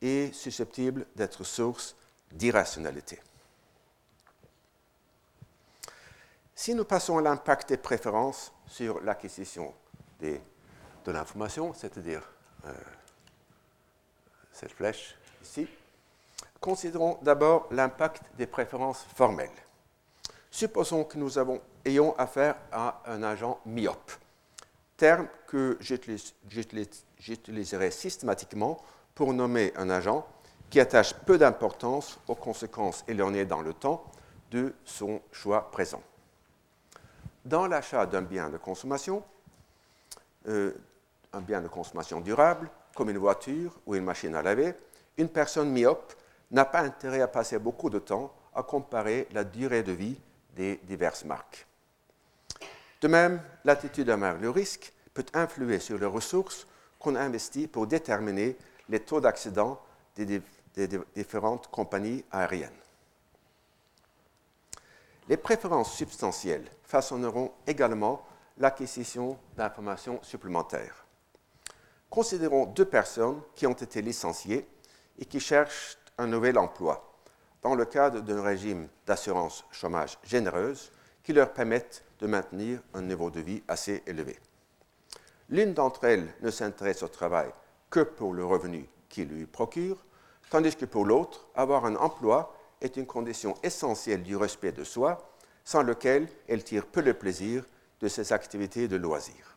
est 0.00 0.32
susceptible 0.34 1.06
d'être 1.16 1.44
source 1.44 1.96
d'irrationalité. 2.32 3.20
Si 6.54 6.74
nous 6.74 6.84
passons 6.84 7.18
à 7.18 7.22
l'impact 7.22 7.70
des 7.70 7.76
préférences 7.76 8.52
sur 8.66 9.00
l'acquisition 9.00 9.74
de 10.20 10.38
l'information, 11.06 11.72
c'est-à-dire 11.72 12.22
euh, 12.66 12.72
cette 14.52 14.72
flèche 14.72 15.16
ici, 15.42 15.66
considérons 16.60 17.18
d'abord 17.22 17.66
l'impact 17.70 18.22
des 18.36 18.46
préférences 18.46 19.06
formelles. 19.14 19.48
Supposons 20.50 21.04
que 21.04 21.16
nous 21.16 21.38
ayons 21.84 22.14
affaire 22.18 22.56
à 22.70 23.00
un 23.06 23.22
agent 23.22 23.58
myope, 23.64 24.12
terme 25.00 25.26
que 25.46 25.78
j'utiliserai 27.18 27.90
systématiquement 27.90 28.78
pour 29.14 29.32
nommer 29.32 29.72
un 29.76 29.90
agent 29.90 30.26
qui 30.68 30.78
attache 30.78 31.14
peu 31.14 31.38
d'importance 31.38 32.20
aux 32.28 32.34
conséquences 32.34 33.04
éloignées 33.08 33.46
dans 33.46 33.62
le 33.62 33.72
temps 33.72 34.04
de 34.50 34.74
son 34.84 35.20
choix 35.32 35.70
présent 35.70 36.02
dans 37.44 37.66
l'achat 37.66 38.06
d'un 38.06 38.22
bien 38.22 38.50
de 38.50 38.58
consommation, 38.58 39.22
euh, 40.48 40.72
un 41.32 41.40
bien 41.40 41.60
de 41.60 41.68
consommation 41.68 42.20
durable, 42.20 42.70
comme 42.94 43.10
une 43.10 43.18
voiture 43.18 43.74
ou 43.86 43.94
une 43.94 44.04
machine 44.04 44.34
à 44.34 44.42
laver, 44.42 44.74
une 45.16 45.28
personne 45.28 45.70
myope 45.70 46.14
n'a 46.50 46.64
pas 46.64 46.80
intérêt 46.80 47.20
à 47.20 47.28
passer 47.28 47.58
beaucoup 47.58 47.90
de 47.90 47.98
temps 47.98 48.32
à 48.54 48.62
comparer 48.62 49.28
la 49.32 49.44
durée 49.44 49.82
de 49.82 49.92
vie 49.92 50.20
des 50.54 50.80
diverses 50.84 51.24
marques. 51.24 51.66
De 53.00 53.08
même, 53.08 53.42
l'attitude 53.64 54.10
envers 54.10 54.38
le 54.38 54.50
risque 54.50 54.92
peut 55.14 55.26
influer 55.34 55.78
sur 55.78 55.98
les 55.98 56.06
ressources 56.06 56.66
qu'on 56.98 57.16
investit 57.16 57.66
pour 57.66 57.86
déterminer 57.86 58.56
les 58.88 59.00
taux 59.00 59.20
d'accident 59.20 59.80
des 60.16 60.42
différentes 61.14 61.68
compagnies 61.68 62.24
aériennes. 62.30 62.70
Les 65.28 65.36
préférences 65.36 65.94
substantielles 65.94 66.68
façonneront 66.82 67.52
également 67.66 68.26
l'acquisition 68.58 69.38
d'informations 69.56 70.20
supplémentaires. 70.22 71.06
Considérons 72.10 72.66
deux 72.66 72.84
personnes 72.84 73.40
qui 73.54 73.66
ont 73.66 73.72
été 73.72 74.02
licenciées 74.02 74.68
et 75.18 75.24
qui 75.24 75.40
cherchent 75.40 75.96
un 76.18 76.26
nouvel 76.26 76.58
emploi 76.58 77.14
dans 77.62 77.74
le 77.74 77.84
cadre 77.84 78.20
d'un 78.20 78.42
régime 78.42 78.88
d'assurance 79.06 79.64
chômage 79.70 80.18
généreuse 80.24 80.90
qui 81.22 81.32
leur 81.32 81.52
permette 81.52 82.02
de 82.20 82.26
maintenir 82.26 82.80
un 82.94 83.02
niveau 83.02 83.30
de 83.30 83.40
vie 83.40 83.62
assez 83.68 84.02
élevé. 84.06 84.38
L'une 85.48 85.74
d'entre 85.74 86.04
elles 86.04 86.32
ne 86.42 86.50
s'intéresse 86.50 87.02
au 87.02 87.08
travail 87.08 87.50
que 87.90 88.00
pour 88.00 88.32
le 88.32 88.44
revenu 88.44 88.88
qu'il 89.08 89.28
lui 89.28 89.46
procure, 89.46 89.96
tandis 90.48 90.76
que 90.76 90.84
pour 90.84 91.04
l'autre, 91.04 91.48
avoir 91.54 91.84
un 91.84 91.96
emploi 91.96 92.54
est 92.80 92.96
une 92.96 93.06
condition 93.06 93.54
essentielle 93.62 94.22
du 94.22 94.36
respect 94.36 94.72
de 94.72 94.84
soi, 94.84 95.30
sans 95.64 95.82
lequel 95.82 96.28
elle 96.48 96.64
tire 96.64 96.86
peu 96.86 97.02
de 97.02 97.12
plaisir 97.12 97.64
de 98.00 98.08
ses 98.08 98.32
activités 98.32 98.88
de 98.88 98.96
loisirs. 98.96 99.56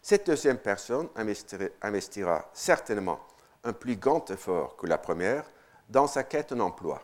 Cette 0.00 0.26
deuxième 0.26 0.58
personne 0.58 1.08
investira 1.82 2.50
certainement 2.52 3.20
un 3.64 3.72
plus 3.72 3.96
grand 3.96 4.30
effort 4.30 4.76
que 4.76 4.86
la 4.86 4.98
première 4.98 5.44
dans 5.88 6.06
sa 6.06 6.24
quête 6.24 6.54
d'emploi, 6.54 7.02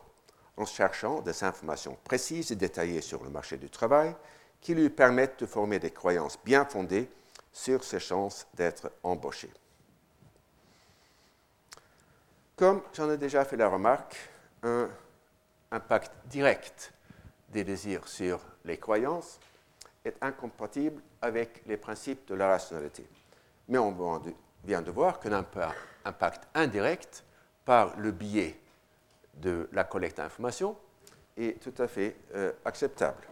en 0.57 0.65
cherchant 0.65 1.21
des 1.21 1.43
informations 1.43 1.97
précises 2.03 2.51
et 2.51 2.55
détaillées 2.55 3.01
sur 3.01 3.23
le 3.23 3.29
marché 3.29 3.57
du 3.57 3.69
travail 3.69 4.13
qui 4.61 4.75
lui 4.75 4.89
permettent 4.89 5.39
de 5.39 5.45
former 5.45 5.79
des 5.79 5.91
croyances 5.91 6.37
bien 6.43 6.65
fondées 6.65 7.09
sur 7.51 7.83
ses 7.83 7.99
chances 7.99 8.47
d'être 8.53 8.91
embauché. 9.03 9.49
Comme 12.55 12.81
j'en 12.93 13.09
ai 13.09 13.17
déjà 13.17 13.45
fait 13.45 13.55
la 13.55 13.69
remarque, 13.69 14.17
un 14.63 14.89
impact 15.71 16.11
direct 16.25 16.93
des 17.49 17.63
désirs 17.63 18.07
sur 18.07 18.41
les 18.65 18.77
croyances 18.77 19.39
est 20.03 20.15
incompatible 20.21 21.01
avec 21.21 21.63
les 21.65 21.77
principes 21.77 22.27
de 22.27 22.35
la 22.35 22.47
rationalité. 22.47 23.07
Mais 23.67 23.77
on 23.77 24.21
vient 24.65 24.81
de 24.81 24.91
voir 24.91 25.19
qu'un 25.19 25.45
impact 26.05 26.47
indirect 26.53 27.23
par 27.65 27.97
le 27.97 28.11
biais 28.11 28.59
de 29.35 29.69
la 29.71 29.83
collecte 29.83 30.17
d'informations 30.17 30.75
est 31.37 31.61
tout 31.61 31.81
à 31.81 31.87
fait 31.87 32.15
euh, 32.35 32.51
acceptable. 32.65 33.28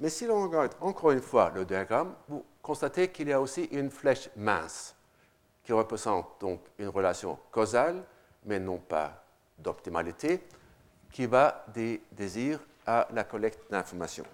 Mais 0.00 0.08
si 0.08 0.26
l'on 0.26 0.42
regarde 0.42 0.72
encore 0.80 1.10
une 1.10 1.20
fois 1.20 1.52
le 1.54 1.64
diagramme, 1.64 2.14
vous 2.28 2.44
constatez 2.62 3.08
qu'il 3.08 3.28
y 3.28 3.32
a 3.32 3.40
aussi 3.40 3.64
une 3.64 3.90
flèche 3.90 4.30
mince 4.36 4.96
qui 5.62 5.72
représente 5.72 6.40
donc 6.40 6.60
une 6.78 6.88
relation 6.88 7.38
causale, 7.50 8.02
mais 8.46 8.58
non 8.58 8.78
pas 8.78 9.22
d'optimalité, 9.58 10.42
qui 11.12 11.26
va 11.26 11.64
des 11.74 12.02
désirs 12.12 12.60
à 12.86 13.06
la 13.12 13.24
collecte 13.24 13.70
d'informations. 13.70 14.24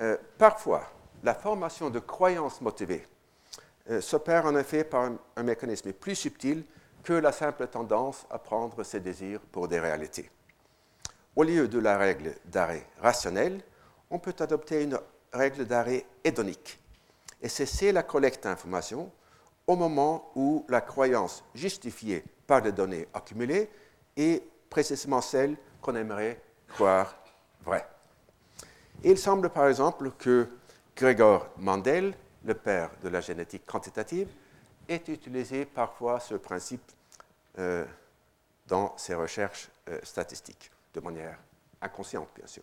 Euh, 0.00 0.16
parfois, 0.36 0.82
la 1.22 1.34
formation 1.34 1.90
de 1.90 1.98
croyances 1.98 2.60
motivées 2.60 3.06
euh, 3.90 4.00
s'opère 4.00 4.46
en 4.46 4.56
effet 4.56 4.84
par 4.84 5.10
un, 5.36 5.42
mécanisme 5.42 5.92
plus 5.92 6.14
subtil 6.14 6.64
que 7.02 7.12
la 7.12 7.32
simple 7.32 7.66
tendance 7.68 8.26
à 8.30 8.38
prendre 8.38 8.82
ses 8.82 9.00
désirs 9.00 9.40
pour 9.52 9.68
des 9.68 9.80
réalités. 9.80 10.30
Au 11.36 11.44
lieu 11.44 11.68
de 11.68 11.78
la 11.78 11.96
règle 11.96 12.34
d'arrêt 12.44 12.84
rationnel, 13.00 13.62
on 14.10 14.18
peut 14.18 14.34
adopter 14.38 14.82
une 14.82 14.98
règle 15.32 15.66
d'arrêt 15.66 16.04
hédonique 16.24 16.80
et 17.42 17.48
cesser 17.48 17.92
la 17.92 18.02
collecte 18.02 18.44
d'informations 18.44 19.10
au 19.66 19.76
moment 19.76 20.30
où 20.34 20.64
la 20.68 20.80
croyance 20.80 21.44
justifiée 21.54 22.24
par 22.46 22.62
les 22.62 22.72
données 22.72 23.06
accumulées 23.12 23.70
est 24.16 24.42
précisément 24.70 25.20
celle 25.20 25.56
qu'on 25.80 25.94
aimerait 25.94 26.40
croire 26.68 27.14
vrai. 27.64 27.86
Il 29.04 29.18
semble 29.18 29.50
par 29.50 29.68
exemple 29.68 30.10
que 30.18 30.48
Gregor 30.96 31.48
Mandel, 31.58 32.14
le 32.44 32.54
père 32.54 32.90
de 33.02 33.08
la 33.08 33.20
génétique 33.20 33.64
quantitative, 33.66 34.28
ait 34.88 35.02
utilisé 35.08 35.66
parfois 35.66 36.18
ce 36.18 36.34
principe 36.34 36.82
euh, 37.58 37.84
dans 38.66 38.96
ses 38.96 39.14
recherches 39.14 39.68
euh, 39.88 39.98
statistiques, 40.02 40.70
de 40.94 41.00
manière 41.00 41.38
inconsciente 41.80 42.28
bien 42.34 42.46
sûr. 42.46 42.62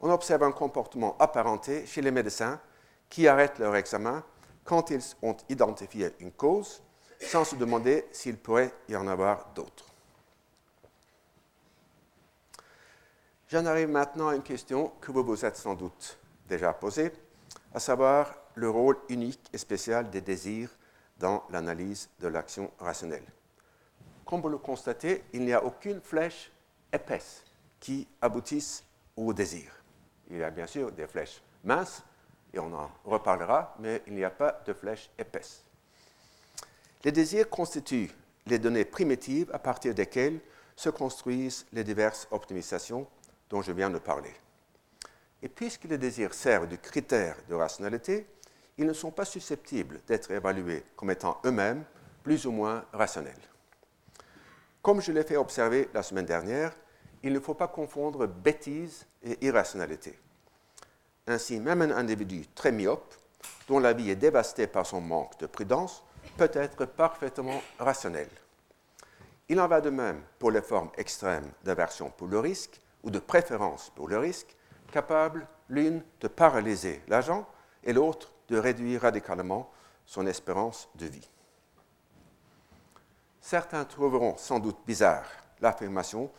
On 0.00 0.10
observe 0.10 0.42
un 0.44 0.52
comportement 0.52 1.16
apparenté 1.18 1.86
chez 1.86 2.02
les 2.02 2.10
médecins 2.10 2.60
qui 3.08 3.26
arrêtent 3.26 3.58
leur 3.58 3.74
examen 3.74 4.22
quand 4.64 4.90
ils 4.90 5.02
ont 5.22 5.36
identifié 5.48 6.14
une 6.20 6.32
cause 6.32 6.82
sans 7.20 7.44
se 7.44 7.56
demander 7.56 8.06
s'il 8.12 8.36
pourrait 8.36 8.72
y 8.88 8.96
en 8.96 9.08
avoir 9.08 9.48
d'autres. 9.54 9.86
J'en 13.48 13.64
arrive 13.64 13.88
maintenant 13.88 14.28
à 14.28 14.36
une 14.36 14.42
question 14.42 14.92
que 15.00 15.10
vous 15.10 15.24
vous 15.24 15.44
êtes 15.44 15.56
sans 15.56 15.74
doute 15.74 16.18
déjà 16.46 16.72
posée, 16.72 17.12
à 17.72 17.80
savoir 17.80 18.34
le 18.54 18.68
rôle 18.68 18.98
unique 19.08 19.48
et 19.52 19.58
spécial 19.58 20.10
des 20.10 20.20
désirs 20.20 20.70
dans 21.18 21.44
l'analyse 21.50 22.08
de 22.20 22.28
l'action 22.28 22.70
rationnelle. 22.78 23.24
Comme 24.24 24.42
vous 24.42 24.50
le 24.50 24.58
constatez, 24.58 25.24
il 25.32 25.44
n'y 25.44 25.54
a 25.54 25.64
aucune 25.64 26.00
flèche 26.02 26.52
épaisse 26.92 27.42
qui 27.80 28.06
aboutisse 28.20 28.84
au 29.16 29.32
désir. 29.32 29.77
Il 30.30 30.38
y 30.38 30.42
a 30.42 30.50
bien 30.50 30.66
sûr 30.66 30.92
des 30.92 31.06
flèches 31.06 31.42
minces, 31.64 32.02
et 32.52 32.58
on 32.58 32.72
en 32.72 32.90
reparlera, 33.04 33.74
mais 33.78 34.02
il 34.06 34.14
n'y 34.14 34.24
a 34.24 34.30
pas 34.30 34.62
de 34.66 34.72
flèches 34.72 35.10
épaisses. 35.18 35.64
Les 37.04 37.12
désirs 37.12 37.48
constituent 37.48 38.10
les 38.46 38.58
données 38.58 38.84
primitives 38.84 39.50
à 39.52 39.58
partir 39.58 39.94
desquelles 39.94 40.40
se 40.74 40.90
construisent 40.90 41.66
les 41.72 41.84
diverses 41.84 42.26
optimisations 42.30 43.06
dont 43.50 43.62
je 43.62 43.72
viens 43.72 43.90
de 43.90 43.98
parler. 43.98 44.32
Et 45.42 45.48
puisque 45.48 45.84
les 45.84 45.98
désirs 45.98 46.34
servent 46.34 46.68
de 46.68 46.76
critères 46.76 47.36
de 47.48 47.54
rationalité, 47.54 48.26
ils 48.76 48.86
ne 48.86 48.92
sont 48.92 49.10
pas 49.10 49.24
susceptibles 49.24 50.00
d'être 50.06 50.30
évalués 50.30 50.84
comme 50.96 51.10
étant 51.10 51.40
eux-mêmes 51.44 51.84
plus 52.22 52.46
ou 52.46 52.52
moins 52.52 52.84
rationnels. 52.92 53.34
Comme 54.82 55.00
je 55.00 55.12
l'ai 55.12 55.24
fait 55.24 55.36
observer 55.36 55.88
la 55.92 56.02
semaine 56.02 56.26
dernière, 56.26 56.72
il 57.22 57.32
ne 57.32 57.40
faut 57.40 57.54
pas 57.54 57.68
confondre 57.68 58.26
bêtise 58.26 59.06
et 59.22 59.44
irrationalité. 59.44 60.18
Ainsi, 61.26 61.60
même 61.60 61.82
un 61.82 61.90
individu 61.90 62.46
très 62.54 62.72
myope, 62.72 63.14
dont 63.68 63.78
la 63.78 63.92
vie 63.92 64.10
est 64.10 64.16
dévastée 64.16 64.66
par 64.66 64.86
son 64.86 65.00
manque 65.00 65.38
de 65.38 65.46
prudence, 65.46 66.04
peut 66.36 66.50
être 66.54 66.84
parfaitement 66.86 67.60
rationnel. 67.78 68.28
Il 69.48 69.60
en 69.60 69.68
va 69.68 69.80
de 69.80 69.90
même 69.90 70.22
pour 70.38 70.50
les 70.50 70.62
formes 70.62 70.90
extrêmes 70.96 71.50
d'aversion 71.64 72.10
pour 72.10 72.26
le 72.28 72.38
risque 72.38 72.80
ou 73.02 73.10
de 73.10 73.18
préférence 73.18 73.90
pour 73.94 74.08
le 74.08 74.18
risque, 74.18 74.56
capable 74.92 75.46
l'une 75.68 76.02
de 76.20 76.28
paralyser 76.28 77.02
l'agent 77.08 77.46
et 77.84 77.92
l'autre 77.92 78.32
de 78.48 78.58
réduire 78.58 79.02
radicalement 79.02 79.70
son 80.06 80.26
espérance 80.26 80.88
de 80.96 81.06
vie. 81.06 81.28
Certains 83.40 83.84
trouveront 83.84 84.36
sans 84.36 84.58
doute 84.58 84.78
bizarre 84.86 85.26
l'affirmation 85.60 86.30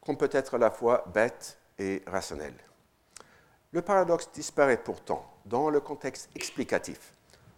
qu'on 0.00 0.16
peut 0.16 0.30
être 0.32 0.54
à 0.54 0.58
la 0.58 0.70
fois 0.70 1.04
bête 1.12 1.58
et 1.78 2.02
rationnel. 2.06 2.54
Le 3.72 3.82
paradoxe 3.82 4.30
disparaît 4.32 4.82
pourtant 4.82 5.24
dans 5.46 5.70
le 5.70 5.80
contexte 5.80 6.28
explicatif, 6.34 7.12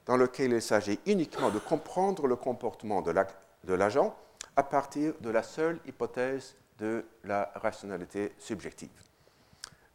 dans 0.07 0.17
lequel 0.17 0.53
il 0.53 0.63
s'agit 0.63 1.01
uniquement 1.07 1.51
de 1.51 1.59
comprendre 1.59 2.27
le 2.27 2.37
comportement 2.37 3.03
de 3.03 3.75
l'agent 3.75 4.15
à 4.57 4.63
partir 4.63 5.15
de 5.21 5.31
la 5.31 5.43
seule 5.43 5.81
hypothèse 5.87 6.57
de 6.79 7.05
la 7.25 7.51
rationalité 7.55 8.35
subjective. 8.39 8.91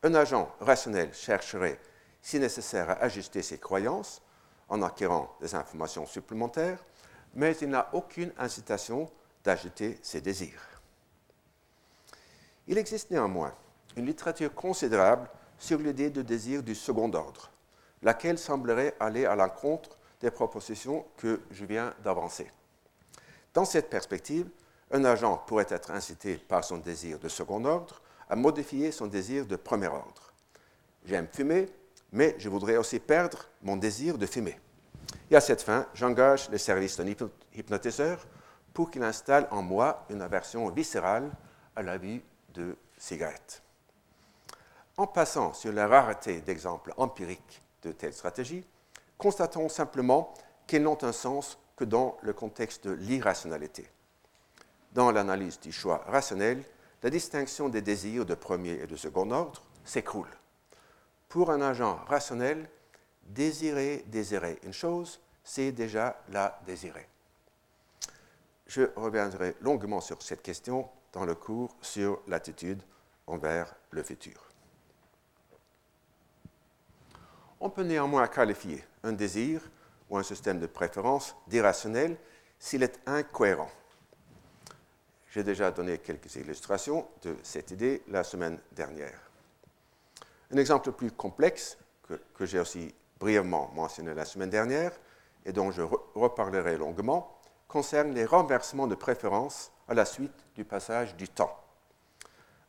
Un 0.04 0.16
agent 0.16 0.50
rationnel 0.60 1.14
chercherait, 1.14 1.80
si 2.22 2.40
nécessaire, 2.40 2.90
à 2.90 3.04
ajuster 3.04 3.42
ses 3.42 3.58
croyances 3.58 4.22
en 4.70 4.82
acquérant 4.82 5.36
des 5.40 5.54
informations 5.56 6.06
supplémentaires, 6.06 6.84
mais 7.34 7.56
il 7.58 7.70
n'a 7.70 7.90
aucune 7.94 8.32
incitation 8.38 9.10
d'ajouter 9.44 10.00
ses 10.02 10.22
désirs. 10.22 10.77
Il 12.68 12.78
existe 12.78 13.12
néanmoins 13.12 13.54
une 13.96 14.06
littérature 14.06 14.54
considérable 14.54 15.30
sur 15.58 15.80
l'idée 15.80 16.10
de 16.10 16.22
désir 16.22 16.62
du 16.62 16.76
second 16.76 17.12
ordre, 17.14 17.50
laquelle 18.04 18.38
semblerait 18.38 18.96
aller 19.00 19.26
à 19.26 19.36
l'encontre 19.36 19.98
des 20.20 20.32
propositions 20.32 21.06
que 21.18 21.42
je 21.52 21.66
viens 21.66 21.94
d'avancer. 22.04 22.52
Dans 23.54 23.66
cette 23.66 23.90
perspective, 23.90 24.50
un 24.92 25.04
agent 25.06 25.44
pourrait 25.48 25.68
être 25.70 25.92
incité 25.92 26.36
par 26.38 26.64
son 26.64 26.78
désir 26.78 27.20
de 27.20 27.28
second 27.28 27.64
ordre 27.66 28.02
à 28.30 28.36
modifier 28.36 28.92
son 28.92 29.08
désir 29.08 29.46
de 29.46 29.56
premier 29.56 29.88
ordre. 29.88 30.34
J'aime 31.06 31.28
fumer, 31.32 31.68
mais 32.12 32.36
je 32.38 32.50
voudrais 32.50 32.78
aussi 32.78 33.00
perdre 33.00 33.46
mon 33.62 33.78
désir 33.78 34.18
de 34.18 34.26
fumer. 34.26 34.60
Et 35.32 35.36
à 35.36 35.42
cette 35.42 35.62
fin, 35.62 35.88
j'engage 35.94 36.50
les 36.50 36.58
services 36.58 36.98
d'un 36.98 37.08
hypnotiseur 37.54 38.26
pour 38.74 38.92
qu'il 38.92 39.04
installe 39.04 39.48
en 39.52 39.62
moi 39.62 40.06
une 40.10 40.22
aversion 40.22 40.70
viscérale 40.70 41.32
à 41.76 41.82
la 41.82 41.98
vue 41.98 42.22
de 42.58 42.76
cigarettes. 42.98 43.62
En 44.98 45.08
passant 45.08 45.54
sur 45.54 45.72
la 45.72 45.88
rareté 45.88 46.42
d'exemples 46.42 46.94
empiriques 46.98 47.62
de 47.84 47.92
telles 47.92 48.14
stratégies, 48.14 48.66
constatons 49.18 49.70
simplement 49.70 50.34
qu'elles 50.66 50.84
n'ont 50.84 51.04
un 51.04 51.12
sens 51.12 51.60
que 51.76 51.86
dans 51.86 52.18
le 52.24 52.34
contexte 52.34 52.88
de 52.88 52.94
l'irrationalité. 52.94 53.88
Dans 54.94 55.12
l'analyse 55.12 55.60
du 55.60 55.72
choix 55.72 56.04
rationnel, 56.08 56.64
la 57.04 57.12
distinction 57.12 57.70
des 57.70 57.82
désirs 57.82 58.26
de 58.26 58.34
premier 58.34 58.72
et 58.72 58.88
de 58.88 58.96
second 58.96 59.30
ordre 59.30 59.62
s'écroule. 59.86 60.36
Pour 61.30 61.52
un 61.52 61.62
agent 61.62 62.00
rationnel, 62.08 62.68
désirer, 63.24 64.04
désirer 64.08 64.60
une 64.64 64.74
chose, 64.74 65.20
c'est 65.44 65.72
déjà 65.72 66.20
la 66.30 66.60
désirer. 66.66 67.08
Je 68.66 68.82
reviendrai 68.96 69.56
longuement 69.62 70.02
sur 70.02 70.22
cette 70.22 70.42
question 70.42 70.90
dans 71.14 71.26
le 71.26 71.36
cours 71.36 71.76
sur 71.82 72.22
l'attitude 72.28 72.82
envers 73.26 73.74
le 73.92 74.04
futur. 74.04 74.48
On 77.60 77.70
peut 77.70 77.84
néanmoins 77.84 78.28
qualifier 78.28 78.84
un 79.04 79.14
désir 79.14 79.62
ou 80.10 80.18
un 80.18 80.24
système 80.24 80.60
de 80.60 80.68
préférence 80.68 81.36
d'irrationnel 81.48 82.18
s'il 82.60 82.84
est 82.84 83.00
incohérent. 83.06 83.72
J'ai 85.32 85.44
déjà 85.44 85.72
donné 85.72 85.98
quelques 86.00 86.36
illustrations 86.36 87.08
de 87.24 87.36
cette 87.44 87.72
idée 87.72 88.02
la 88.08 88.24
semaine 88.24 88.60
dernière. 88.72 89.20
Un 90.52 90.58
exemple 90.58 90.92
plus 90.92 91.12
complexe, 91.12 91.78
que, 92.08 92.46
j'ai 92.46 92.60
aussi 92.60 92.94
brièvement 93.20 93.70
mentionné 93.76 94.14
la 94.14 94.26
semaine 94.26 94.50
dernière, 94.50 94.92
et 95.46 95.52
dont 95.52 95.72
je 95.72 95.82
reparlerai 96.16 96.78
longuement, 96.78 97.37
concerne 97.68 98.14
les 98.14 98.26
renversements 98.26 98.88
de 98.88 98.96
préférence 98.96 99.72
à 99.88 99.94
la 99.94 100.06
suite 100.06 100.46
du 100.56 100.64
passage 100.64 101.16
du 101.16 101.28
temps. 101.28 101.56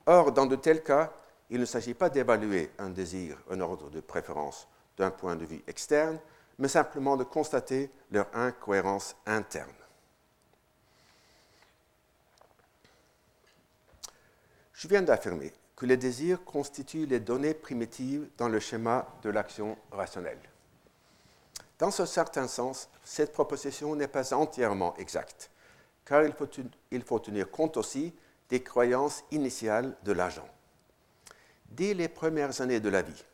Or, 0.06 0.32
dans 0.32 0.46
de 0.46 0.56
tels 0.56 0.82
cas, 0.82 1.12
il 1.50 1.60
ne 1.60 1.64
s'agit 1.64 1.94
pas 1.94 2.10
d'évaluer 2.10 2.70
un 2.78 2.90
désir, 2.90 3.38
un 3.50 3.60
ordre 3.60 3.90
de 3.90 4.00
préférence 4.00 4.68
d'un 4.96 5.10
point 5.10 5.36
de 5.36 5.44
vue 5.44 5.62
externe, 5.66 6.18
mais 6.58 6.68
simplement 6.68 7.16
de 7.16 7.24
constater 7.24 7.90
leur 8.10 8.26
incohérence 8.34 9.16
interne. 9.26 9.70
Je 14.72 14.88
viens 14.88 15.02
d'affirmer 15.02 15.52
que 15.76 15.86
les 15.86 15.96
désirs 15.96 16.44
constituent 16.44 17.06
les 17.06 17.20
données 17.20 17.54
primitives 17.54 18.28
dans 18.36 18.48
le 18.48 18.60
schéma 18.60 19.06
de 19.22 19.30
l'action 19.30 19.76
rationnelle. 19.92 20.40
Dans 21.78 22.00
un 22.00 22.06
certain 22.06 22.48
sens, 22.48 22.88
cette 23.04 23.32
proposition 23.32 23.94
n'est 23.94 24.08
pas 24.08 24.34
entièrement 24.34 24.96
exacte, 24.96 25.50
car 26.04 26.22
il 26.24 26.32
faut, 27.02 27.18
tenir 27.18 27.50
compte 27.50 27.76
aussi 27.76 28.14
des 28.48 28.62
croyances 28.62 29.22
initiales 29.30 29.96
de 30.02 30.12
l'agent. 30.12 30.48
Dès 31.66 31.94
les 31.94 32.08
premières 32.08 32.60
années 32.60 32.80
de 32.80 32.88
la 32.88 33.02
vie, 33.02 33.24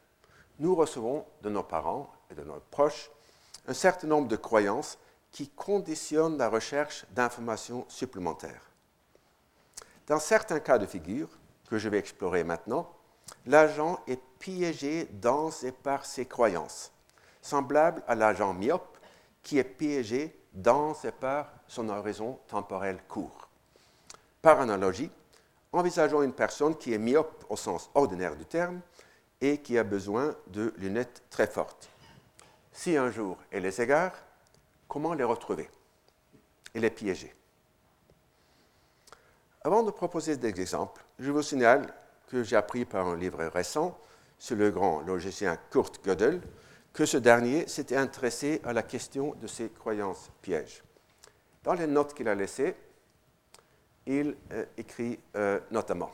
nous 0.58 0.74
recevons 0.74 1.24
de 1.42 1.48
nos 1.48 1.62
parents 1.62 2.12
et 2.30 2.34
de 2.34 2.42
nos 2.42 2.60
proches 2.70 3.10
un 3.66 3.74
certain 3.74 4.08
nombre 4.08 4.28
de 4.28 4.36
croyances 4.36 4.98
qui 5.30 5.48
conditionnent 5.48 6.36
la 6.36 6.48
recherche 6.48 7.06
d'informations 7.12 7.86
supplémentaires. 7.88 8.70
Dans 10.06 10.20
certains 10.20 10.60
cas 10.60 10.78
de 10.78 10.86
figure, 10.86 11.28
que 11.70 11.78
je 11.78 11.88
vais 11.88 11.98
explorer 11.98 12.44
maintenant, 12.44 12.92
l'agent 13.46 14.00
est 14.06 14.20
piégé 14.38 15.06
dans 15.12 15.50
et 15.62 15.72
par 15.72 16.04
ses 16.04 16.26
croyances, 16.26 16.92
semblable 17.44 18.02
à 18.08 18.14
l'agent 18.14 18.54
myope 18.54 18.96
qui 19.42 19.58
est 19.58 19.64
piégé 19.64 20.34
dans 20.54 20.94
et 21.04 21.12
par 21.12 21.52
son 21.68 21.90
horizon 21.90 22.38
temporel 22.48 22.98
court. 23.06 23.48
Par 24.40 24.60
analogie, 24.60 25.10
envisageons 25.72 26.22
une 26.22 26.32
personne 26.32 26.74
qui 26.74 26.94
est 26.94 26.98
myope 26.98 27.44
au 27.50 27.56
sens 27.56 27.90
ordinaire 27.94 28.34
du 28.34 28.46
terme 28.46 28.80
et 29.42 29.58
qui 29.58 29.76
a 29.76 29.84
besoin 29.84 30.34
de 30.46 30.72
lunettes 30.78 31.22
très 31.28 31.46
fortes. 31.46 31.90
Si 32.72 32.96
un 32.96 33.10
jour 33.10 33.36
elle 33.50 33.64
les 33.64 33.80
égare, 33.80 34.14
comment 34.88 35.12
les 35.12 35.24
retrouver? 35.24 35.68
Elle 36.72 36.80
les 36.80 36.90
piéger. 36.90 37.34
Avant 39.62 39.82
de 39.82 39.90
proposer 39.90 40.38
des 40.38 40.48
exemples, 40.60 41.04
je 41.18 41.30
vous 41.30 41.42
signale 41.42 41.92
que 42.28 42.42
j'ai 42.42 42.56
appris 42.56 42.86
par 42.86 43.06
un 43.06 43.16
livre 43.16 43.44
récent 43.44 43.98
sur 44.38 44.56
le 44.56 44.70
grand 44.70 45.02
logicien 45.02 45.58
Kurt 45.70 46.02
Gödel 46.02 46.40
que 46.94 47.04
ce 47.04 47.18
dernier 47.18 47.68
s'était 47.68 47.96
intéressé 47.96 48.62
à 48.64 48.72
la 48.72 48.82
question 48.82 49.34
de 49.34 49.46
ses 49.46 49.68
croyances 49.68 50.30
pièges. 50.40 50.82
Dans 51.62 51.74
les 51.74 51.86
notes 51.86 52.14
qu'il 52.14 52.28
a 52.28 52.34
laissées, 52.34 52.74
il 54.06 54.34
euh, 54.52 54.64
écrit 54.78 55.18
euh, 55.36 55.60
notamment 55.70 56.10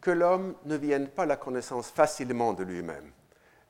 que 0.00 0.10
l'homme 0.10 0.54
ne 0.64 0.76
vienne 0.76 1.08
pas 1.08 1.24
à 1.24 1.26
la 1.26 1.36
connaissance 1.36 1.90
facilement 1.90 2.54
de 2.54 2.62
lui-même, 2.62 3.12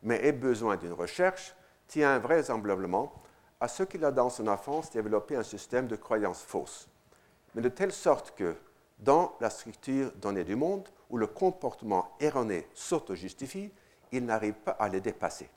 mais 0.04 0.24
ait 0.24 0.32
besoin 0.32 0.76
d'une 0.76 0.92
recherche, 0.92 1.56
tient 1.88 2.20
vraisemblablement 2.20 3.12
à 3.58 3.66
ce 3.66 3.82
qu'il 3.82 4.04
a 4.04 4.12
dans 4.12 4.30
son 4.30 4.46
enfance 4.46 4.90
développé 4.90 5.34
un 5.34 5.42
système 5.42 5.88
de 5.88 5.96
croyances 5.96 6.42
fausses 6.42 6.88
mais 7.54 7.62
de 7.62 7.68
telle 7.68 7.92
sorte 7.92 8.34
que, 8.36 8.56
dans 8.98 9.34
la 9.40 9.50
structure 9.50 10.12
donnée 10.16 10.44
du 10.44 10.56
monde, 10.56 10.88
où 11.10 11.16
le 11.16 11.26
comportement 11.26 12.14
erroné 12.20 12.68
s'auto-justifie, 12.74 13.72
il 14.12 14.24
n'arrive 14.24 14.54
pas 14.54 14.72
à 14.72 14.88
les 14.88 15.00
dépasser. 15.00 15.48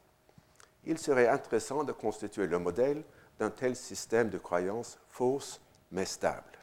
Il 0.85 0.97
serait 0.97 1.27
intéressant 1.27 1.83
de 1.83 1.91
constituer 1.91 2.47
le 2.47 2.59
modèle 2.59 3.03
d'un 3.39 3.49
tel 3.49 3.75
système 3.75 4.29
de 4.29 4.37
croyances 4.37 4.97
fausses 5.09 5.61
mais 5.91 6.05
stables. 6.05 6.57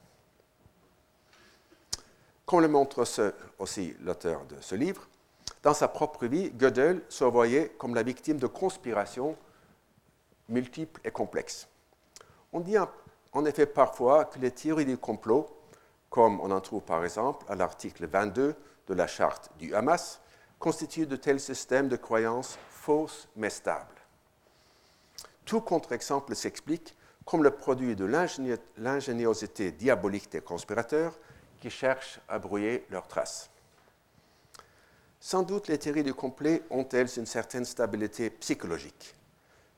Comme 2.46 2.62
le 2.62 2.68
montre 2.68 3.04
aussi 3.58 3.94
l'auteur 4.00 4.44
de 4.46 4.56
ce 4.60 4.74
livre, 4.74 5.06
dans 5.62 5.74
sa 5.74 5.88
propre 5.88 6.26
vie, 6.26 6.50
Gödel 6.50 7.02
se 7.08 7.24
voyait 7.24 7.70
comme 7.78 7.94
la 7.94 8.02
victime 8.02 8.38
de 8.38 8.46
conspirations 8.46 9.36
multiples 10.48 11.00
et 11.04 11.10
complexes. 11.10 11.68
On 12.52 12.60
dit 12.60 12.76
en 13.32 13.44
effet 13.44 13.66
parfois 13.66 14.24
que 14.24 14.38
les 14.38 14.50
théories 14.50 14.86
du 14.86 14.96
complot, 14.96 15.46
comme 16.08 16.40
on 16.40 16.50
en 16.50 16.60
trouve 16.60 16.82
par 16.82 17.04
exemple 17.04 17.44
à 17.48 17.54
l'article 17.54 18.06
22 18.06 18.54
de 18.86 18.94
la 18.94 19.06
charte 19.06 19.50
du 19.58 19.74
Hamas, 19.74 20.20
constituent 20.58 21.06
de 21.06 21.16
tels 21.16 21.40
systèmes 21.40 21.88
de 21.88 21.96
croyances 21.96 22.58
fausses 22.70 23.28
mais 23.36 23.50
stables. 23.50 23.97
Tout 25.48 25.62
contre-exemple 25.62 26.34
s'explique 26.36 26.94
comme 27.24 27.42
le 27.42 27.50
produit 27.50 27.96
de 27.96 28.04
l'ingéniosité 28.76 29.72
diabolique 29.72 30.30
des 30.30 30.42
conspirateurs 30.42 31.18
qui 31.58 31.70
cherchent 31.70 32.20
à 32.28 32.38
brouiller 32.38 32.84
leurs 32.90 33.08
traces. 33.08 33.48
Sans 35.18 35.42
doute 35.42 35.68
les 35.68 35.78
théories 35.78 36.02
du 36.02 36.12
complot 36.12 36.60
ont-elles 36.68 37.08
une 37.16 37.24
certaine 37.24 37.64
stabilité 37.64 38.28
psychologique, 38.28 39.14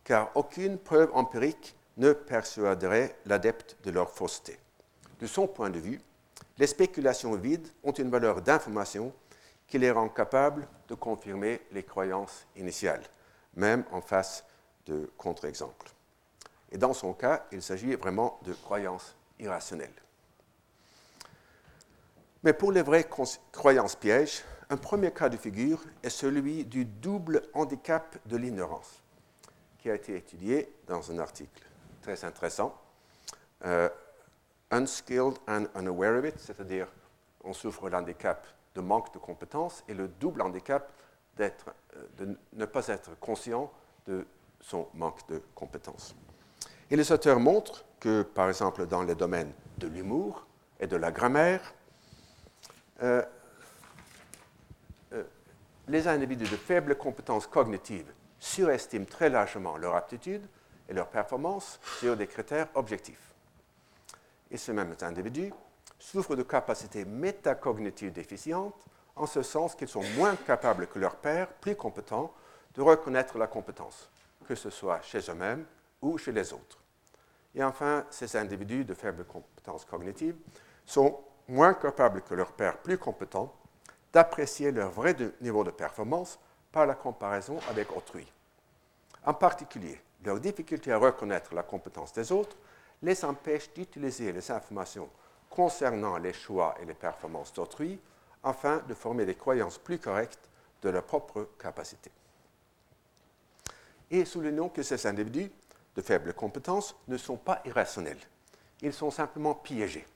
car 0.03 0.33
aucune 0.35 0.77
preuve 0.77 1.11
empirique 1.14 1.77
ne 1.99 2.14
persuaderait 2.14 3.16
l'adepte 3.27 3.77
de 3.85 3.93
leur 3.93 4.11
fausseté. 4.11 4.59
De 5.21 5.29
son 5.29 5.47
point 5.47 5.71
de 5.71 5.79
vue, 5.79 6.01
les 6.59 6.66
spéculations 6.66 7.37
vides 7.37 7.68
ont 7.85 7.93
une 7.93 8.11
valeur 8.11 8.43
d'information 8.43 9.12
qui 9.68 9.79
les 9.79 9.93
rend 9.93 10.09
capables 10.09 10.66
de 10.89 10.97
confirmer 10.97 11.61
les 11.71 11.85
croyances 11.85 12.45
initiales, 12.57 13.05
même 13.55 13.85
en 13.93 14.01
face 14.01 14.45
de 14.91 15.09
contre-exemples. 15.16 15.91
Et 16.72 16.78
dans 16.78 16.93
son 16.93 17.12
cas, 17.12 17.47
il 17.53 17.62
s'agit 17.62 17.95
vraiment 17.95 18.41
de 18.45 18.53
croyances 18.53 19.14
irrationnelles. 19.38 19.95
Mais 22.43 22.53
pour 22.53 22.72
les 22.72 22.82
vraies 22.82 23.09
croyances 23.53 23.97
pièges, 23.97 24.43
un 24.68 24.76
premier 24.76 25.12
cas 25.12 25.28
de 25.28 25.36
figure 25.36 25.80
est 26.03 26.11
celui 26.11 26.64
du 26.64 26.84
double 26.84 27.43
handicap 27.55 28.16
de 28.26 28.36
l'ignorance, 28.36 29.03
qui 29.78 29.91
a 29.91 29.95
été 29.95 30.16
étudié 30.16 30.72
dans 30.86 31.11
un 31.11 31.18
article 31.18 31.62
très 32.03 32.24
intéressant. 32.24 32.74
Euh, 33.64 33.88
unskilled 34.70 35.36
and 35.49 35.66
unaware 35.74 36.18
of 36.18 36.24
it, 36.24 36.38
c'est-à-dire 36.38 36.86
on 37.45 37.53
souffre 37.53 37.88
l'handicap 37.91 38.47
de 38.74 38.80
manque 38.80 39.12
de 39.12 39.18
compétences 39.18 39.84
et 39.88 39.95
le 39.95 40.09
double 40.09 40.43
handicap 40.43 40.93
euh, 41.41 41.51
de 42.16 42.38
ne 42.53 42.64
pas 42.64 42.86
être 42.88 43.18
conscient 43.18 43.70
de 44.07 44.26
son 44.61 44.89
manque 44.95 45.27
de 45.29 45.43
compétences. 45.55 46.15
Et 46.91 46.97
les 46.97 47.13
auteurs 47.13 47.41
montrent 47.41 47.85
que, 47.99 48.23
par 48.23 48.49
exemple, 48.49 48.87
dans 48.87 49.03
les 49.03 49.15
domaines 49.15 49.53
de 49.79 49.87
l'humour 49.87 50.47
et 50.79 50.87
de 50.87 50.97
la 50.97 51.11
grammaire, 51.11 51.75
euh, 53.03 53.23
euh, 55.13 55.25
les 55.89 56.09
individus 56.09 56.51
de 56.51 56.57
faibles 56.57 56.97
compétences 56.97 57.47
cognitives 57.47 58.13
surestiment 58.39 59.05
très 59.05 59.29
largement 59.29 59.77
leur 59.77 59.95
aptitude 59.95 60.47
et 60.89 60.95
leur 60.95 61.09
performance 61.09 61.79
sur 61.99 62.17
des 62.17 62.27
critères 62.27 62.69
objectifs. 62.75 63.35
Et 64.51 64.57
ces 64.57 64.73
mêmes 64.73 64.97
individus 65.03 65.53
souffrent 65.99 66.35
de 66.35 66.43
capacités 66.43 67.05
métacognitives 67.05 68.13
déficientes, 68.13 68.75
en 69.15 69.27
ce 69.27 69.43
sens 69.43 69.75
qu'ils 69.75 69.89
sont 69.89 70.03
moins 70.17 70.35
capables 70.35 70.87
que 70.87 70.99
leurs 70.99 71.17
pairs, 71.17 71.49
plus 71.49 71.77
compétents, 71.77 72.33
de 72.75 72.83
reconnaître 72.83 73.39
la 73.39 73.47
compétence, 73.47 74.09
que 74.47 74.55
ce 74.55 74.70
soit 74.70 75.01
chez 75.03 75.20
eux-mêmes 75.30 75.64
ou 76.03 76.18
chez 76.18 76.32
les 76.32 76.53
autres. 76.53 76.78
Et 77.55 77.62
enfin, 77.62 78.05
ces 78.11 78.36
individus 78.36 78.84
de 78.84 78.95
faibles 78.95 79.24
compétences 79.24 79.84
cognitives 79.84 80.36
sont 80.86 81.20
moins 81.49 81.74
capables 81.74 82.22
que 82.22 82.34
leurs 82.34 82.53
pairs 82.53 82.78
plus 82.78 82.99
compétents 82.99 83.55
d'apprécier 84.12 84.70
leur 84.70 84.91
vrai 84.91 85.16
niveau 85.41 85.64
de 85.64 85.70
performance 85.70 86.38
par 86.72 86.86
la 86.86 86.95
comparaison 86.95 87.59
avec 87.68 87.95
autrui. 87.97 88.26
En 89.24 89.34
particulier, 89.34 90.01
leur 90.24 90.41
difficulté 90.41 90.93
à 90.93 90.99
reconnaître 90.99 91.55
la 91.55 91.62
compétence 91.62 92.12
des 92.12 92.30
autres 92.32 92.57
les 93.03 93.24
empêche 93.24 93.72
d'utiliser 93.72 94.32
les 94.32 94.51
informations 94.51 95.09
concernant 95.49 96.16
les 96.18 96.32
choix 96.32 96.74
et 96.80 96.84
les 96.84 96.95
performances 96.95 97.53
d'autrui 97.53 98.01
afin 98.43 98.78
de 98.78 98.95
former 98.95 99.26
des 99.26 99.34
croyances 99.34 99.78
plus 99.78 99.99
correctes 99.99 100.49
de 100.82 100.91
leurs 100.91 101.05
propres 101.05 101.51
capacités. 101.59 102.12
Et 104.11 104.25
soulignons 104.25 104.69
que 104.69 104.83
ces 104.83 105.07
individus 105.07 105.51
de 105.95 106.03
faibles 106.03 106.35
compétences 106.35 106.97
ne 107.09 107.17
sont 107.17 107.37
pas 107.37 107.61
irrationnels. 107.65 108.19
Ils 108.83 108.93
sont 108.93 109.11
simplement 109.11 109.55
piégés. 109.55 110.07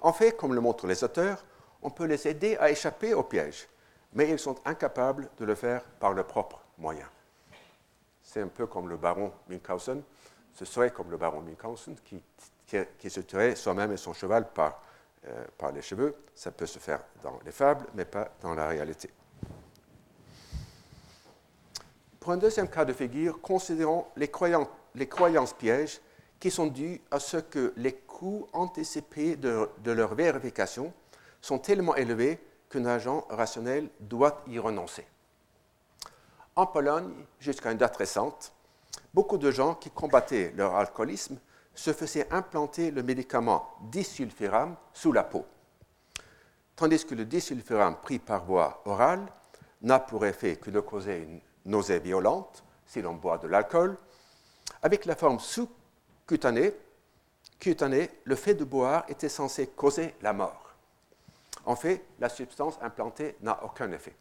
En 0.00 0.12
fait, 0.12 0.32
comme 0.32 0.54
le 0.54 0.60
montrent 0.60 0.86
les 0.86 1.02
auteurs, 1.02 1.44
on 1.82 1.90
peut 1.90 2.04
les 2.04 2.26
aider 2.28 2.56
à 2.56 2.70
échapper 2.70 3.14
au 3.14 3.22
piège, 3.22 3.68
mais 4.12 4.30
ils 4.30 4.38
sont 4.38 4.56
incapables 4.64 5.28
de 5.38 5.44
le 5.44 5.54
faire 5.54 5.82
par 5.84 6.12
leurs 6.12 6.26
propres 6.26 6.60
moyens. 6.78 7.08
C'est 8.22 8.40
un 8.40 8.48
peu 8.48 8.66
comme 8.66 8.88
le 8.88 8.96
baron 8.96 9.32
Münchhausen. 9.48 10.02
Ce 10.54 10.64
serait 10.64 10.90
comme 10.90 11.10
le 11.10 11.16
baron 11.16 11.40
Münchhausen 11.40 11.96
qui, 12.04 12.20
se 13.10 13.20
tuerait 13.20 13.56
soi-même 13.56 13.92
et 13.92 13.96
son 13.96 14.12
cheval 14.12 14.52
par, 14.52 14.82
euh, 15.26 15.44
par 15.56 15.72
les 15.72 15.82
cheveux. 15.82 16.14
Ça 16.34 16.50
peut 16.50 16.66
se 16.66 16.78
faire 16.78 17.00
dans 17.22 17.38
les 17.44 17.52
fables, 17.52 17.86
mais 17.94 18.04
pas 18.04 18.28
dans 18.42 18.54
la 18.54 18.68
réalité. 18.68 19.10
Pour 22.28 22.34
un 22.34 22.36
deuxième 22.36 22.68
cas 22.68 22.84
de 22.84 22.92
figure, 22.92 23.40
considérons 23.40 24.04
les, 24.14 24.28
croyances 24.28 25.54
pièges 25.54 25.98
qui 26.38 26.50
sont 26.50 26.66
dues 26.66 27.00
à 27.10 27.20
ce 27.20 27.38
que 27.38 27.72
les 27.78 27.94
coûts 27.94 28.46
anticipés 28.52 29.34
de, 29.34 29.66
de 29.82 29.92
leur 29.92 30.14
vérification 30.14 30.92
sont 31.40 31.58
tellement 31.58 31.96
élevés 31.96 32.38
qu'un 32.68 32.84
agent 32.84 33.26
rationnel 33.30 33.88
doit 34.00 34.42
y 34.46 34.58
renoncer. 34.58 35.06
En 36.54 36.66
Pologne, 36.66 37.14
jusqu'à 37.40 37.72
une 37.72 37.78
date 37.78 37.96
récente, 37.96 38.52
beaucoup 39.14 39.38
de 39.38 39.50
gens 39.50 39.74
qui 39.76 39.88
combattaient 39.88 40.52
leur 40.54 40.74
alcoolisme 40.74 41.38
se 41.74 41.94
faisaient 41.94 42.30
implanter 42.30 42.90
le 42.90 43.02
médicament 43.02 43.74
disulfiram 43.90 44.76
sous 44.92 45.12
la 45.12 45.24
peau, 45.24 45.46
tandis 46.76 47.06
que 47.06 47.14
le 47.14 47.24
disulfiram 47.24 47.96
pris 47.96 48.18
par 48.18 48.44
voie 48.44 48.82
orale 48.84 49.24
n'a 49.80 49.98
pour 49.98 50.26
effet 50.26 50.56
que 50.56 50.68
de 50.70 50.80
causer 50.80 51.20
une 51.20 51.40
nausée 51.68 52.00
violente 52.00 52.64
si 52.86 53.00
l'on 53.00 53.14
boit 53.14 53.38
de 53.38 53.46
l'alcool. 53.46 53.96
Avec 54.82 55.04
la 55.04 55.14
forme 55.14 55.38
sous-cutanée, 55.38 56.74
cutanée, 57.60 58.10
le 58.24 58.34
fait 58.34 58.54
de 58.54 58.64
boire 58.64 59.04
était 59.08 59.28
censé 59.28 59.68
causer 59.68 60.14
la 60.22 60.32
mort. 60.32 60.74
En 61.64 61.76
fait, 61.76 62.04
la 62.18 62.28
substance 62.28 62.78
implantée 62.80 63.36
n'a 63.42 63.62
aucun 63.62 63.92
effet. 63.92 64.16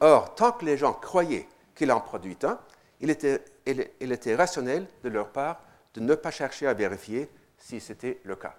Or, 0.00 0.34
tant 0.34 0.52
que 0.52 0.64
les 0.64 0.76
gens 0.76 0.92
croyaient 0.92 1.48
qu'il 1.74 1.92
en 1.92 2.00
produit 2.00 2.36
un, 2.42 2.58
il 3.00 3.10
était, 3.10 3.44
il 3.66 4.12
était 4.12 4.34
rationnel 4.34 4.86
de 5.02 5.08
leur 5.08 5.28
part 5.30 5.60
de 5.94 6.00
ne 6.00 6.14
pas 6.14 6.30
chercher 6.30 6.66
à 6.66 6.74
vérifier 6.74 7.30
si 7.58 7.80
c'était 7.80 8.20
le 8.24 8.34
cas. 8.36 8.56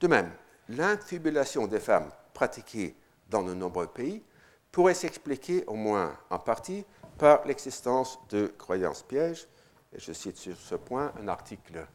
De 0.00 0.06
même, 0.06 0.30
l'infibulation 0.68 1.66
des 1.66 1.80
femmes 1.80 2.10
pratiquée 2.32 2.94
dans 3.28 3.42
de 3.42 3.54
nombreux 3.54 3.86
pays 3.86 4.22
pourrait 4.72 4.94
s'expliquer, 4.94 5.64
au 5.66 5.74
moins 5.74 6.16
en 6.30 6.38
partie, 6.38 6.84
par 7.18 7.44
l'existence 7.46 8.18
de 8.28 8.46
croyances 8.46 9.02
pièges. 9.02 9.46
Et 9.92 9.98
je 9.98 10.12
cite 10.12 10.36
sur 10.36 10.56
ce 10.56 10.74
point 10.74 11.12
un 11.20 11.28
article 11.28 11.86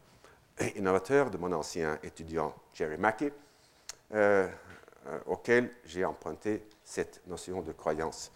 innovateur 0.75 1.29
de 1.29 1.37
mon 1.37 1.51
ancien 1.51 1.99
étudiant 2.03 2.53
Jerry 2.73 2.97
Mackey, 2.97 3.31
euh, 4.13 4.47
euh, 5.07 5.19
auquel 5.25 5.71
j'ai 5.85 6.05
emprunté 6.05 6.63
cette 6.83 7.21
notion 7.27 7.61
de 7.61 7.71
croyance 7.71 8.31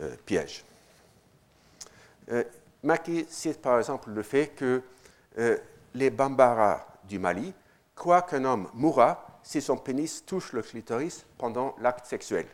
euh, 0.00 0.14
piège. 0.24 0.64
Mackey 2.84 3.26
cite 3.28 3.60
par 3.60 3.78
exemple 3.78 4.10
le 4.10 4.22
fait 4.22 4.48
que 4.48 4.80
les 5.92 6.10
Bambara 6.10 6.86
du 7.04 7.18
Mali 7.18 7.52
croient 7.96 8.22
qu'un 8.22 8.44
homme 8.44 8.70
mourra 8.74 9.40
si 9.42 9.60
son 9.60 9.76
pénis 9.76 10.24
touche 10.24 10.52
le 10.52 10.62
clitoris 10.62 11.26
pendant 11.36 11.74
l'acte 11.80 12.06
sexuel. 12.06 12.46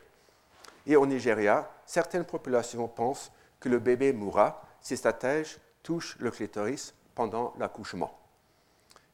Et 0.86 0.96
au 0.96 1.06
Nigeria, 1.06 1.70
certaines 1.86 2.24
populations 2.24 2.88
pensent 2.88 3.30
que 3.60 3.68
le 3.68 3.78
bébé 3.78 4.12
mourra 4.12 4.62
si 4.80 4.96
sa 4.96 5.12
tèche 5.12 5.58
touche 5.82 6.16
le 6.18 6.30
clitoris 6.30 6.94
pendant 7.14 7.54
l'accouchement. 7.58 8.18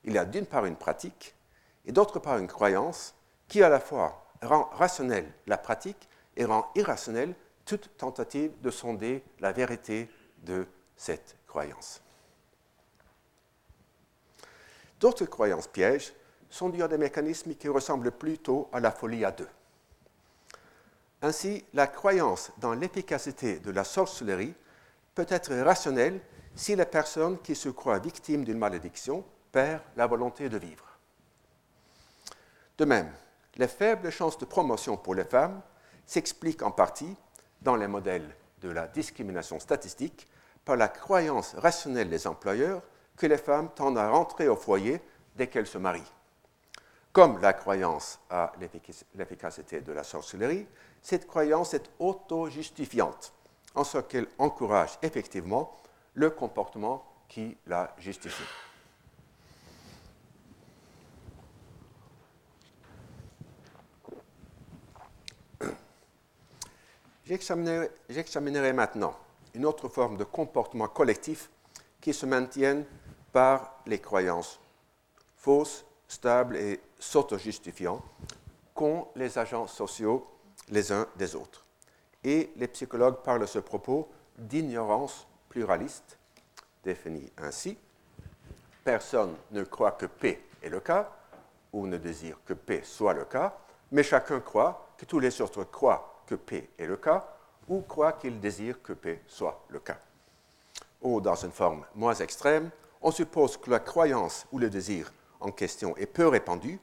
Il 0.04 0.12
y 0.12 0.18
a 0.18 0.24
d'une 0.24 0.46
part 0.46 0.66
une 0.66 0.76
pratique 0.76 1.34
et 1.86 1.92
d'autre 1.92 2.18
part 2.18 2.38
une 2.38 2.46
croyance 2.46 3.14
qui 3.48 3.62
à 3.62 3.68
la 3.68 3.80
fois 3.80 4.26
rend 4.42 4.68
rationnelle 4.72 5.30
la 5.46 5.56
pratique 5.56 6.08
et 6.36 6.44
rend 6.44 6.70
irrationnelle 6.74 7.34
toute 7.64 7.96
tentative 7.96 8.52
de 8.60 8.70
sonder 8.70 9.24
la 9.40 9.52
vérité 9.52 10.10
de 10.42 10.66
cette 10.96 11.36
croyance. 11.46 12.02
D'autres 15.00 15.24
croyances 15.26 15.66
pièges 15.66 16.12
sont 16.50 16.68
dues 16.68 16.82
à 16.82 16.88
des 16.88 16.98
mécanismes 16.98 17.54
qui 17.54 17.68
ressemblent 17.68 18.12
plutôt 18.12 18.68
à 18.72 18.80
la 18.80 18.90
folie 18.90 19.24
à 19.24 19.32
deux. 19.32 19.48
Ainsi, 21.24 21.64
la 21.72 21.86
croyance 21.86 22.52
dans 22.58 22.74
l'efficacité 22.74 23.58
de 23.58 23.70
la 23.70 23.82
sorcellerie 23.82 24.52
peut 25.14 25.24
être 25.30 25.54
rationnelle 25.54 26.20
si 26.54 26.76
la 26.76 26.84
personne 26.84 27.38
qui 27.40 27.54
se 27.54 27.70
croit 27.70 27.98
victime 27.98 28.44
d'une 28.44 28.58
malédiction 28.58 29.24
perd 29.50 29.80
la 29.96 30.06
volonté 30.06 30.50
de 30.50 30.58
vivre. 30.58 30.84
De 32.76 32.84
même, 32.84 33.10
les 33.56 33.68
faibles 33.68 34.10
chances 34.10 34.36
de 34.36 34.44
promotion 34.44 34.98
pour 34.98 35.14
les 35.14 35.24
femmes 35.24 35.62
s'expliquent 36.04 36.62
en 36.62 36.70
partie, 36.70 37.16
dans 37.62 37.76
les 37.76 37.88
modèles 37.88 38.36
de 38.60 38.68
la 38.68 38.86
discrimination 38.86 39.58
statistique, 39.58 40.28
par 40.62 40.76
la 40.76 40.88
croyance 40.88 41.54
rationnelle 41.54 42.10
des 42.10 42.26
employeurs 42.26 42.82
que 43.16 43.24
les 43.24 43.38
femmes 43.38 43.70
tendent 43.74 43.96
à 43.96 44.10
rentrer 44.10 44.46
au 44.46 44.56
foyer 44.56 45.00
dès 45.36 45.46
qu'elles 45.46 45.66
se 45.66 45.78
marient. 45.78 46.12
Comme 47.14 47.40
la 47.40 47.52
croyance 47.52 48.18
à 48.28 48.52
l'efficacité 49.14 49.80
de 49.80 49.92
la 49.92 50.02
sorcellerie, 50.02 50.66
cette 51.00 51.28
croyance 51.28 51.72
est 51.72 51.88
auto-justifiante, 52.00 53.32
en 53.76 53.84
ce 53.84 53.98
qu'elle 53.98 54.26
encourage 54.36 54.98
effectivement 55.00 55.76
le 56.14 56.30
comportement 56.30 57.04
qui 57.28 57.56
la 57.68 57.94
justifie. 57.98 58.42
J'examinerai 67.24 68.72
maintenant 68.72 69.16
une 69.54 69.66
autre 69.66 69.88
forme 69.88 70.16
de 70.16 70.24
comportement 70.24 70.88
collectif 70.88 71.48
qui 72.00 72.12
se 72.12 72.26
maintiennent 72.26 72.84
par 73.32 73.78
les 73.86 74.00
croyances 74.00 74.58
fausses, 75.36 75.84
stables 76.08 76.56
et 76.56 76.80
s'auto-justifiant 77.04 78.02
qu'ont 78.74 79.08
les 79.14 79.38
agents 79.38 79.66
sociaux 79.66 80.26
les 80.70 80.90
uns 80.90 81.06
des 81.16 81.36
autres. 81.36 81.64
Et 82.24 82.50
les 82.56 82.68
psychologues 82.68 83.22
parlent 83.22 83.42
à 83.42 83.46
ce 83.46 83.58
propos 83.58 84.08
d'ignorance 84.38 85.26
pluraliste, 85.48 86.18
définie 86.82 87.30
ainsi. 87.38 87.78
Personne 88.82 89.36
ne 89.50 89.62
croit 89.64 89.92
que 89.92 90.06
P 90.06 90.42
est 90.62 90.70
le 90.70 90.80
cas, 90.80 91.10
ou 91.72 91.86
ne 91.86 91.98
désire 91.98 92.38
que 92.44 92.54
P 92.54 92.82
soit 92.82 93.14
le 93.14 93.24
cas, 93.24 93.54
mais 93.92 94.02
chacun 94.02 94.40
croit 94.40 94.94
que 94.96 95.04
tous 95.04 95.20
les 95.20 95.40
autres 95.40 95.64
croient 95.64 96.22
que 96.26 96.34
P 96.34 96.70
est 96.78 96.86
le 96.86 96.96
cas, 96.96 97.28
ou 97.68 97.82
croient 97.82 98.12
qu'ils 98.12 98.40
désirent 98.40 98.82
que 98.82 98.92
P 98.94 99.22
soit 99.26 99.64
le 99.68 99.80
cas. 99.80 99.98
Ou, 101.02 101.20
dans 101.20 101.34
une 101.34 101.52
forme 101.52 101.84
moins 101.94 102.14
extrême, 102.14 102.70
on 103.02 103.10
suppose 103.10 103.58
que 103.58 103.70
la 103.70 103.80
croyance 103.80 104.46
ou 104.52 104.58
le 104.58 104.70
désir 104.70 105.12
en 105.40 105.50
question 105.50 105.96
est 105.96 106.06
peu 106.06 106.28
répandu, 106.28 106.80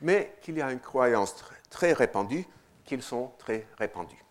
mais 0.00 0.36
qu'il 0.40 0.56
y 0.56 0.62
a 0.62 0.70
une 0.72 0.80
croyance 0.80 1.34
très 1.70 1.92
répandue 1.92 2.46
qu'ils 2.84 3.02
sont 3.02 3.32
très 3.38 3.66
répandus. 3.78 4.22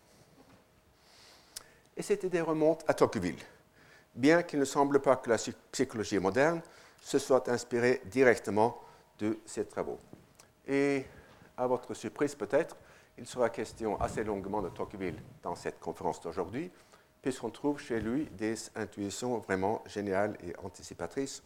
Et 1.96 2.02
cette 2.02 2.24
idée 2.24 2.42
remonte 2.42 2.84
à 2.88 2.94
Tocqueville, 2.94 3.42
bien 4.16 4.44
qu'il 4.44 4.60
ne 4.60 4.66
semble 4.66 5.00
pas 5.00 5.16
que 5.16 5.30
la 5.30 5.38
psychologie 5.72 6.20
moderne 6.20 6.62
se 7.02 7.20
soit 7.20 7.48
inspirée 7.50 8.02
directement 8.06 8.80
de 9.20 9.40
ses 9.46 9.66
travaux. 9.66 10.00
Et 10.68 11.06
à 11.58 11.68
votre 11.68 11.94
surprise 11.94 12.36
peut-être, 12.36 12.76
il 13.18 13.28
sera 13.28 13.50
question 13.50 14.00
assez 14.00 14.24
longuement 14.24 14.62
de 14.62 14.70
Tocqueville 14.70 15.22
dans 15.44 15.56
cette 15.56 15.80
conférence 15.80 16.22
d'aujourd'hui, 16.22 16.72
puisqu'on 17.22 17.50
trouve 17.50 17.80
chez 17.80 18.00
lui 18.00 18.26
des 18.32 18.56
intuitions 18.76 19.38
vraiment 19.40 19.84
géniales 19.86 20.38
et 20.44 20.56
anticipatrices 20.64 21.44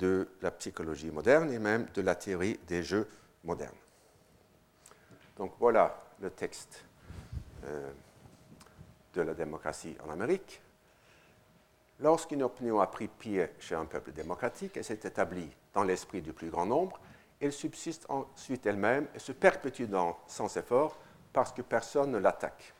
de 0.00 0.28
la 0.40 0.50
psychologie 0.50 1.10
moderne 1.10 1.52
et 1.52 1.58
même 1.58 1.86
de 1.94 2.02
la 2.02 2.14
théorie 2.14 2.58
des 2.66 2.82
jeux 2.82 3.06
modernes. 3.44 3.76
Donc 5.36 5.52
voilà 5.60 6.02
le 6.20 6.30
texte 6.30 6.84
euh, 7.64 7.90
de 9.14 9.22
la 9.22 9.34
démocratie 9.34 9.96
en 10.04 10.10
Amérique. 10.10 10.60
Lorsqu'une 12.00 12.42
opinion 12.42 12.80
a 12.80 12.86
pris 12.86 13.08
pied 13.08 13.48
chez 13.58 13.74
un 13.74 13.84
peuple 13.84 14.12
démocratique 14.12 14.76
et 14.78 14.82
s'est 14.82 14.94
établie 14.94 15.50
dans 15.74 15.84
l'esprit 15.84 16.22
du 16.22 16.32
plus 16.32 16.48
grand 16.48 16.64
nombre, 16.64 16.98
elle 17.40 17.52
subsiste 17.52 18.06
ensuite 18.08 18.64
elle-même 18.66 19.06
et 19.14 19.18
se 19.18 19.32
perpétue 19.32 19.84
dans, 19.84 20.18
sans 20.26 20.54
effort 20.56 20.98
parce 21.32 21.52
que 21.52 21.62
personne 21.62 22.10
ne 22.10 22.18
l'attaque. 22.18 22.74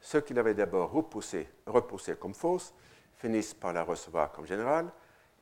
Ceux 0.00 0.20
qui 0.20 0.34
l'avaient 0.34 0.54
d'abord 0.54 0.90
repoussée 0.90 1.48
repoussé 1.66 2.16
comme 2.16 2.34
fausse 2.34 2.74
finissent 3.16 3.54
par 3.54 3.72
la 3.72 3.84
recevoir 3.84 4.32
comme 4.32 4.46
générale, 4.46 4.90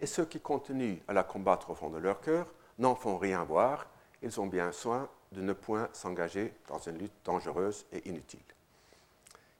et 0.00 0.06
ceux 0.06 0.24
qui 0.24 0.40
continuent 0.40 0.98
à 1.08 1.12
la 1.12 1.22
combattre 1.22 1.70
au 1.70 1.74
fond 1.74 1.90
de 1.90 1.98
leur 1.98 2.20
cœur 2.20 2.46
n'en 2.78 2.94
font 2.94 3.18
rien 3.18 3.44
voir, 3.44 3.86
ils 4.22 4.40
ont 4.40 4.46
bien 4.46 4.72
soin 4.72 5.08
de 5.32 5.42
ne 5.42 5.52
point 5.52 5.88
s'engager 5.92 6.54
dans 6.68 6.78
une 6.78 6.98
lutte 6.98 7.24
dangereuse 7.24 7.86
et 7.92 8.08
inutile. 8.08 8.40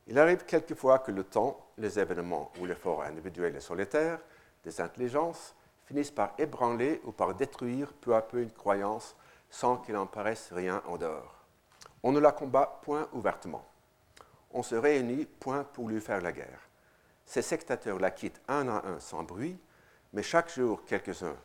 Il 0.07 0.18
arrive 0.18 0.45
quelquefois 0.45 0.99
que 0.99 1.12
le 1.12 1.24
temps, 1.24 1.64
les 1.78 1.99
événements 1.99 2.51
ou 2.61 2.66
l'effort 2.66 3.03
individuel 3.03 3.55
et 3.55 3.61
solitaire 3.61 4.18
des 4.64 4.80
intelligences 4.80 5.55
finissent 5.86 6.11
par 6.11 6.34
ébranler 6.38 7.01
ou 7.05 7.12
par 7.12 7.34
détruire 7.34 7.93
peu 7.93 8.14
à 8.14 8.22
peu 8.22 8.43
une 8.43 8.53
croyance 8.53 9.14
sans 9.51 9.76
qu'il 9.76 9.97
en 9.97 10.07
paraisse 10.07 10.51
rien 10.53 10.82
en 10.86 10.97
dehors. 10.97 11.36
On 12.03 12.12
ne 12.12 12.20
la 12.20 12.32
combat 12.32 12.80
point 12.82 13.09
ouvertement. 13.12 13.64
On 14.53 14.62
se 14.62 14.74
réunit 14.74 15.26
point 15.26 15.64
pour 15.64 15.88
lui 15.88 16.01
faire 16.01 16.20
la 16.20 16.32
guerre. 16.32 16.68
Ces 17.24 17.43
sectateurs 17.43 17.99
la 17.99 18.11
quittent 18.11 18.41
un 18.49 18.68
à 18.68 18.86
un 18.86 18.99
sans 18.99 19.22
bruit, 19.22 19.57
mais 20.12 20.22
chaque 20.22 20.52
jour 20.52 20.84
quelques-uns 20.84 21.36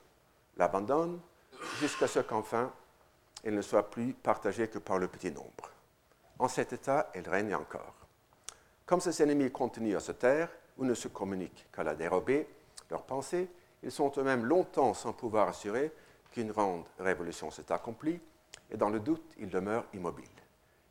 l'abandonnent 0.58 1.20
jusqu'à 1.80 2.08
ce 2.08 2.20
qu'enfin 2.20 2.72
elle 3.46 3.56
ne 3.56 3.62
soit 3.62 3.90
plus 3.90 4.14
partagée 4.14 4.68
que 4.68 4.80
par 4.80 4.98
le 4.98 5.08
petit 5.08 5.32
nombre. 5.32 5.70
En 6.40 6.48
cet 6.48 6.74
état, 6.74 7.12
elle 7.14 7.30
règne 7.30 7.54
encore. 7.56 7.94
Comme 8.86 9.00
ces 9.00 9.22
ennemis 9.22 9.52
continuent 9.52 9.96
à 9.96 10.00
se 10.00 10.12
taire 10.12 10.50
ou 10.78 10.84
ne 10.84 10.96
se 10.96 11.08
communiquent 11.08 11.68
qu'à 11.72 11.84
la 11.84 11.96
dérobée, 11.96 12.48
leurs 12.90 13.04
pensées, 13.04 13.50
ils 13.84 13.92
sont 13.92 14.12
eux-mêmes 14.18 14.46
longtemps 14.46 14.94
sans 14.94 15.14
pouvoir 15.14 15.48
assurer 15.48 15.92
qu'une 16.32 16.52
grande 16.52 16.86
révolution 17.00 17.52
s'est 17.52 17.72
accomplie, 17.72 18.20
et 18.72 18.78
dans 18.78 18.90
le 18.90 19.00
doute, 19.00 19.34
ils 19.38 19.50
demeurent 19.50 19.86
immobiles. 19.94 20.26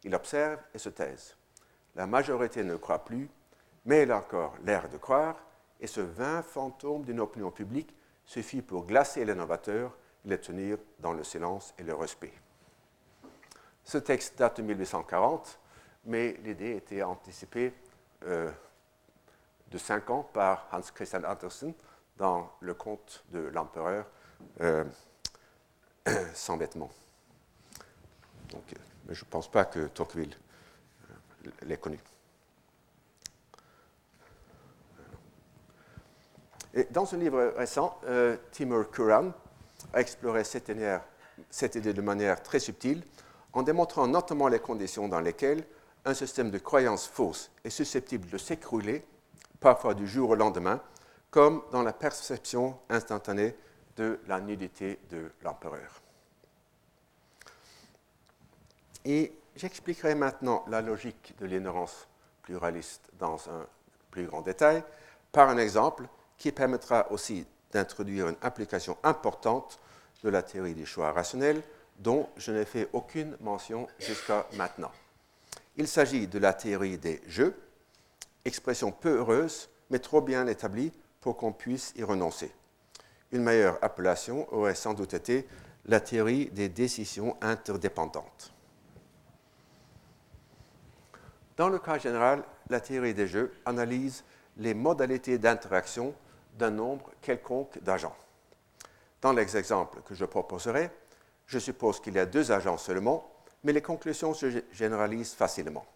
Ils 0.04 0.14
observent 0.14 0.62
et 0.72 0.78
se 0.78 0.88
taisent. 0.88 1.36
La 1.96 2.06
majorité 2.06 2.62
ne 2.62 2.76
croit 2.76 3.04
plus, 3.04 3.28
mais 3.84 3.98
elle 3.98 4.12
a 4.12 4.18
encore 4.18 4.54
l'air 4.64 4.88
de 4.88 4.96
croire, 4.96 5.36
et 5.80 5.86
ce 5.86 6.00
vain 6.00 6.42
fantôme 6.42 7.04
d'une 7.04 7.20
opinion 7.20 7.50
publique 7.50 7.94
suffit 8.24 8.62
pour 8.62 8.86
glacer 8.86 9.24
les 9.24 9.34
novateurs 9.34 9.96
et 10.24 10.28
les 10.28 10.40
tenir 10.40 10.78
dans 10.98 11.12
le 11.12 11.24
silence 11.24 11.74
et 11.78 11.82
le 11.82 11.94
respect. 11.94 12.32
Ce 13.84 13.98
texte 13.98 14.38
date 14.38 14.58
de 14.58 14.62
1840, 14.62 15.58
mais 16.06 16.32
l'idée 16.42 16.76
était 16.76 17.02
anticipée 17.02 17.74
euh, 18.24 18.50
de 19.70 19.78
cinq 19.78 20.08
ans 20.10 20.22
par 20.22 20.68
Hans 20.72 20.80
Christian 20.94 21.22
Andersen 21.24 21.74
dans 22.16 22.50
le 22.60 22.74
conte 22.74 23.24
de 23.30 23.40
l'empereur 23.40 24.06
euh, 24.60 24.84
sans 26.34 26.56
vêtements. 26.56 26.90
Donc, 28.50 28.72
euh, 28.72 29.12
je 29.12 29.24
ne 29.24 29.30
pense 29.30 29.50
pas 29.50 29.64
que 29.64 29.88
Tocqueville 29.88 30.36
l'ait 31.62 31.76
connu. 31.76 31.98
Et 36.74 36.84
dans 36.90 37.12
un 37.14 37.18
livre 37.18 37.54
récent, 37.56 37.98
Timur 38.50 38.90
Kuran 38.90 39.32
a 39.92 40.00
exploré 40.00 40.42
cette 40.44 40.68
idée 40.68 41.92
de 41.92 42.02
manière 42.02 42.42
très 42.42 42.58
subtile 42.58 43.02
en 43.52 43.62
démontrant 43.62 44.08
notamment 44.08 44.48
les 44.48 44.58
conditions 44.58 45.08
dans 45.08 45.20
lesquelles 45.20 45.64
un 46.04 46.14
système 46.14 46.50
de 46.50 46.58
croyances 46.58 47.06
fausses 47.06 47.50
est 47.64 47.70
susceptible 47.70 48.28
de 48.28 48.38
s'écrouler, 48.38 49.04
parfois 49.60 49.94
du 49.94 50.06
jour 50.06 50.30
au 50.30 50.34
lendemain, 50.34 50.80
comme 51.30 51.62
dans 51.70 51.82
la 51.82 51.92
perception 51.92 52.76
instantanée 52.90 53.56
de 53.96 54.18
la 54.26 54.40
nudité 54.40 54.98
de 55.10 55.30
l'empereur. 55.42 56.02
Et 59.04 59.32
j'expliquerai 59.54 60.14
maintenant 60.14 60.64
la 60.68 60.82
logique 60.82 61.34
de 61.38 61.46
l'ignorance 61.46 62.08
pluraliste 62.42 63.08
dans 63.18 63.36
un 63.48 63.66
plus 64.10 64.26
grand 64.26 64.42
détail 64.42 64.82
par 65.32 65.48
un 65.48 65.58
exemple 65.58 66.04
qui 66.44 66.52
permettra 66.52 67.10
aussi 67.10 67.46
d'introduire 67.72 68.28
une 68.28 68.36
application 68.42 68.98
importante 69.02 69.78
de 70.22 70.28
la 70.28 70.42
théorie 70.42 70.74
des 70.74 70.84
choix 70.84 71.10
rationnels 71.10 71.62
dont 71.98 72.28
je 72.36 72.52
n'ai 72.52 72.66
fait 72.66 72.90
aucune 72.92 73.34
mention 73.40 73.88
jusqu'à 73.98 74.46
maintenant. 74.52 74.92
Il 75.78 75.88
s'agit 75.88 76.26
de 76.26 76.38
la 76.38 76.52
théorie 76.52 76.98
des 76.98 77.22
jeux, 77.26 77.56
expression 78.44 78.92
peu 78.92 79.20
heureuse, 79.20 79.70
mais 79.88 80.00
trop 80.00 80.20
bien 80.20 80.46
établie 80.46 80.92
pour 81.22 81.38
qu'on 81.38 81.52
puisse 81.52 81.94
y 81.96 82.02
renoncer. 82.02 82.52
Une 83.32 83.42
meilleure 83.42 83.78
appellation 83.80 84.46
aurait 84.52 84.74
sans 84.74 84.92
doute 84.92 85.14
été 85.14 85.48
la 85.86 86.00
théorie 86.00 86.50
des 86.50 86.68
décisions 86.68 87.38
interdépendantes. 87.40 88.52
Dans 91.56 91.70
le 91.70 91.78
cas 91.78 91.96
général, 91.96 92.44
la 92.68 92.80
théorie 92.80 93.14
des 93.14 93.28
jeux 93.28 93.50
analyse 93.64 94.24
les 94.58 94.74
modalités 94.74 95.38
d'interaction 95.38 96.14
d'un 96.54 96.70
nombre 96.70 97.10
quelconque 97.20 97.78
d'agents. 97.82 98.16
Dans 99.20 99.32
l'exemple 99.32 100.00
que 100.02 100.14
je 100.14 100.24
proposerai, 100.24 100.90
je 101.46 101.58
suppose 101.58 102.00
qu'il 102.00 102.14
y 102.14 102.18
a 102.18 102.26
deux 102.26 102.52
agents 102.52 102.78
seulement, 102.78 103.30
mais 103.62 103.72
les 103.72 103.82
conclusions 103.82 104.34
se 104.34 104.62
généralisent 104.72 105.34
facilement. 105.34 105.86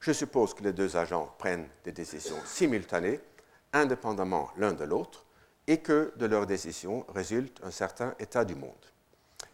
Je 0.00 0.12
suppose 0.12 0.54
que 0.54 0.62
les 0.62 0.72
deux 0.72 0.96
agents 0.96 1.34
prennent 1.38 1.68
des 1.84 1.92
décisions 1.92 2.38
simultanées, 2.44 3.20
indépendamment 3.72 4.50
l'un 4.56 4.72
de 4.72 4.84
l'autre, 4.84 5.24
et 5.66 5.78
que 5.78 6.12
de 6.16 6.26
leurs 6.26 6.46
décisions 6.46 7.04
résulte 7.08 7.60
un 7.64 7.70
certain 7.70 8.14
état 8.18 8.44
du 8.44 8.54
monde. 8.54 8.72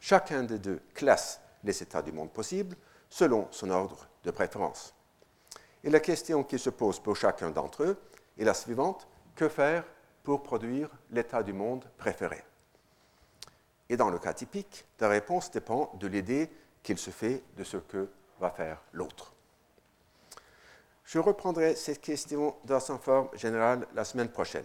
Chacun 0.01 0.43
des 0.43 0.59
deux 0.59 0.81
classe 0.95 1.41
les 1.65 1.83
états 1.83 2.03
du 2.03 2.13
monde 2.13 2.33
possibles 2.33 2.77
selon 3.09 3.49
son 3.51 3.71
ordre 3.71 4.07
de 4.25 4.31
préférence. 4.31 4.95
Et 5.85 5.91
la 5.91 6.01
question 6.01 6.45
qui 6.45 6.59
se 6.59 6.71
pose 6.71 7.01
pour 7.01 7.17
chacun 7.17 7.51
d'entre 7.51 7.85
eux 7.85 7.97
est 8.39 8.45
la 8.45 8.55
suivante, 8.55 9.07
que 9.35 9.49
faire 9.49 9.85
pour 10.23 10.43
produire 10.43 10.89
l'état 11.11 11.43
du 11.43 11.53
monde 11.53 11.85
préféré 11.99 12.43
et 13.93 13.97
dans 13.99 14.09
le 14.09 14.19
cas 14.19 14.33
typique, 14.33 14.87
la 15.01 15.09
réponse 15.09 15.51
dépend 15.51 15.93
de 16.01 16.07
l'idée 16.07 16.49
qu'il 16.83 16.97
se 16.97 17.11
fait 17.11 17.43
de 17.59 17.63
ce 17.63 17.77
que 17.77 18.09
va 18.41 18.51
faire 18.51 18.81
l'autre. 18.95 19.35
Je 21.05 21.19
reprendrai 21.19 21.75
cette 21.75 22.01
question 22.01 22.57
dans 22.65 22.81
son 22.81 22.97
forme 22.97 23.29
générale 23.35 23.87
la 23.95 24.05
semaine 24.05 24.31
prochaine. 24.31 24.65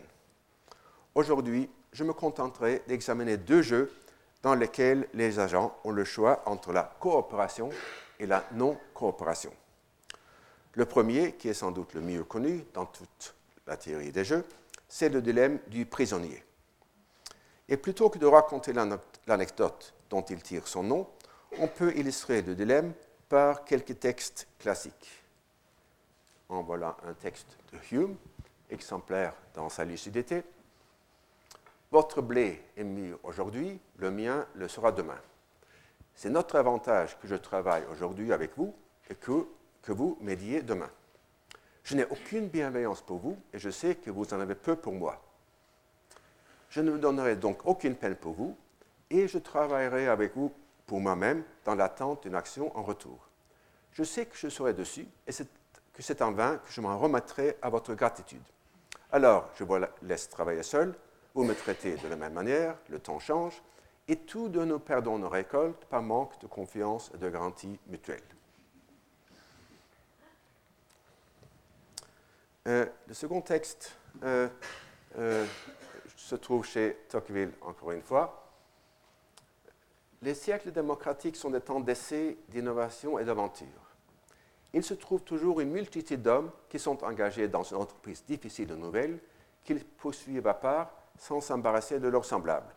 Aujourd'hui, 1.14 1.70
je 1.91 2.05
me 2.05 2.14
contenterai 2.14 2.84
d'examiner 2.88 3.36
deux 3.36 3.62
jeux 3.62 3.91
dans 4.43 4.55
lesquels 4.55 5.10
les 5.14 5.39
agents 5.39 5.76
ont 5.84 5.91
le 5.91 6.05
choix 6.05 6.41
entre 6.45 6.72
la 6.72 6.84
coopération 6.97 7.70
et 8.22 8.28
la 8.28 8.45
non-coopération. 8.53 9.51
Le 10.72 10.86
premier, 10.86 11.34
qui 11.34 11.49
est 11.49 11.53
sans 11.53 11.72
doute 11.72 11.95
le 11.95 12.01
mieux 12.01 12.24
connu 12.24 12.64
dans 12.74 12.86
toute 12.86 13.36
la 13.66 13.76
théorie 13.76 14.14
des 14.14 14.24
jeux, 14.24 14.45
c'est 14.88 15.10
le 15.10 15.22
dilemme 15.22 15.60
du 15.68 15.86
prisonnier. 15.86 16.44
Et 17.70 17.78
plutôt 17.78 18.10
que 18.10 18.18
de 18.18 18.26
raconter 18.26 18.74
l'anecdote 19.28 19.94
dont 20.10 20.22
il 20.22 20.42
tire 20.42 20.68
son 20.68 20.84
nom, 20.84 21.08
on 21.60 21.68
peut 21.68 21.96
illustrer 21.96 22.42
le 22.42 22.56
dilemme 22.56 22.94
par 23.30 23.66
quelques 23.66 24.00
textes 24.00 24.48
classiques. 24.60 25.24
En 26.50 26.64
voilà 26.64 26.96
un 27.06 27.14
texte 27.14 27.58
de 27.74 27.96
Hume, 27.96 28.16
exemplaire 28.70 29.34
dans 29.54 29.70
sa 29.70 29.84
lucidité. 29.84 30.44
Votre 31.92 32.22
blé 32.22 32.64
est 32.76 32.84
mûr 32.84 33.20
aujourd'hui, 33.24 33.80
le 33.98 34.12
mien 34.12 34.46
le 34.56 34.68
sera 34.68 34.92
demain. 34.92 35.20
C'est 36.16 36.30
notre 36.30 36.56
avantage 36.56 37.18
que 37.20 37.28
je 37.28 37.36
travaille 37.36 37.84
aujourd'hui 37.92 38.32
avec 38.34 38.58
vous 38.58 38.74
et 39.10 39.16
que, 39.16 39.48
que 39.82 39.92
vous 39.92 40.18
m'aidiez 40.22 40.62
demain. 40.62 40.90
Je 41.88 41.96
n'ai 41.96 42.04
aucune 42.04 42.50
bienveillance 42.50 43.02
pour 43.02 43.18
vous 43.18 43.38
et 43.54 43.60
je 43.60 43.70
sais 43.70 43.96
que 43.96 44.12
vous 44.12 44.34
en 44.34 44.42
avez 44.42 44.56
peu 44.56 44.76
pour 44.76 44.92
moi. 44.92 45.24
Je 46.70 46.82
ne 46.82 46.92
me 46.92 47.00
donnerai 47.00 47.38
donc 47.38 47.66
aucune 47.66 47.96
peine 47.96 48.18
pour 48.18 48.34
vous 48.34 48.58
et 49.10 49.30
je 49.30 49.38
travaillerai 49.38 50.10
avec 50.10 50.36
vous 50.36 50.52
pour 50.86 51.00
moi-même 51.00 51.46
dans 51.64 51.76
l'attente 51.76 52.24
d'une 52.24 52.36
action 52.36 52.78
en 52.78 52.84
retour. 52.84 53.30
Je 53.94 54.04
sais 54.04 54.26
que 54.26 54.36
je 54.36 54.50
serai 54.50 54.74
dessus 54.74 55.08
et 55.26 55.32
que 55.32 56.02
c'est 56.02 56.22
en 56.22 56.34
vain 56.34 56.58
que 56.58 56.70
je 56.74 56.82
m'en 56.82 56.98
remettrai 57.00 57.56
à 57.62 57.70
votre 57.70 57.94
gratitude. 57.94 58.44
Alors, 59.14 59.50
je 59.56 59.64
vous 59.64 59.78
laisse 60.02 60.28
travailler 60.28 60.64
seul, 60.64 60.94
vous 61.36 61.46
me 61.46 61.56
traitez 61.56 61.96
de 61.96 62.10
la 62.10 62.18
même 62.18 62.34
manière, 62.34 62.76
le 62.90 63.00
temps 63.00 63.20
change, 63.20 63.64
et 64.10 64.18
tous 64.18 64.50
deux 64.50 64.66
nous 64.66 64.80
perdons 64.80 65.20
nos 65.20 65.30
récoltes 65.30 65.86
par 65.86 66.02
manque 66.02 66.38
de 66.42 66.48
confiance 66.48 67.12
et 67.16 67.18
de 67.18 67.30
garantie 67.30 67.80
mutuelle. 67.88 68.37
Euh, 72.68 72.86
le 73.07 73.13
second 73.13 73.39
texte 73.39 73.95
euh, 74.24 74.49
euh, 75.18 75.45
se 76.18 76.36
trouve 76.36 76.65
chez 76.65 76.97
Tocqueville, 77.07 77.53
encore 77.61 77.91
une 77.91 78.01
fois. 78.01 78.43
Les 80.22 80.34
siècles 80.34 80.72
démocratiques 80.72 81.38
sont 81.38 81.49
des 81.49 81.61
temps 81.61 81.80
d'essai, 81.80 82.38
d'innovation 82.49 83.20
et 83.20 83.24
d'aventure. 83.24 83.68
Il 84.74 84.84
se 84.84 84.95
trouve 84.95 85.22
toujours 85.22 85.61
une 85.61 85.72
multitude 85.72 86.22
d'hommes 86.22 86.51
qui 86.68 86.78
sont 86.78 87.05
engagés 87.05 87.47
dans 87.47 87.63
une 87.63 87.78
entreprise 87.78 88.26
difficile 88.26 88.72
et 88.72 88.76
nouvelle, 88.76 89.20
qu'ils 89.63 89.86
poursuivent 89.86 90.47
à 90.47 90.53
part 90.53 90.91
sans 91.18 91.39
s'embarrasser 91.39 92.01
de 92.01 92.09
leurs 92.09 92.26
semblables. 92.26 92.76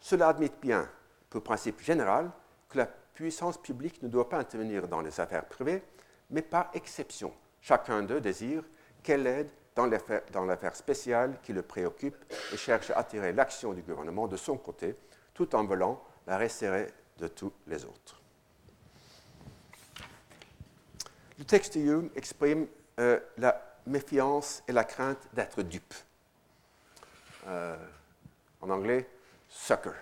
Cela 0.00 0.28
admet 0.28 0.52
bien, 0.62 0.88
pour 1.28 1.42
principe 1.42 1.80
général, 1.80 2.30
que 2.68 2.78
la 2.78 2.86
puissance 2.86 3.58
publique 3.58 4.00
ne 4.00 4.08
doit 4.08 4.28
pas 4.28 4.38
intervenir 4.38 4.86
dans 4.86 5.00
les 5.00 5.18
affaires 5.18 5.46
privées, 5.46 5.82
mais 6.30 6.42
par 6.42 6.70
exception. 6.72 7.32
Chacun 7.60 8.02
d'eux 8.04 8.20
désire 8.20 8.62
qu'elle 9.02 9.26
aide 9.26 9.48
dans 9.74 10.44
l'affaire 10.44 10.74
spéciale 10.74 11.38
qui 11.42 11.52
le 11.52 11.62
préoccupe 11.62 12.16
et 12.52 12.56
cherche 12.56 12.90
à 12.90 12.98
attirer 12.98 13.32
l'action 13.32 13.72
du 13.72 13.82
gouvernement 13.82 14.26
de 14.26 14.36
son 14.36 14.56
côté, 14.56 14.96
tout 15.34 15.54
en 15.54 15.64
voulant 15.64 16.02
la 16.26 16.36
resserrer 16.36 16.88
de 17.18 17.28
tous 17.28 17.52
les 17.66 17.84
autres. 17.84 18.20
Le 21.38 21.44
texte 21.44 21.78
de 21.78 21.82
Hume 21.82 22.10
exprime 22.16 22.66
euh, 22.98 23.20
la 23.36 23.78
méfiance 23.86 24.62
et 24.66 24.72
la 24.72 24.82
crainte 24.82 25.28
d'être 25.32 25.62
dupe. 25.62 25.94
Euh, 27.46 27.76
en 28.60 28.70
anglais, 28.70 29.08
sucker. 29.48 29.94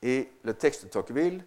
Et 0.00 0.32
le 0.42 0.54
texte 0.54 0.84
de 0.84 0.88
Tocqueville 0.88 1.44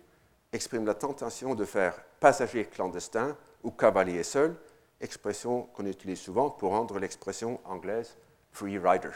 exprime 0.54 0.86
la 0.86 0.94
tentation 0.94 1.56
de 1.56 1.66
faire 1.66 1.96
passager 2.20 2.66
clandestin 2.66 3.36
ou 3.64 3.72
cavalier 3.72 4.24
seul, 4.24 4.56
expression 5.02 5.64
qu'on 5.74 5.86
utilise 5.86 6.20
souvent 6.20 6.50
pour 6.50 6.72
rendre 6.72 7.00
l'expression 7.00 7.60
anglaise 7.66 8.18
free 8.52 8.78
rider. 8.78 9.12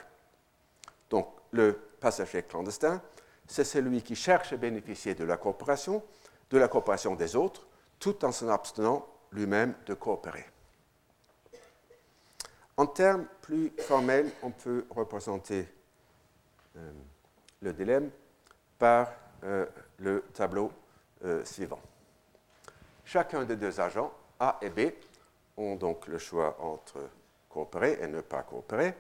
Donc, 1.09 1.27
le 1.51 1.73
passager 1.99 2.43
clandestin, 2.43 3.01
c'est 3.47 3.63
celui 3.63 4.01
qui 4.03 4.15
cherche 4.15 4.53
à 4.53 4.57
bénéficier 4.57 5.15
de 5.15 5.23
la 5.23 5.38
coopération, 5.38 6.03
de 6.49 6.57
la 6.57 6.67
coopération 6.67 7.15
des 7.15 7.36
autres, 7.36 7.65
tout 7.99 8.23
en 8.23 8.32
s'en 8.32 8.49
abstenant 8.49 9.07
lui-même 9.32 9.75
de 9.86 9.93
coopérer. 9.93 10.45
En 12.77 12.86
termes 12.86 13.25
plus 13.41 13.71
formels, 13.80 14.32
on 14.41 14.51
peut 14.51 14.86
représenter 14.89 15.67
euh, 16.77 16.91
le 17.61 17.73
dilemme 17.73 18.09
par 18.77 19.11
euh, 19.43 19.65
le 19.97 20.21
tableau 20.34 20.71
euh, 21.25 21.43
suivant. 21.43 21.82
Chacun 23.03 23.43
des 23.43 23.57
deux 23.57 23.82
agents, 23.82 24.13
A 24.39 24.57
et 24.61 24.69
B, 24.69 24.91
ont 25.60 25.76
donc 25.76 26.07
le 26.07 26.18
choix 26.18 26.57
entre 26.60 26.97
coopérer 27.49 27.99
et 28.01 28.07
ne 28.07 28.22
pas 28.22 28.43
coopérer. 28.43 28.93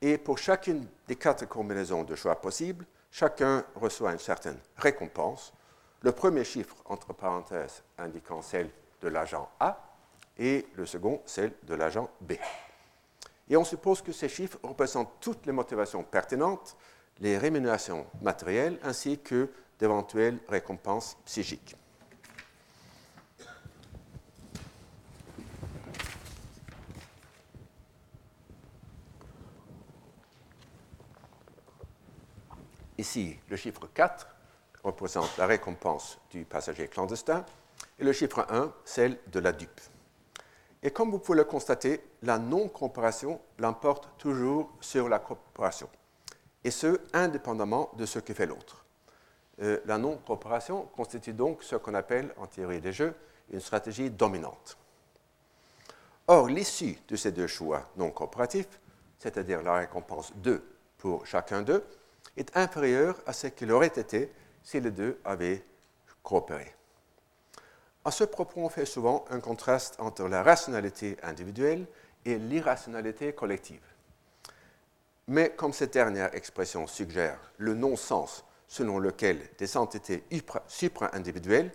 Et 0.00 0.18
pour 0.18 0.38
chacune 0.38 0.86
des 1.06 1.16
quatre 1.16 1.46
combinaisons 1.46 2.04
de 2.04 2.14
choix 2.14 2.40
possibles, 2.40 2.86
chacun 3.10 3.64
reçoit 3.74 4.12
une 4.12 4.18
certaine 4.18 4.58
récompense. 4.76 5.52
Le 6.02 6.12
premier 6.12 6.44
chiffre, 6.44 6.76
entre 6.84 7.12
parenthèses, 7.12 7.82
indiquant 7.98 8.40
celle 8.42 8.70
de 9.02 9.08
l'agent 9.08 9.48
A 9.58 9.84
et 10.38 10.66
le 10.76 10.86
second, 10.86 11.20
celle 11.26 11.52
de 11.64 11.74
l'agent 11.74 12.08
B. 12.20 12.34
Et 13.50 13.56
on 13.56 13.64
suppose 13.64 14.02
que 14.02 14.12
ces 14.12 14.28
chiffres 14.28 14.58
représentent 14.62 15.14
toutes 15.20 15.46
les 15.46 15.52
motivations 15.52 16.04
pertinentes, 16.04 16.76
les 17.18 17.38
rémunérations 17.38 18.06
matérielles 18.22 18.78
ainsi 18.84 19.18
que 19.18 19.50
d'éventuelles 19.80 20.38
récompenses 20.48 21.16
psychiques. 21.24 21.76
Ici, 32.98 33.38
le 33.48 33.56
chiffre 33.56 33.88
4 33.94 34.26
représente 34.82 35.36
la 35.36 35.46
récompense 35.46 36.18
du 36.30 36.44
passager 36.44 36.88
clandestin 36.88 37.46
et 38.00 38.04
le 38.04 38.12
chiffre 38.12 38.44
1, 38.50 38.72
celle 38.84 39.18
de 39.28 39.38
la 39.38 39.52
dupe. 39.52 39.80
Et 40.82 40.90
comme 40.90 41.10
vous 41.12 41.20
pouvez 41.20 41.38
le 41.38 41.44
constater, 41.44 42.00
la 42.22 42.38
non-coopération 42.38 43.40
l'emporte 43.58 44.08
toujours 44.18 44.72
sur 44.80 45.08
la 45.08 45.20
coopération, 45.20 45.88
et 46.64 46.72
ce, 46.72 47.00
indépendamment 47.12 47.90
de 47.96 48.04
ce 48.04 48.18
que 48.18 48.34
fait 48.34 48.46
l'autre. 48.46 48.84
Euh, 49.60 49.80
la 49.86 49.98
non-coopération 49.98 50.88
constitue 50.94 51.32
donc 51.32 51.62
ce 51.62 51.76
qu'on 51.76 51.94
appelle, 51.94 52.34
en 52.36 52.46
théorie 52.46 52.80
des 52.80 52.92
jeux, 52.92 53.14
une 53.50 53.60
stratégie 53.60 54.10
dominante. 54.10 54.76
Or, 56.26 56.48
l'issue 56.48 56.98
de 57.08 57.16
ces 57.16 57.32
deux 57.32 57.46
choix 57.46 57.88
non 57.96 58.10
coopératifs, 58.10 58.80
c'est-à-dire 59.18 59.62
la 59.62 59.74
récompense 59.74 60.32
2 60.36 60.62
pour 60.98 61.26
chacun 61.26 61.62
d'eux, 61.62 61.84
est 62.38 62.56
inférieure 62.56 63.16
à 63.26 63.32
ce 63.32 63.48
qu'il 63.48 63.72
aurait 63.72 63.86
été 63.86 64.32
si 64.62 64.80
les 64.80 64.90
deux 64.90 65.18
avaient 65.24 65.64
coopéré. 66.22 66.74
À 68.04 68.10
ce 68.10 68.24
propos, 68.24 68.60
on 68.60 68.68
fait 68.68 68.86
souvent 68.86 69.24
un 69.30 69.40
contraste 69.40 69.96
entre 69.98 70.28
la 70.28 70.42
rationalité 70.42 71.16
individuelle 71.22 71.86
et 72.24 72.38
l'irrationalité 72.38 73.32
collective. 73.32 73.82
Mais 75.26 75.50
comme 75.50 75.72
cette 75.72 75.92
dernière 75.92 76.34
expression 76.34 76.86
suggère 76.86 77.38
le 77.58 77.74
non-sens 77.74 78.44
selon 78.66 78.98
lequel 78.98 79.40
des 79.58 79.76
entités 79.76 80.24
supra-individuelles, 80.66 81.70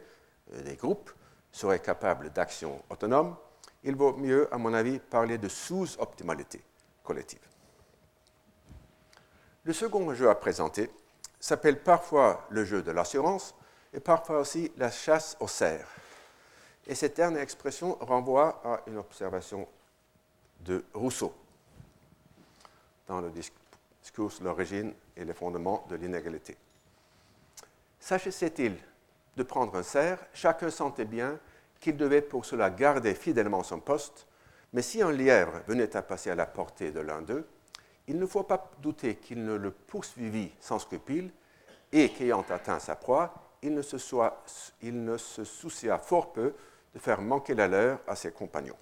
euh, 0.53 0.61
des 0.61 0.75
groupes, 0.75 1.11
seraient 1.51 1.79
capables 1.79 2.31
d'actions 2.31 2.81
autonomes, 2.89 3.35
il 3.83 3.95
vaut 3.95 4.13
mieux, 4.15 4.51
à 4.53 4.57
mon 4.57 4.73
avis, 4.73 4.99
parler 4.99 5.37
de 5.37 5.47
sous-optimalité 5.47 6.61
collective. 7.03 7.52
Le 9.65 9.71
second 9.71 10.13
jeu 10.13 10.29
à 10.29 10.35
présenter 10.35 10.89
s'appelle 11.39 11.81
parfois 11.81 12.45
le 12.49 12.65
jeu 12.65 12.81
de 12.81 12.91
l'assurance 12.91 13.55
et 13.93 14.01
parfois 14.01 14.39
aussi 14.39 14.71
la 14.75 14.91
chasse 14.91 15.37
aux 15.39 15.47
cerfs. 15.47 15.87
Et 16.85 16.95
cette 16.95 17.15
dernière 17.15 17.41
expression 17.41 17.97
renvoie 18.01 18.61
à 18.65 18.81
une 18.87 18.97
observation 18.97 19.65
de 20.65 20.83
Rousseau 20.93 21.33
dans 23.07 23.21
le 23.21 23.29
discours 23.29 24.31
sur 24.31 24.43
l'origine 24.43 24.93
et 25.15 25.23
les 25.23 25.33
fondements 25.33 25.85
de 25.89 25.95
l'inégalité. 25.95 26.57
S'agissait-il 28.01 28.75
de 29.37 29.43
prendre 29.43 29.75
un 29.75 29.83
cerf, 29.83 30.19
chacun 30.33 30.69
sentait 30.69 31.05
bien 31.05 31.39
qu'il 31.79 31.95
devait 31.95 32.21
pour 32.21 32.45
cela 32.45 32.69
garder 32.69 33.15
fidèlement 33.15 33.63
son 33.63 33.79
poste, 33.79 34.27
mais 34.73 34.81
si 34.81 35.01
un 35.01 35.11
lièvre 35.11 35.61
venait 35.67 35.95
à 35.95 36.01
passer 36.01 36.31
à 36.31 36.35
la 36.35 36.45
portée 36.45 36.91
de 36.91 36.99
l'un 36.99 37.21
d'eux, 37.21 37.47
il 38.07 38.17
ne 38.17 38.25
faut 38.25 38.43
pas 38.43 38.71
douter 38.81 39.15
qu'il 39.15 39.43
ne 39.43 39.55
le 39.55 39.71
poursuivit 39.71 40.51
sans 40.59 40.79
scrupule 40.79 41.31
et 41.91 42.09
qu'ayant 42.09 42.45
atteint 42.49 42.79
sa 42.79 42.95
proie, 42.95 43.33
il 43.61 43.73
ne 43.73 43.81
se, 43.81 45.43
soucia 45.45 45.97
fort 45.97 46.33
peu 46.33 46.53
de 46.93 46.99
faire 46.99 47.21
manquer 47.21 47.53
la 47.53 47.67
leur 47.67 47.99
à 48.07 48.15
ses 48.15 48.31
compagnons. 48.31 48.75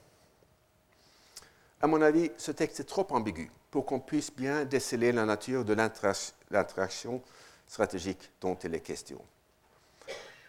À 1.81 1.87
mon 1.87 2.01
avis, 2.01 2.31
ce 2.37 2.51
texte 2.51 2.79
est 2.79 2.85
trop 2.85 3.07
ambigu 3.11 3.51
pour 3.69 3.85
qu'on 3.85 3.99
puisse 3.99 4.33
bien 4.33 4.65
déceler 4.65 5.11
la 5.11 5.25
nature 5.25 5.65
de 5.65 5.73
l'interaction 5.73 7.21
stratégique 7.67 8.31
dont 8.41 8.55
il 8.55 8.73
est 8.75 8.81
question. 8.81 9.21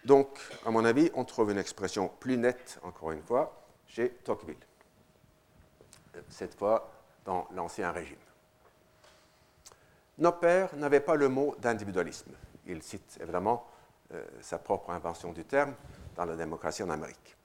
Donc, 0.04 0.38
à 0.66 0.70
mon 0.70 0.84
avis, 0.84 1.10
on 1.14 1.24
trouve 1.24 1.52
une 1.52 1.58
expression 1.58 2.10
plus 2.20 2.36
nette, 2.36 2.78
encore 2.82 3.12
une 3.12 3.22
fois, 3.22 3.64
chez 3.86 4.10
Tocqueville, 4.24 4.56
cette 6.28 6.58
fois 6.58 6.90
dans 7.24 7.46
l'Ancien 7.54 7.92
Régime. 7.92 8.16
Nos 10.22 10.30
pères 10.30 10.76
n'avaient 10.76 11.00
pas 11.00 11.16
le 11.16 11.28
mot 11.28 11.56
d'individualisme. 11.58 12.30
Il 12.68 12.80
cite 12.80 13.18
évidemment 13.20 13.66
euh, 14.14 14.22
sa 14.40 14.56
propre 14.56 14.90
invention 14.90 15.32
du 15.32 15.44
terme 15.44 15.74
dans 16.14 16.24
la 16.24 16.36
démocratie 16.36 16.84
en 16.84 16.90
Amérique 16.90 17.36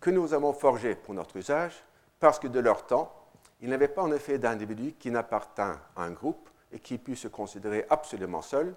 que 0.00 0.10
nous 0.10 0.34
avons 0.34 0.52
forgé 0.52 0.96
pour 0.96 1.14
notre 1.14 1.36
usage, 1.36 1.84
parce 2.18 2.40
que 2.40 2.48
de 2.48 2.58
leur 2.58 2.84
temps, 2.84 3.12
il 3.60 3.68
n'y 3.68 3.74
avait 3.74 3.86
pas 3.86 4.02
en 4.02 4.10
effet 4.10 4.38
d'individu 4.38 4.94
qui 4.98 5.12
n'appartint 5.12 5.80
à 5.94 6.02
un 6.02 6.10
groupe 6.10 6.50
et 6.72 6.80
qui 6.80 6.98
pût 6.98 7.14
se 7.14 7.28
considérer 7.28 7.86
absolument 7.90 8.42
seul, 8.42 8.74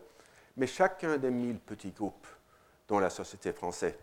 mais 0.55 0.67
chacun 0.67 1.17
des 1.17 1.31
mille 1.31 1.59
petits 1.59 1.91
groupes 1.91 2.27
dont 2.87 2.99
la 2.99 3.09
société 3.09 3.51
française 3.51 3.95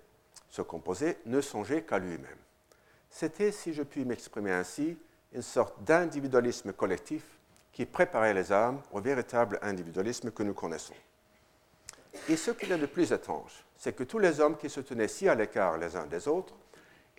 se 0.48 0.62
composait 0.62 1.18
ne 1.24 1.40
songeait 1.40 1.82
qu'à 1.82 2.00
lui-même. 2.00 2.38
C'était, 3.08 3.52
si 3.52 3.72
je 3.72 3.84
puis 3.84 4.04
m'exprimer 4.04 4.50
ainsi, 4.50 4.98
une 5.32 5.42
sorte 5.42 5.84
d'individualisme 5.84 6.72
collectif 6.72 7.35
qui 7.76 7.84
préparait 7.84 8.32
les 8.32 8.52
âmes 8.52 8.80
au 8.90 9.02
véritable 9.02 9.58
individualisme 9.60 10.30
que 10.30 10.42
nous 10.42 10.54
connaissons. 10.54 10.94
Et 12.26 12.34
ce 12.34 12.50
qu'il 12.50 12.70
y 12.70 12.72
a 12.72 12.78
de 12.78 12.86
plus 12.86 13.12
étrange, 13.12 13.52
c'est 13.76 13.94
que 13.94 14.02
tous 14.02 14.18
les 14.18 14.40
hommes 14.40 14.56
qui 14.56 14.70
se 14.70 14.80
tenaient 14.80 15.08
si 15.08 15.28
à 15.28 15.34
l'écart 15.34 15.76
les 15.76 15.94
uns 15.94 16.06
des 16.06 16.26
autres 16.26 16.54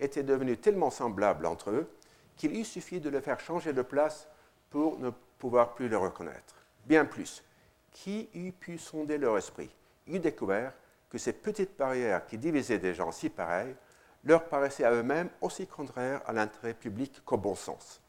étaient 0.00 0.24
devenus 0.24 0.60
tellement 0.60 0.90
semblables 0.90 1.46
entre 1.46 1.70
eux 1.70 1.88
qu'il 2.36 2.56
eût 2.56 2.64
suffi 2.64 2.98
de 2.98 3.08
les 3.08 3.20
faire 3.20 3.38
changer 3.38 3.72
de 3.72 3.82
place 3.82 4.26
pour 4.68 4.98
ne 4.98 5.10
pouvoir 5.38 5.74
plus 5.74 5.88
les 5.88 5.94
reconnaître. 5.94 6.56
Bien 6.86 7.04
plus, 7.04 7.44
qui 7.92 8.28
eût 8.34 8.50
pu 8.50 8.78
sonder 8.78 9.16
leur 9.16 9.38
esprit 9.38 9.70
eût 10.08 10.18
découvert 10.18 10.72
que 11.08 11.18
ces 11.18 11.34
petites 11.34 11.78
barrières 11.78 12.26
qui 12.26 12.36
divisaient 12.36 12.80
des 12.80 12.94
gens 12.94 13.12
si 13.12 13.30
pareils 13.30 13.76
leur 14.24 14.48
paraissaient 14.48 14.82
à 14.82 14.90
eux-mêmes 14.90 15.30
aussi 15.40 15.68
contraires 15.68 16.20
à 16.26 16.32
l'intérêt 16.32 16.74
public 16.74 17.22
qu'au 17.24 17.36
bon 17.36 17.54
sens, 17.54 18.02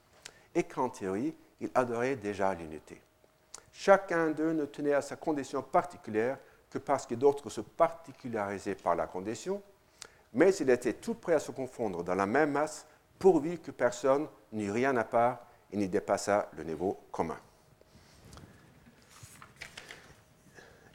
et 0.56 0.64
qu'en 0.64 0.89
théorie, 0.89 1.36
ils 1.62 1.72
adoraient 1.74 2.16
déjà 2.16 2.53
l'unité. 2.53 3.01
Chacun 3.72 4.32
d'eux 4.32 4.53
ne 4.53 4.66
tenait 4.66 4.93
à 4.93 5.01
sa 5.01 5.16
condition 5.16 5.62
particulière 5.62 6.38
que 6.70 6.78
parce 6.78 7.05
que 7.05 7.16
d'autres 7.16 7.49
se 7.49 7.62
particularisaient 7.62 8.76
par 8.76 8.95
la 8.95 9.07
condition, 9.07 9.62
mais 10.34 10.53
il 10.55 10.70
était 10.70 10.93
tout 10.93 11.16
prêt 11.16 11.34
à 11.34 11.39
se 11.39 11.51
confondre 11.51 12.03
dans 12.03 12.16
la 12.16 12.26
même 12.26 12.51
masse 12.51 12.86
pourvu 13.18 13.57
que 13.57 13.72
personne 13.72 14.28
n'eût 14.51 14.72
rien 14.72 14.95
à 14.97 15.03
part 15.03 15.39
et 15.72 15.78
n'y 15.78 15.88
dépassât 15.88 16.49
le 16.55 16.64
niveau 16.64 16.99
commun. 17.12 17.38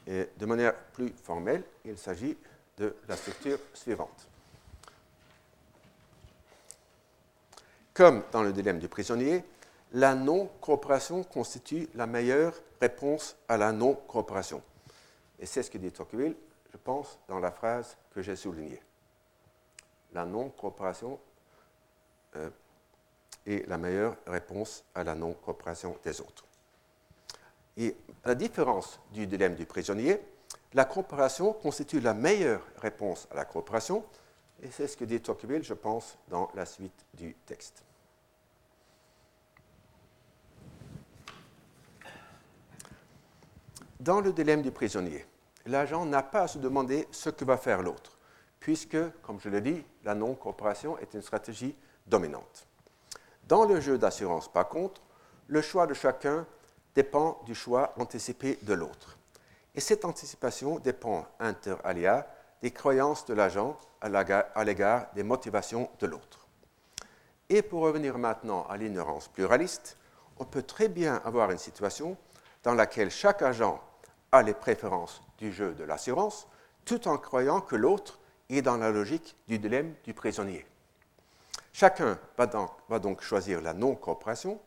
De 0.07 0.45
manière 0.45 0.75
plus 0.75 1.09
formelle, 1.23 1.63
il 1.83 1.97
s'agit 1.97 2.37
de 2.77 2.95
la 3.07 3.15
structure 3.15 3.57
suivante. 3.73 4.27
Comme 7.93 8.23
dans 8.31 8.43
le 8.43 8.53
dilemme 8.53 8.79
du 8.79 8.87
prisonnier, 8.87 9.43
la 9.95 10.13
non-coopération 10.13 11.23
constitue 11.23 11.87
la 11.95 12.05
meilleure 12.05 12.53
réponse 12.81 13.37
à 13.47 13.55
la 13.55 13.71
non-coopération. 13.71 14.61
Et 15.39 15.45
c'est 15.45 15.63
ce 15.63 15.71
que 15.71 15.77
dit 15.77 15.91
Tocqueville, 15.91 16.35
je 16.69 16.77
pense, 16.77 17.17
dans 17.29 17.39
la 17.39 17.49
phrase 17.49 17.95
que 18.13 18.21
j'ai 18.21 18.35
soulignée. 18.35 18.81
La 20.11 20.25
non-coopération 20.25 21.17
euh, 22.35 22.49
est 23.47 23.65
la 23.69 23.77
meilleure 23.77 24.17
réponse 24.27 24.83
à 24.93 25.05
la 25.05 25.15
non-coopération 25.15 25.97
des 26.03 26.19
autres. 26.19 26.43
Et 27.77 27.95
à 28.25 28.29
la 28.29 28.35
différence 28.35 28.99
du 29.13 29.25
dilemme 29.27 29.55
du 29.55 29.65
prisonnier, 29.65 30.19
la 30.73 30.83
coopération 30.83 31.53
constitue 31.53 32.01
la 32.01 32.13
meilleure 32.13 32.67
réponse 32.81 33.29
à 33.31 33.35
la 33.35 33.45
coopération, 33.45 34.03
et 34.61 34.69
c'est 34.71 34.87
ce 34.87 34.97
que 34.97 35.05
dit 35.05 35.21
Tocqueville, 35.21 35.63
je 35.63 35.73
pense, 35.73 36.17
dans 36.27 36.51
la 36.53 36.65
suite 36.65 37.05
du 37.13 37.33
texte. 37.45 37.85
Dans 44.05 44.21
le 44.21 44.33
dilemme 44.33 44.61
du 44.61 44.69
prisonnier, 44.69 45.25
l'agent 45.65 46.05
n'a 46.05 46.21
pas 46.21 46.43
à 46.43 46.47
se 46.47 46.59
demander 46.59 47.07
ce 47.09 47.31
que 47.31 47.43
va 47.43 47.57
faire 47.57 47.81
l'autre, 47.81 48.19
puisque, 48.59 48.99
comme 49.23 49.39
je 49.39 49.49
l'ai 49.49 49.61
dit, 49.61 49.83
la 50.03 50.13
non-coopération 50.13 50.95
est 50.99 51.15
une 51.15 51.23
stratégie 51.23 51.75
dominante. 52.05 52.67
Dans 53.47 53.65
le 53.65 53.81
jeu 53.81 53.97
d'assurance, 53.97 54.47
par 54.47 54.69
contre, 54.69 55.01
le 55.47 55.59
choix 55.59 55.87
de 55.87 55.95
chacun 55.95 56.45
dépend 56.93 57.41
du 57.47 57.55
choix 57.55 57.95
anticipé 57.97 58.59
de 58.61 58.75
l'autre. 58.75 59.17
Et 59.73 59.81
cette 59.81 60.05
anticipation 60.05 60.77
dépend, 60.77 61.25
inter 61.39 61.77
alia, 61.83 62.27
des 62.61 62.69
croyances 62.69 63.25
de 63.25 63.33
l'agent 63.33 63.75
à 64.01 64.63
l'égard 64.63 65.07
des 65.15 65.23
motivations 65.23 65.89
de 65.97 66.05
l'autre. 66.05 66.45
Et 67.49 67.63
pour 67.63 67.81
revenir 67.81 68.19
maintenant 68.19 68.67
à 68.69 68.77
l'ignorance 68.77 69.29
pluraliste, 69.29 69.97
on 70.37 70.45
peut 70.45 70.61
très 70.61 70.89
bien 70.89 71.23
avoir 71.25 71.49
une 71.49 71.57
situation 71.57 72.15
dans 72.61 72.75
laquelle 72.75 73.09
chaque 73.09 73.41
agent 73.41 73.81
les 74.41 74.53
préférences 74.53 75.21
du 75.37 75.51
jeu 75.51 75.73
de 75.73 75.83
l'assurance, 75.83 76.47
tout 76.85 77.07
en 77.07 77.17
croyant 77.17 77.61
que 77.61 77.75
l'autre 77.75 78.19
est 78.49 78.61
dans 78.61 78.77
la 78.77 78.91
logique 78.91 79.35
du 79.47 79.59
dilemme 79.59 79.93
du 80.03 80.13
prisonnier. 80.13 80.65
Chacun 81.73 82.17
va 82.37 82.45
donc, 82.45 82.71
va 82.87 82.99
donc 82.99 83.21
choisir 83.21 83.61
la 83.61 83.73
non-coopération, 83.73 84.59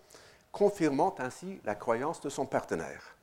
confirmant 0.52 1.14
ainsi 1.18 1.60
la 1.64 1.74
croyance 1.74 2.20
de 2.20 2.28
son 2.28 2.46
partenaire. 2.46 3.16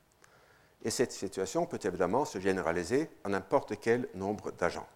Et 0.84 0.90
cette 0.90 1.12
situation 1.12 1.66
peut 1.66 1.80
évidemment 1.84 2.26
se 2.26 2.40
généraliser 2.40 3.10
à 3.24 3.30
n'importe 3.30 3.80
quel 3.80 4.08
nombre 4.14 4.52
d'agents. 4.52 4.88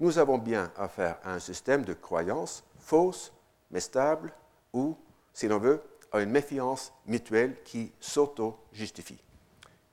Nous 0.00 0.18
avons 0.18 0.38
bien 0.38 0.70
affaire 0.76 1.18
à 1.24 1.32
un 1.32 1.38
système 1.38 1.84
de 1.84 1.94
croyances 1.94 2.64
fausses 2.78 3.32
mais 3.70 3.80
stables 3.80 4.32
ou, 4.72 4.96
si 5.32 5.48
l'on 5.48 5.58
veut, 5.58 5.82
à 6.12 6.20
une 6.20 6.30
méfiance 6.30 6.92
mutuelle 7.06 7.62
qui 7.62 7.92
s'auto-justifie. 8.00 9.22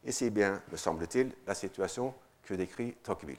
Et 0.06 0.12
c'est 0.12 0.30
bien, 0.30 0.62
me 0.72 0.78
semble-t-il, 0.78 1.34
la 1.48 1.56
situation 1.56 2.14
que 2.44 2.54
décrit 2.54 2.94
Tocqueville. 3.04 3.38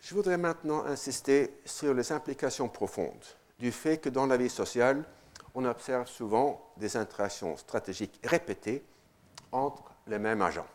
Je 0.00 0.14
voudrais 0.14 0.36
maintenant 0.36 0.84
insister 0.84 1.60
sur 1.64 1.94
les 1.94 2.10
implications 2.12 2.68
profondes 2.68 3.24
du 3.58 3.70
fait 3.70 3.98
que 3.98 4.08
dans 4.08 4.26
la 4.26 4.36
vie 4.36 4.50
sociale, 4.50 5.04
on 5.54 5.64
observe 5.64 6.08
souvent 6.08 6.72
des 6.76 6.96
interactions 6.96 7.56
stratégiques 7.56 8.18
répétées 8.24 8.84
entre 9.52 9.84
les 10.08 10.18
mêmes 10.18 10.42
agents. 10.42 10.66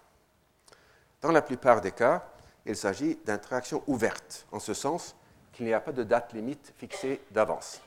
Dans 1.21 1.31
la 1.31 1.41
plupart 1.41 1.81
des 1.81 1.91
cas, 1.91 2.25
il 2.65 2.75
s'agit 2.75 3.19
d'interactions 3.25 3.83
ouvertes, 3.87 4.45
en 4.51 4.59
ce 4.59 4.73
sens 4.73 5.15
qu'il 5.51 5.65
n'y 5.65 5.73
a 5.73 5.81
pas 5.81 5.91
de 5.91 6.03
date 6.03 6.33
limite 6.33 6.73
fixée 6.77 7.21
d'avance. 7.31 7.81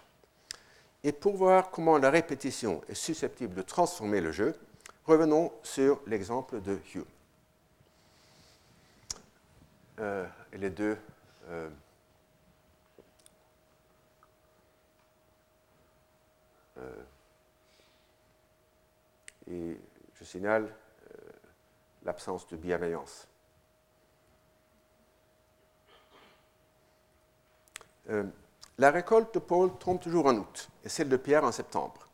Et 1.03 1.13
pour 1.13 1.37
voir 1.37 1.71
comment 1.71 1.97
la 1.97 2.11
répétition 2.11 2.83
est 2.89 2.95
susceptible 2.95 3.55
de 3.55 3.63
transformer 3.63 4.21
le 4.21 4.33
jeu, 4.33 4.55
revenons 5.07 5.53
sur 5.63 6.01
l'exemple 6.07 6.61
de 6.61 6.79
Hume. 6.95 7.05
Euh, 10.01 10.27
et 10.53 10.59
les 10.59 10.71
deux 10.71 10.97
euh, 11.49 11.69
euh, 16.79 17.03
et 19.51 19.77
je 20.15 20.25
signale 20.25 20.75
l'absence 22.03 22.47
de 22.49 22.57
bienveillance. 22.57 23.27
La 28.81 28.91
récolte 28.91 29.35
de 29.35 29.41
Paul 29.41 29.73
tombe 29.79 30.01
toujours 30.01 30.25
en 30.25 30.35
août 30.37 30.71
et 30.83 30.89
celle 30.89 31.11
de 31.11 31.19
Pierre 31.19 31.45
en 31.45 31.53
septembre. 31.53 32.09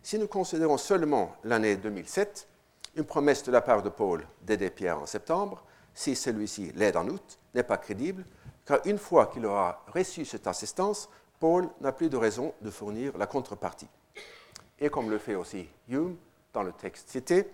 Si 0.00 0.16
nous 0.16 0.28
considérons 0.28 0.78
seulement 0.78 1.34
l'année 1.42 1.74
2007, 1.74 2.46
une 2.94 3.04
promesse 3.04 3.42
de 3.42 3.50
la 3.50 3.60
part 3.60 3.82
de 3.82 3.88
Paul 3.88 4.24
d'aider 4.40 4.70
Pierre 4.70 5.00
en 5.00 5.06
septembre, 5.06 5.64
si 5.92 6.14
celui-ci 6.14 6.70
l'aide 6.76 6.96
en 6.96 7.08
août, 7.08 7.40
n'est 7.52 7.64
pas 7.64 7.78
crédible, 7.78 8.24
car 8.64 8.78
une 8.84 8.98
fois 8.98 9.26
qu'il 9.26 9.44
aura 9.44 9.82
reçu 9.92 10.24
cette 10.24 10.46
assistance, 10.46 11.08
Paul 11.40 11.68
n'a 11.80 11.90
plus 11.90 12.08
de 12.08 12.16
raison 12.16 12.54
de 12.60 12.70
fournir 12.70 13.18
la 13.18 13.26
contrepartie. 13.26 13.88
Et 14.78 14.90
comme 14.90 15.10
le 15.10 15.18
fait 15.18 15.34
aussi 15.34 15.68
Hume 15.88 16.16
dans 16.52 16.62
le 16.62 16.70
texte 16.70 17.10
cité, 17.10 17.50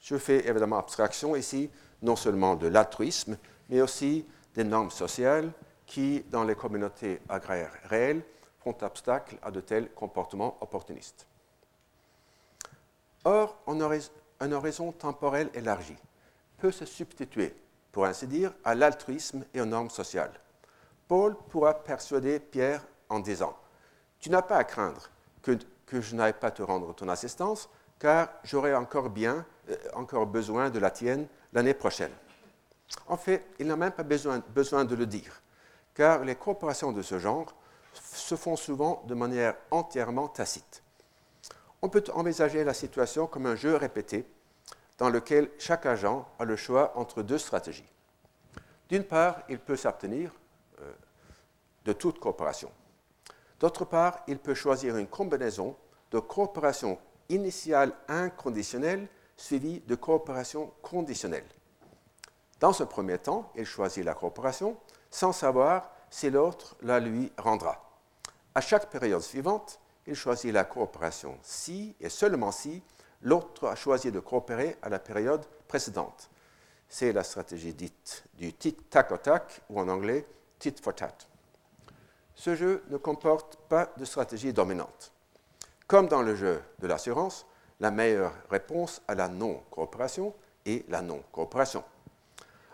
je 0.00 0.16
fais 0.16 0.48
évidemment 0.48 0.78
abstraction 0.78 1.36
ici 1.36 1.68
non 2.00 2.16
seulement 2.16 2.56
de 2.56 2.68
l'altruisme, 2.68 3.36
mais 3.68 3.82
aussi 3.82 4.24
des 4.54 4.64
normes 4.64 4.90
sociales 4.90 5.52
qui, 5.88 6.20
dans 6.30 6.44
les 6.44 6.54
communautés 6.54 7.20
agraires 7.28 7.72
réelles, 7.84 8.22
font 8.60 8.76
obstacle 8.82 9.36
à 9.42 9.50
de 9.50 9.60
tels 9.60 9.90
comportements 9.92 10.58
opportunistes. 10.60 11.26
Or, 13.24 13.56
un 13.66 14.52
horizon 14.52 14.92
temporel 14.92 15.50
élargi 15.54 15.96
peut 16.58 16.70
se 16.70 16.84
substituer, 16.84 17.54
pour 17.90 18.04
ainsi 18.04 18.26
dire, 18.26 18.52
à 18.64 18.74
l'altruisme 18.74 19.44
et 19.54 19.60
aux 19.60 19.66
normes 19.66 19.90
sociales. 19.90 20.32
Paul 21.08 21.34
pourra 21.48 21.72
persuader 21.72 22.38
Pierre 22.38 22.84
en 23.08 23.20
disant 23.20 23.56
Tu 24.20 24.28
n'as 24.28 24.42
pas 24.42 24.58
à 24.58 24.64
craindre 24.64 25.08
que, 25.42 25.56
je 26.00 26.14
n'aille 26.14 26.34
pas 26.34 26.50
te 26.50 26.62
rendre 26.62 26.94
ton 26.94 27.08
assistance, 27.08 27.70
car 27.98 28.28
j'aurai 28.44 28.74
encore, 28.74 29.10
euh, 29.16 30.24
besoin 30.26 30.68
de 30.68 30.78
la 30.78 30.90
tienne 30.90 31.26
l'année 31.54 31.72
prochaine. 31.72 32.12
En 33.06 33.16
fait, 33.16 33.46
il 33.58 33.66
n'a 33.66 33.76
même 33.76 33.92
pas 33.92 34.02
besoin 34.02 34.84
de 34.84 34.94
le 34.94 35.06
dire 35.06 35.40
car 35.98 36.24
les 36.24 36.36
coopérations 36.36 36.92
de 36.92 37.02
ce 37.02 37.18
genre 37.18 37.52
se 37.92 38.36
font 38.36 38.54
souvent 38.54 39.02
de 39.08 39.14
manière 39.14 39.56
entièrement 39.72 40.28
tacite. 40.28 40.84
On 41.82 41.88
peut 41.88 42.04
envisager 42.14 42.62
la 42.62 42.72
situation 42.72 43.26
comme 43.26 43.46
un 43.46 43.56
jeu 43.56 43.74
répété 43.74 44.24
dans 44.96 45.10
lequel 45.10 45.50
chaque 45.58 45.86
agent 45.86 46.28
a 46.38 46.44
le 46.44 46.54
choix 46.54 46.92
entre 46.96 47.24
deux 47.24 47.36
stratégies. 47.36 47.88
D'une 48.88 49.02
part, 49.02 49.42
il 49.48 49.58
peut 49.58 49.74
s'abstenir 49.74 50.30
euh, 50.80 50.92
de 51.84 51.92
toute 51.92 52.20
coopération. 52.20 52.70
D'autre 53.58 53.84
part, 53.84 54.20
il 54.28 54.38
peut 54.38 54.54
choisir 54.54 54.96
une 54.96 55.08
combinaison 55.08 55.74
de 56.12 56.20
coopération 56.20 56.96
initiale 57.28 57.92
inconditionnelle 58.06 59.08
suivi 59.36 59.80
de 59.80 59.96
coopération 59.96 60.72
conditionnelle. 60.80 61.46
Dans 62.60 62.72
ce 62.72 62.84
premier 62.84 63.18
temps, 63.18 63.50
il 63.56 63.64
choisit 63.64 64.04
la 64.04 64.14
coopération 64.14 64.76
sans 65.10 65.32
savoir 65.32 65.90
si 66.10 66.30
l'autre 66.30 66.76
la 66.82 67.00
lui 67.00 67.32
rendra. 67.38 67.84
À 68.54 68.60
chaque 68.60 68.90
période 68.90 69.22
suivante, 69.22 69.80
il 70.06 70.14
choisit 70.14 70.52
la 70.52 70.64
coopération 70.64 71.38
si 71.42 71.94
et 72.00 72.08
seulement 72.08 72.50
si 72.50 72.82
l'autre 73.22 73.68
a 73.68 73.74
choisi 73.74 74.10
de 74.10 74.20
coopérer 74.20 74.76
à 74.82 74.88
la 74.88 74.98
période 74.98 75.44
précédente. 75.66 76.30
C'est 76.88 77.12
la 77.12 77.22
stratégie 77.22 77.74
dite 77.74 78.24
du 78.34 78.52
tit 78.54 78.74
tac 78.74 79.12
au 79.12 79.18
tac 79.18 79.60
ou 79.68 79.78
en 79.78 79.88
anglais 79.88 80.26
tit 80.58 80.74
for 80.82 80.94
tat. 80.94 81.14
Ce 82.34 82.54
jeu 82.54 82.84
ne 82.88 82.96
comporte 82.96 83.56
pas 83.68 83.92
de 83.96 84.04
stratégie 84.04 84.52
dominante. 84.52 85.12
Comme 85.86 86.08
dans 86.08 86.22
le 86.22 86.34
jeu 86.34 86.62
de 86.78 86.86
l'assurance, 86.86 87.46
la 87.80 87.90
meilleure 87.90 88.32
réponse 88.50 89.02
à 89.08 89.14
la 89.14 89.28
non-coopération 89.28 90.34
est 90.64 90.88
la 90.88 91.02
non-coopération. 91.02 91.84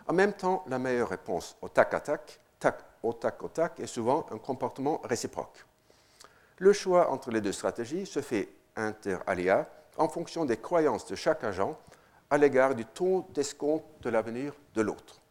En 0.07 0.13
même 0.13 0.33
temps, 0.33 0.63
la 0.67 0.79
meilleure 0.79 1.09
réponse 1.09 1.57
au 1.61 1.69
tac 1.69 1.93
à 1.93 1.99
tac, 1.99 2.39
tac 2.59 2.79
au 3.01 3.13
tac 3.13 3.41
au 3.43 3.47
tac, 3.47 3.79
est 3.79 3.87
souvent 3.87 4.25
un 4.31 4.37
comportement 4.37 5.01
réciproque. 5.03 5.65
Le 6.57 6.73
choix 6.73 7.11
entre 7.11 7.31
les 7.31 7.41
deux 7.41 7.51
stratégies 7.51 8.05
se 8.05 8.21
fait 8.21 8.49
inter 8.75 9.17
alia 9.27 9.67
en 9.97 10.07
fonction 10.07 10.45
des 10.45 10.57
croyances 10.57 11.05
de 11.07 11.15
chaque 11.15 11.43
agent 11.43 11.77
à 12.29 12.37
l'égard 12.37 12.75
du 12.75 12.85
taux 12.85 13.27
d'escompte 13.33 13.85
de 14.01 14.09
l'avenir 14.09 14.53
de 14.73 14.81
l'autre. 14.81 15.21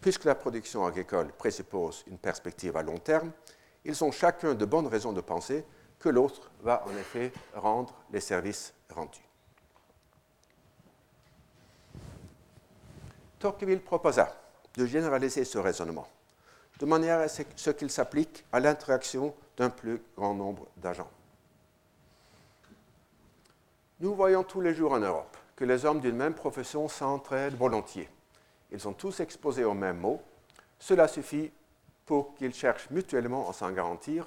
Puisque 0.00 0.24
la 0.24 0.34
production 0.34 0.84
agricole 0.84 1.32
présuppose 1.32 2.04
une 2.06 2.18
perspective 2.18 2.76
à 2.76 2.82
long 2.82 2.98
terme, 2.98 3.32
ils 3.84 4.04
ont 4.04 4.12
chacun 4.12 4.54
de 4.54 4.64
bonnes 4.64 4.86
raisons 4.86 5.12
de 5.12 5.20
penser 5.20 5.64
que 5.98 6.08
l'autre 6.08 6.50
va 6.62 6.84
en 6.86 6.96
effet 6.96 7.32
rendre 7.54 7.94
les 8.10 8.20
services 8.20 8.74
rendus. 8.90 9.26
Tocqueville 13.44 13.82
proposa 13.82 14.34
de 14.74 14.86
généraliser 14.86 15.44
ce 15.44 15.58
raisonnement, 15.58 16.08
de 16.78 16.86
manière 16.86 17.18
à 17.18 17.28
ce 17.28 17.70
qu'il 17.72 17.90
s'applique 17.90 18.42
à 18.50 18.58
l'interaction 18.58 19.34
d'un 19.58 19.68
plus 19.68 20.00
grand 20.16 20.32
nombre 20.32 20.66
d'agents. 20.78 21.10
Nous 24.00 24.14
voyons 24.14 24.44
tous 24.44 24.62
les 24.62 24.72
jours 24.74 24.92
en 24.92 24.98
Europe 25.00 25.36
que 25.56 25.66
les 25.66 25.84
hommes 25.84 26.00
d'une 26.00 26.16
même 26.16 26.32
profession 26.32 26.88
s'entraident 26.88 27.54
volontiers. 27.54 28.08
Ils 28.72 28.80
sont 28.80 28.94
tous 28.94 29.20
exposés 29.20 29.64
aux 29.64 29.74
mêmes 29.74 29.98
mots. 29.98 30.22
Cela 30.78 31.06
suffit 31.06 31.52
pour 32.06 32.34
qu'ils 32.36 32.54
cherchent 32.54 32.88
mutuellement 32.88 33.50
à 33.50 33.52
s'en 33.52 33.70
garantir, 33.72 34.26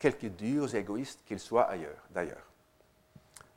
quelque 0.00 0.26
durs 0.26 0.74
égoïstes 0.74 1.20
qu'ils 1.24 1.38
soient 1.38 1.70
ailleurs, 1.70 2.02
d'ailleurs. 2.10 2.50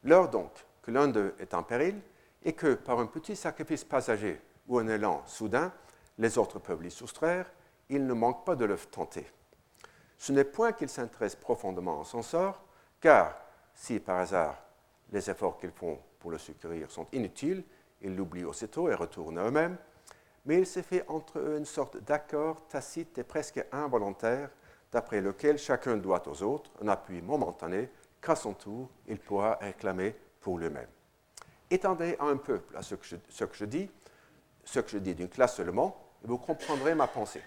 L'heure 0.04 0.30
donc 0.30 0.52
que 0.84 0.92
l'un 0.92 1.08
d'eux 1.08 1.34
est 1.40 1.56
en 1.56 1.64
péril 1.64 2.00
et 2.44 2.54
que, 2.54 2.76
par 2.76 3.00
un 3.00 3.08
petit 3.08 3.36
sacrifice 3.36 3.84
passager 3.84 4.40
ou 4.70 4.80
un 4.80 4.88
élan 4.88 5.22
soudain, 5.26 5.74
les 6.18 6.38
autres 6.38 6.60
peuvent 6.60 6.82
l'y 6.82 6.92
soustraire, 6.92 7.52
il 7.90 8.06
ne 8.06 8.14
manque 8.14 8.46
pas 8.46 8.56
de 8.56 8.66
le 8.66 8.78
tenter. 8.78 9.26
Ce 10.18 10.32
n'est 10.32 10.46
point 10.46 10.72
qu'ils 10.72 10.90
s'intéressent 10.90 11.42
profondément 11.42 12.02
à 12.02 12.06
son 12.06 12.22
sort, 12.22 12.62
car 13.02 13.36
si 13.74 14.00
par 14.00 14.18
hasard 14.18 14.62
les 15.12 15.30
efforts 15.30 15.58
qu'ils 15.58 15.72
font 15.72 16.00
pour 16.20 16.32
le 16.32 16.38
secourir 16.38 16.92
sont 16.92 17.08
inutiles, 17.12 17.64
ils 18.02 18.16
l'oublient 18.16 18.46
aussitôt 18.46 18.90
et 18.90 18.94
retournent 18.94 19.40
à 19.40 19.46
eux-mêmes, 19.46 19.78
mais 20.46 20.60
il 20.60 20.68
s'est 20.68 20.84
fait 20.84 21.04
entre 21.08 21.40
eux 21.40 21.58
une 21.58 21.66
sorte 21.66 21.98
d'accord 21.98 22.68
tacite 22.68 23.18
et 23.18 23.24
presque 23.24 23.66
involontaire, 23.72 24.50
d'après 24.92 25.22
lequel 25.22 25.58
chacun 25.58 25.98
doit 25.98 26.28
aux 26.28 26.44
autres 26.44 26.72
un 26.82 26.88
appui 26.88 27.22
momentané 27.22 27.90
qu'à 28.22 28.36
son 28.36 28.54
tour 28.54 28.90
il 29.08 29.20
pourra 29.20 29.56
réclamer 29.56 30.16
pour 30.42 30.58
lui-même. 30.58 30.88
Étendez 31.70 32.16
un 32.20 32.38
peu 32.38 32.62
à 32.76 32.82
ce 32.82 32.96
que, 32.96 33.06
je, 33.06 33.16
ce 33.30 33.44
que 33.46 33.56
je 33.56 33.66
dis, 33.66 33.90
ce 34.70 34.80
que 34.80 34.92
je 34.92 34.98
dis 35.00 35.16
d'une 35.16 35.30
classe 35.30 35.56
seulement, 35.56 35.98
vous 36.24 36.38
comprendrez 36.38 36.94
ma 36.94 37.08
pensée. 37.08 37.42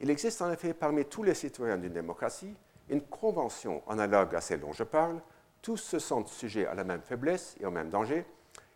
Il 0.00 0.10
existe 0.10 0.42
en 0.42 0.52
effet 0.52 0.74
parmi 0.74 1.06
tous 1.06 1.22
les 1.22 1.34
citoyens 1.34 1.78
d'une 1.78 1.94
démocratie 1.94 2.54
une 2.90 3.00
convention 3.00 3.82
analogue 3.88 4.34
à 4.34 4.42
celle 4.42 4.60
dont 4.60 4.74
je 4.74 4.82
parle. 4.82 5.22
Tous 5.62 5.78
se 5.78 5.98
sentent 5.98 6.28
sujets 6.28 6.66
à 6.66 6.74
la 6.74 6.84
même 6.84 7.00
faiblesse 7.00 7.56
et 7.58 7.64
au 7.64 7.70
même 7.70 7.88
danger, 7.88 8.26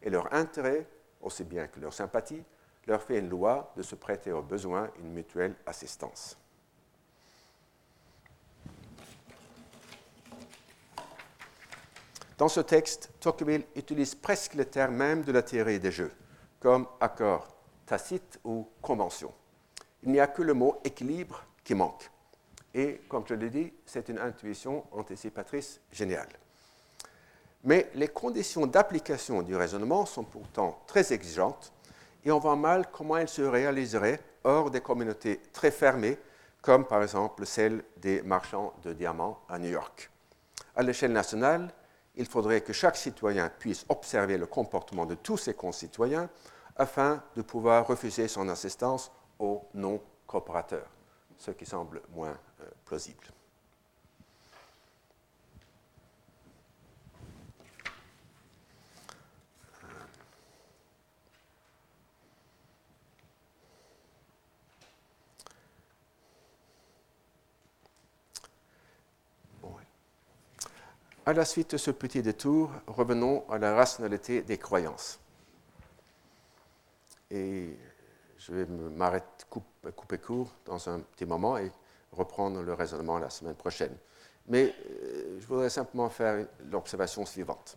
et 0.01 0.09
leur 0.09 0.33
intérêt, 0.33 0.87
aussi 1.21 1.45
bien 1.45 1.67
que 1.67 1.81
leur 1.81 1.93
sympathie, 1.93 2.43
leur 2.87 3.03
fait 3.03 3.19
une 3.19 3.29
loi 3.29 3.75
de 3.77 3.83
se 3.83 3.95
prêter 3.95 4.33
aux 4.33 4.41
besoins 4.41 4.89
une 4.99 5.13
mutuelle 5.13 5.55
assistance. 5.67 6.39
Dans 12.39 12.49
ce 12.49 12.61
texte, 12.61 13.11
Tocqueville 13.21 13.65
utilise 13.77 14.15
presque 14.15 14.55
les 14.55 14.65
termes 14.65 14.95
même 14.95 15.25
de 15.25 15.33
la 15.33 15.43
théorie 15.43 15.81
des 15.81 15.93
jeux, 15.93 16.13
comme 16.61 16.87
accord 17.01 17.49
tacite 17.87 18.39
ou 18.45 18.69
convention 18.83 19.33
il 20.03 20.13
n'y 20.13 20.21
a 20.21 20.27
que 20.27 20.43
le 20.43 20.55
mot 20.55 20.81
équilibre 20.85 21.45
qui 21.65 21.75
manque. 21.75 22.11
Et 22.75 23.01
comme 23.09 23.25
je 23.27 23.35
l'ai 23.35 23.51
dit, 23.51 23.73
c'est 23.85 24.09
une 24.09 24.19
intuition 24.19 24.85
anticipatrice 24.93 25.81
géniale. 25.91 26.29
Mais 27.65 27.91
les 27.95 28.09
conditions 28.09 28.67
d'application 28.67 29.43
du 29.43 29.57
raisonnement 29.57 30.07
sont 30.07 30.23
pourtant 30.23 30.81
très 30.87 31.13
exigeantes 31.13 31.73
et 32.25 32.31
on 32.31 32.39
voit 32.39 32.57
mal 32.57 32.89
comment 32.93 33.17
elles 33.17 33.29
se 33.29 33.43
réaliseraient 33.43 34.21
hors 34.45 34.71
des 34.71 34.81
communautés 34.81 35.41
très 35.53 35.71
fermées, 35.71 36.19
comme 36.63 36.87
par 36.87 37.03
exemple 37.03 37.45
celle 37.47 37.83
des 37.97 38.23
marchands 38.23 38.73
de 38.85 38.93
diamants 38.93 39.41
à 39.49 39.59
New 39.59 39.71
York. 39.71 40.11
À 40.77 40.83
l'échelle 40.83 41.13
nationale, 41.13 41.73
il 42.19 42.27
faudrait 42.27 42.61
que 42.61 42.73
chaque 42.73 42.97
citoyen 42.97 43.49
puisse 43.59 43.87
observer 43.89 44.37
le 44.37 44.47
comportement 44.47 45.07
de 45.07 45.15
tous 45.15 45.39
ses 45.39 45.55
concitoyens 45.55 46.29
afin 46.77 47.23
de 47.37 47.43
pouvoir 47.43 47.87
refuser 47.87 48.29
son 48.29 48.49
assistance 48.49 49.11
aux 49.39 49.65
non-coopérateurs, 49.75 50.91
ce 51.37 51.53
qui 51.53 51.65
semble 51.65 52.03
moins 52.13 52.37
euh, 52.61 52.65
plausible. 52.85 53.25
À 71.29 71.35
la 71.35 71.45
suite 71.45 71.73
de 71.73 71.77
ce 71.77 71.91
petit 71.91 72.23
détour, 72.23 72.71
revenons 72.87 73.45
à 73.51 73.59
la 73.59 73.75
rationalité 73.75 74.41
des 74.41 74.57
croyances. 74.57 75.21
Et 77.31 77.77
je 78.39 78.53
vais 78.55 78.65
m'arrêter, 78.65 79.45
couper 79.95 80.17
court 80.17 80.51
dans 80.65 80.89
un 80.89 81.01
petit 81.01 81.27
moment 81.27 81.59
et 81.59 81.71
reprendre 82.13 82.63
le 82.63 82.73
raisonnement 82.73 83.19
la 83.19 83.29
semaine 83.29 83.57
prochaine. 83.57 83.95
Mais 84.47 84.75
euh, 84.91 85.39
je 85.39 85.47
voudrais 85.47 85.69
simplement 85.69 86.09
faire 86.09 86.47
l'observation 86.71 87.27
suivante. 87.27 87.77